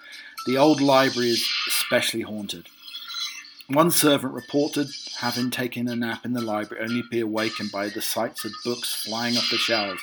The 0.45 0.57
old 0.57 0.81
library 0.81 1.29
is 1.29 1.47
especially 1.67 2.21
haunted. 2.21 2.67
One 3.67 3.91
servant 3.91 4.33
reported 4.33 4.89
having 5.19 5.49
taken 5.49 5.87
a 5.87 5.95
nap 5.95 6.25
in 6.25 6.33
the 6.33 6.41
library 6.41 6.83
only 6.83 7.01
to 7.01 7.07
be 7.07 7.21
awakened 7.21 7.71
by 7.71 7.87
the 7.87 8.01
sights 8.01 8.43
of 8.43 8.51
books 8.65 8.93
flying 8.93 9.37
off 9.37 9.49
the 9.49 9.57
shelves. 9.57 10.01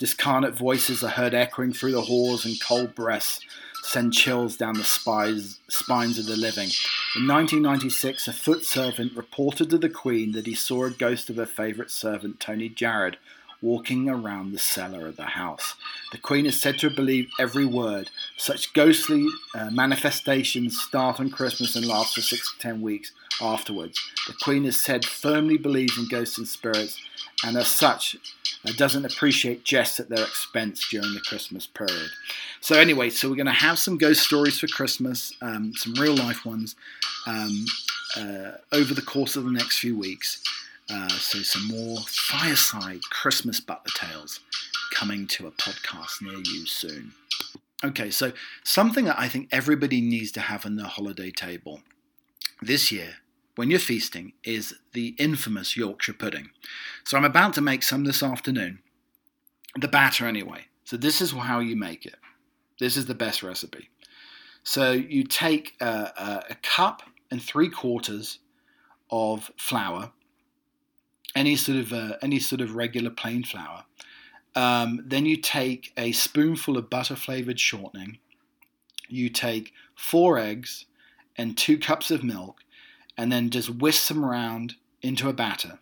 Discarnate 0.00 0.54
voices 0.54 1.04
are 1.04 1.10
heard 1.10 1.34
echoing 1.34 1.74
through 1.74 1.92
the 1.92 2.00
halls, 2.00 2.46
and 2.46 2.58
cold 2.58 2.94
breaths 2.94 3.38
send 3.82 4.14
chills 4.14 4.56
down 4.56 4.74
the 4.74 4.82
spies, 4.82 5.58
spines 5.68 6.18
of 6.18 6.24
the 6.24 6.38
living. 6.38 6.70
In 7.16 7.28
1996, 7.28 8.26
a 8.26 8.32
foot 8.32 8.64
servant 8.64 9.14
reported 9.14 9.68
to 9.68 9.76
the 9.76 9.90
Queen 9.90 10.32
that 10.32 10.46
he 10.46 10.54
saw 10.54 10.84
a 10.84 10.90
ghost 10.90 11.28
of 11.28 11.36
her 11.36 11.44
favourite 11.44 11.90
servant, 11.90 12.40
Tony 12.40 12.70
Jarrod, 12.70 13.16
walking 13.60 14.08
around 14.08 14.52
the 14.52 14.58
cellar 14.58 15.06
of 15.06 15.16
the 15.16 15.22
house. 15.22 15.74
The 16.12 16.18
Queen 16.18 16.46
is 16.46 16.58
said 16.58 16.78
to 16.78 16.88
believe 16.88 17.28
every 17.38 17.66
word. 17.66 18.10
Such 18.38 18.72
ghostly 18.72 19.26
uh, 19.54 19.68
manifestations 19.70 20.80
start 20.80 21.20
on 21.20 21.28
Christmas 21.28 21.76
and 21.76 21.84
last 21.84 22.14
for 22.14 22.22
six 22.22 22.50
to 22.54 22.58
ten 22.58 22.80
weeks 22.80 23.12
afterwards. 23.38 24.00
The 24.26 24.34
Queen 24.40 24.64
is 24.64 24.78
said 24.78 25.04
firmly 25.04 25.58
believes 25.58 25.98
in 25.98 26.08
ghosts 26.08 26.38
and 26.38 26.48
spirits, 26.48 26.98
and 27.44 27.56
as 27.56 27.68
such, 27.68 28.16
doesn't 28.76 29.04
appreciate 29.04 29.64
jests 29.64 30.00
at 30.00 30.08
their 30.08 30.24
expense 30.24 30.86
during 30.90 31.14
the 31.14 31.20
Christmas 31.20 31.66
period. 31.66 32.10
So, 32.60 32.78
anyway, 32.78 33.10
so 33.10 33.28
we're 33.28 33.36
going 33.36 33.46
to 33.46 33.52
have 33.52 33.78
some 33.78 33.96
ghost 33.96 34.22
stories 34.22 34.58
for 34.58 34.66
Christmas, 34.66 35.32
um, 35.40 35.72
some 35.74 35.94
real 35.94 36.14
life 36.14 36.44
ones, 36.44 36.76
um, 37.26 37.64
uh, 38.16 38.52
over 38.72 38.92
the 38.94 39.02
course 39.02 39.36
of 39.36 39.44
the 39.44 39.50
next 39.50 39.78
few 39.78 39.96
weeks. 39.96 40.42
Uh, 40.90 41.08
so, 41.08 41.38
some 41.38 41.68
more 41.68 41.98
fireside 42.06 43.00
Christmas 43.10 43.60
butler 43.60 43.92
tales 43.94 44.40
coming 44.92 45.26
to 45.28 45.46
a 45.46 45.52
podcast 45.52 46.20
near 46.20 46.38
you 46.38 46.66
soon. 46.66 47.12
Okay, 47.82 48.10
so 48.10 48.32
something 48.62 49.06
that 49.06 49.18
I 49.18 49.28
think 49.28 49.48
everybody 49.50 50.02
needs 50.02 50.32
to 50.32 50.40
have 50.40 50.66
on 50.66 50.76
their 50.76 50.86
holiday 50.86 51.30
table 51.30 51.80
this 52.60 52.92
year 52.92 53.14
when 53.60 53.68
you're 53.70 53.78
feasting 53.78 54.32
is 54.42 54.74
the 54.94 55.14
infamous 55.18 55.76
Yorkshire 55.76 56.14
pudding. 56.14 56.48
So, 57.04 57.18
I'm 57.18 57.26
about 57.26 57.52
to 57.54 57.60
make 57.60 57.82
some 57.82 58.04
this 58.04 58.22
afternoon. 58.22 58.78
The 59.78 59.86
batter, 59.86 60.26
anyway. 60.26 60.64
So, 60.84 60.96
this 60.96 61.20
is 61.20 61.32
how 61.32 61.60
you 61.60 61.76
make 61.76 62.06
it. 62.06 62.16
This 62.78 62.96
is 62.96 63.04
the 63.04 63.14
best 63.14 63.42
recipe. 63.42 63.90
So, 64.62 64.92
you 64.92 65.24
take 65.24 65.74
a, 65.78 65.84
a, 65.84 66.44
a 66.50 66.54
cup 66.62 67.02
and 67.30 67.42
three 67.42 67.68
quarters 67.68 68.38
of 69.10 69.50
flour 69.58 70.10
any 71.34 71.54
sort 71.56 71.76
of 71.76 71.92
uh, 71.92 72.16
any 72.22 72.38
sort 72.38 72.62
of 72.62 72.74
regular 72.74 73.10
plain 73.10 73.44
flour. 73.44 73.84
Um, 74.54 75.04
then 75.06 75.26
you 75.26 75.36
take 75.36 75.92
a 75.98 76.12
spoonful 76.12 76.78
of 76.78 76.88
butter 76.88 77.16
flavored 77.16 77.60
shortening. 77.60 78.18
You 79.08 79.28
take 79.28 79.74
four 79.94 80.38
eggs 80.38 80.86
and 81.36 81.56
two 81.58 81.78
cups 81.78 82.10
of 82.10 82.24
milk, 82.24 82.60
and 83.20 83.30
then 83.30 83.50
just 83.50 83.68
whisk 83.68 84.08
them 84.08 84.24
around 84.24 84.74
into 85.02 85.28
a 85.28 85.32
batter. 85.32 85.78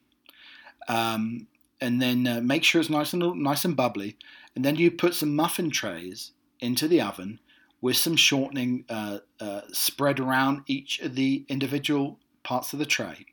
Um, 0.89 1.47
and 1.81 2.03
then 2.03 2.27
uh, 2.27 2.41
make 2.41 2.65
sure 2.65 2.81
it's 2.81 2.91
nice 2.91 3.13
and 3.13 3.43
nice 3.43 3.65
and 3.65 3.77
bubbly. 3.77 4.17
And 4.57 4.65
then 4.65 4.77
you 4.77 4.91
put 4.91 5.15
some 5.15 5.37
muffin 5.37 5.71
trays 5.71 6.33
into 6.59 6.89
the 6.89 7.01
oven 7.01 7.39
with 7.81 7.97
some 7.97 8.17
shortening 8.17 8.85
uh, 8.89 9.19
uh, 9.39 9.61
spread 9.73 10.19
around 10.19 10.63
each 10.67 10.99
of 11.01 11.15
the 11.15 11.45
individual 11.49 12.19
parts 12.43 12.73
of 12.73 12.81
the 12.81 12.87
tray 12.87 13.27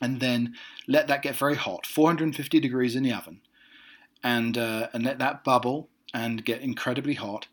and 0.00 0.20
then 0.20 0.54
let 0.86 1.08
that 1.08 1.22
get 1.22 1.36
very 1.36 1.56
hot, 1.56 1.86
450 1.86 2.60
degrees 2.60 2.96
in 2.96 3.02
the 3.02 3.12
oven, 3.12 3.40
and 4.22 4.56
uh, 4.58 4.88
and 4.92 5.04
let 5.04 5.18
that 5.18 5.44
bubble 5.44 5.88
and 6.12 6.44
get 6.44 6.60
incredibly 6.60 7.14
hot, 7.14 7.48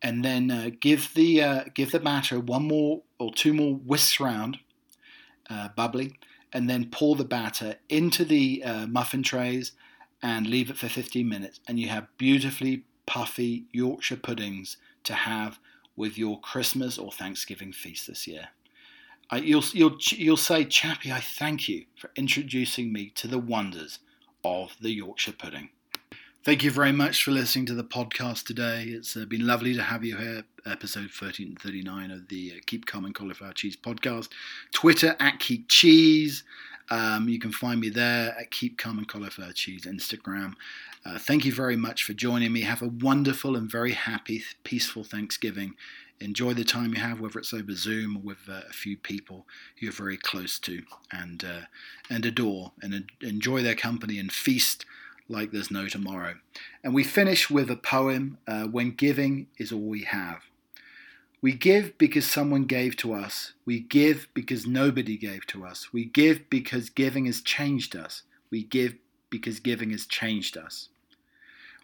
and 0.00 0.24
then 0.24 0.50
uh, 0.50 0.70
give 0.80 1.10
the 1.14 1.42
uh, 1.42 1.64
give 1.74 1.92
the 1.92 2.00
batter 2.00 2.40
one 2.40 2.66
more 2.66 3.02
or 3.18 3.32
two 3.32 3.52
more 3.52 3.74
whisks 3.74 4.20
around, 4.20 4.58
uh, 5.52 5.68
bubbly, 5.76 6.18
and 6.52 6.68
then 6.68 6.88
pour 6.90 7.16
the 7.16 7.24
batter 7.24 7.76
into 7.88 8.24
the 8.24 8.62
uh, 8.64 8.86
muffin 8.86 9.22
trays 9.22 9.72
and 10.22 10.46
leave 10.46 10.70
it 10.70 10.78
for 10.78 10.88
15 10.88 11.28
minutes, 11.28 11.60
and 11.66 11.78
you 11.78 11.88
have 11.88 12.06
beautifully 12.16 12.84
puffy 13.06 13.64
Yorkshire 13.72 14.16
puddings 14.16 14.76
to 15.04 15.14
have 15.14 15.58
with 15.96 16.16
your 16.16 16.40
Christmas 16.40 16.96
or 16.96 17.12
Thanksgiving 17.12 17.72
feast 17.72 18.06
this 18.06 18.26
year 18.26 18.48
you'll, 19.38 19.64
you'll, 19.72 19.96
you'll 20.10 20.36
say, 20.36 20.64
Chappie, 20.64 21.12
I 21.12 21.20
thank 21.20 21.68
you 21.68 21.84
for 21.96 22.10
introducing 22.16 22.92
me 22.92 23.10
to 23.16 23.26
the 23.26 23.38
wonders 23.38 23.98
of 24.44 24.76
the 24.80 24.90
Yorkshire 24.90 25.32
pudding. 25.32 25.70
Thank 26.44 26.64
you 26.64 26.72
very 26.72 26.90
much 26.90 27.22
for 27.22 27.30
listening 27.30 27.66
to 27.66 27.74
the 27.74 27.84
podcast 27.84 28.46
today. 28.46 28.86
It's 28.88 29.16
uh, 29.16 29.26
been 29.26 29.46
lovely 29.46 29.74
to 29.74 29.82
have 29.84 30.04
you 30.04 30.16
here, 30.16 30.42
episode 30.66 31.02
1339 31.02 32.10
of 32.10 32.26
the 32.26 32.54
uh, 32.56 32.60
Keep 32.66 32.84
Calm 32.84 33.04
and 33.04 33.14
Cauliflower 33.14 33.52
Cheese 33.52 33.76
podcast. 33.76 34.28
Twitter 34.72 35.14
at 35.20 35.38
Keep 35.38 35.68
Cheese. 35.68 36.42
Um, 36.90 37.28
you 37.28 37.38
can 37.38 37.52
find 37.52 37.80
me 37.80 37.90
there 37.90 38.36
at 38.36 38.50
Keep 38.50 38.76
Calm 38.76 38.98
and 38.98 39.06
Cauliflower 39.06 39.52
Cheese, 39.52 39.82
Instagram. 39.82 40.54
Uh, 41.06 41.16
thank 41.16 41.44
you 41.44 41.52
very 41.52 41.76
much 41.76 42.02
for 42.02 42.12
joining 42.12 42.52
me. 42.52 42.62
Have 42.62 42.82
a 42.82 42.88
wonderful 42.88 43.54
and 43.54 43.70
very 43.70 43.92
happy, 43.92 44.42
peaceful 44.64 45.04
Thanksgiving 45.04 45.76
enjoy 46.18 46.54
the 46.54 46.64
time 46.64 46.94
you 46.94 47.00
have, 47.00 47.20
whether 47.20 47.40
it's 47.40 47.52
over 47.52 47.74
Zoom 47.74 48.16
or 48.16 48.20
with 48.20 48.48
uh, 48.48 48.62
a 48.68 48.72
few 48.72 48.96
people 48.96 49.44
you're 49.78 49.92
very 49.92 50.16
close 50.16 50.58
to 50.60 50.82
and 51.10 51.44
uh, 51.44 51.66
and 52.08 52.24
adore, 52.24 52.72
and 52.80 53.10
enjoy 53.20 53.62
their 53.62 53.74
company 53.74 54.18
and 54.18 54.32
feast 54.32 54.84
like 55.32 55.50
there's 55.50 55.70
no 55.70 55.88
tomorrow. 55.88 56.34
And 56.84 56.94
we 56.94 57.02
finish 57.02 57.50
with 57.50 57.70
a 57.70 57.76
poem 57.76 58.38
uh, 58.46 58.64
When 58.64 58.92
Giving 58.92 59.48
is 59.58 59.72
All 59.72 59.80
We 59.80 60.04
Have. 60.04 60.42
We 61.40 61.52
give 61.54 61.98
because 61.98 62.30
someone 62.30 62.66
gave 62.66 62.96
to 62.98 63.12
us. 63.14 63.54
We 63.64 63.80
give 63.80 64.28
because 64.32 64.64
nobody 64.64 65.16
gave 65.16 65.44
to 65.48 65.64
us. 65.64 65.92
We 65.92 66.04
give 66.04 66.48
because 66.48 66.88
giving 66.88 67.26
has 67.26 67.40
changed 67.40 67.96
us. 67.96 68.22
We 68.50 68.62
give 68.62 68.94
because 69.28 69.58
giving 69.58 69.90
has 69.90 70.06
changed 70.06 70.56
us. 70.56 70.88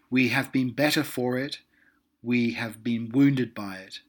We 0.09 0.29
have 0.29 0.51
been 0.53 0.71
better 0.71 1.03
for 1.03 1.37
it. 1.37 1.59
We 2.23 2.53
have 2.53 2.83
been 2.83 3.09
wounded 3.13 3.53
by 3.53 3.77
it. 3.77 3.99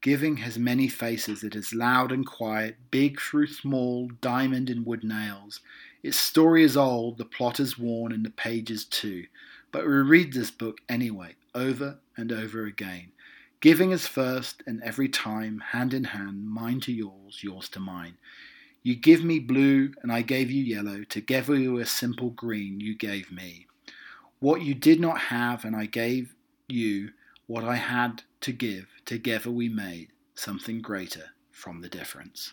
Giving 0.00 0.38
has 0.38 0.58
many 0.58 0.88
faces. 0.88 1.42
It 1.42 1.54
is 1.54 1.72
loud 1.74 2.10
and 2.12 2.26
quiet, 2.26 2.76
big 2.90 3.20
through 3.20 3.48
small, 3.48 4.08
diamond 4.20 4.70
and 4.70 4.84
wood 4.84 5.04
nails. 5.04 5.60
Its 6.06 6.18
story 6.18 6.62
is 6.62 6.76
old, 6.76 7.18
the 7.18 7.24
plot 7.24 7.58
is 7.58 7.80
worn, 7.80 8.12
and 8.12 8.24
the 8.24 8.30
pages 8.30 8.84
too. 8.84 9.26
But 9.72 9.84
we 9.84 9.92
read 9.92 10.32
this 10.32 10.52
book 10.52 10.78
anyway, 10.88 11.34
over 11.52 11.98
and 12.16 12.30
over 12.30 12.64
again. 12.64 13.10
Giving 13.60 13.90
is 13.90 14.06
first, 14.06 14.62
and 14.68 14.80
every 14.84 15.08
time, 15.08 15.60
hand 15.72 15.92
in 15.92 16.04
hand, 16.04 16.46
mine 16.46 16.78
to 16.82 16.92
yours, 16.92 17.42
yours 17.42 17.68
to 17.70 17.80
mine. 17.80 18.18
You 18.84 18.94
give 18.94 19.24
me 19.24 19.40
blue, 19.40 19.94
and 20.00 20.12
I 20.12 20.22
gave 20.22 20.48
you 20.48 20.62
yellow. 20.62 21.02
Together 21.02 21.54
we 21.54 21.66
were 21.66 21.84
simple 21.84 22.30
green, 22.30 22.78
you 22.78 22.94
gave 22.96 23.32
me. 23.32 23.66
What 24.38 24.62
you 24.62 24.74
did 24.76 25.00
not 25.00 25.18
have, 25.18 25.64
and 25.64 25.74
I 25.74 25.86
gave 25.86 26.36
you 26.68 27.10
what 27.48 27.64
I 27.64 27.74
had 27.74 28.22
to 28.42 28.52
give, 28.52 28.86
together 29.06 29.50
we 29.50 29.68
made 29.68 30.12
something 30.36 30.80
greater 30.80 31.30
from 31.50 31.80
the 31.80 31.88
difference. 31.88 32.52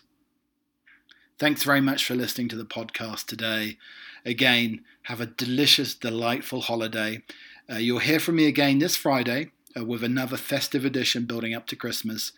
Thanks 1.38 1.64
very 1.64 1.80
much 1.80 2.04
for 2.04 2.14
listening 2.14 2.48
to 2.48 2.56
the 2.56 2.64
podcast 2.64 3.26
today. 3.26 3.76
Again, 4.24 4.84
have 5.04 5.20
a 5.20 5.26
delicious, 5.26 5.94
delightful 5.94 6.60
holiday. 6.60 7.22
Uh, 7.68 7.76
you'll 7.76 7.98
hear 7.98 8.20
from 8.20 8.36
me 8.36 8.46
again 8.46 8.78
this 8.78 8.94
Friday 8.94 9.50
uh, 9.76 9.84
with 9.84 10.04
another 10.04 10.36
festive 10.36 10.84
edition 10.84 11.24
building 11.24 11.52
up 11.52 11.66
to 11.66 11.76
Christmas. 11.76 12.30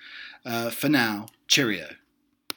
Uh, 0.47 0.71
for 0.71 0.89
now, 0.89 1.27
cheerio. 1.47 1.89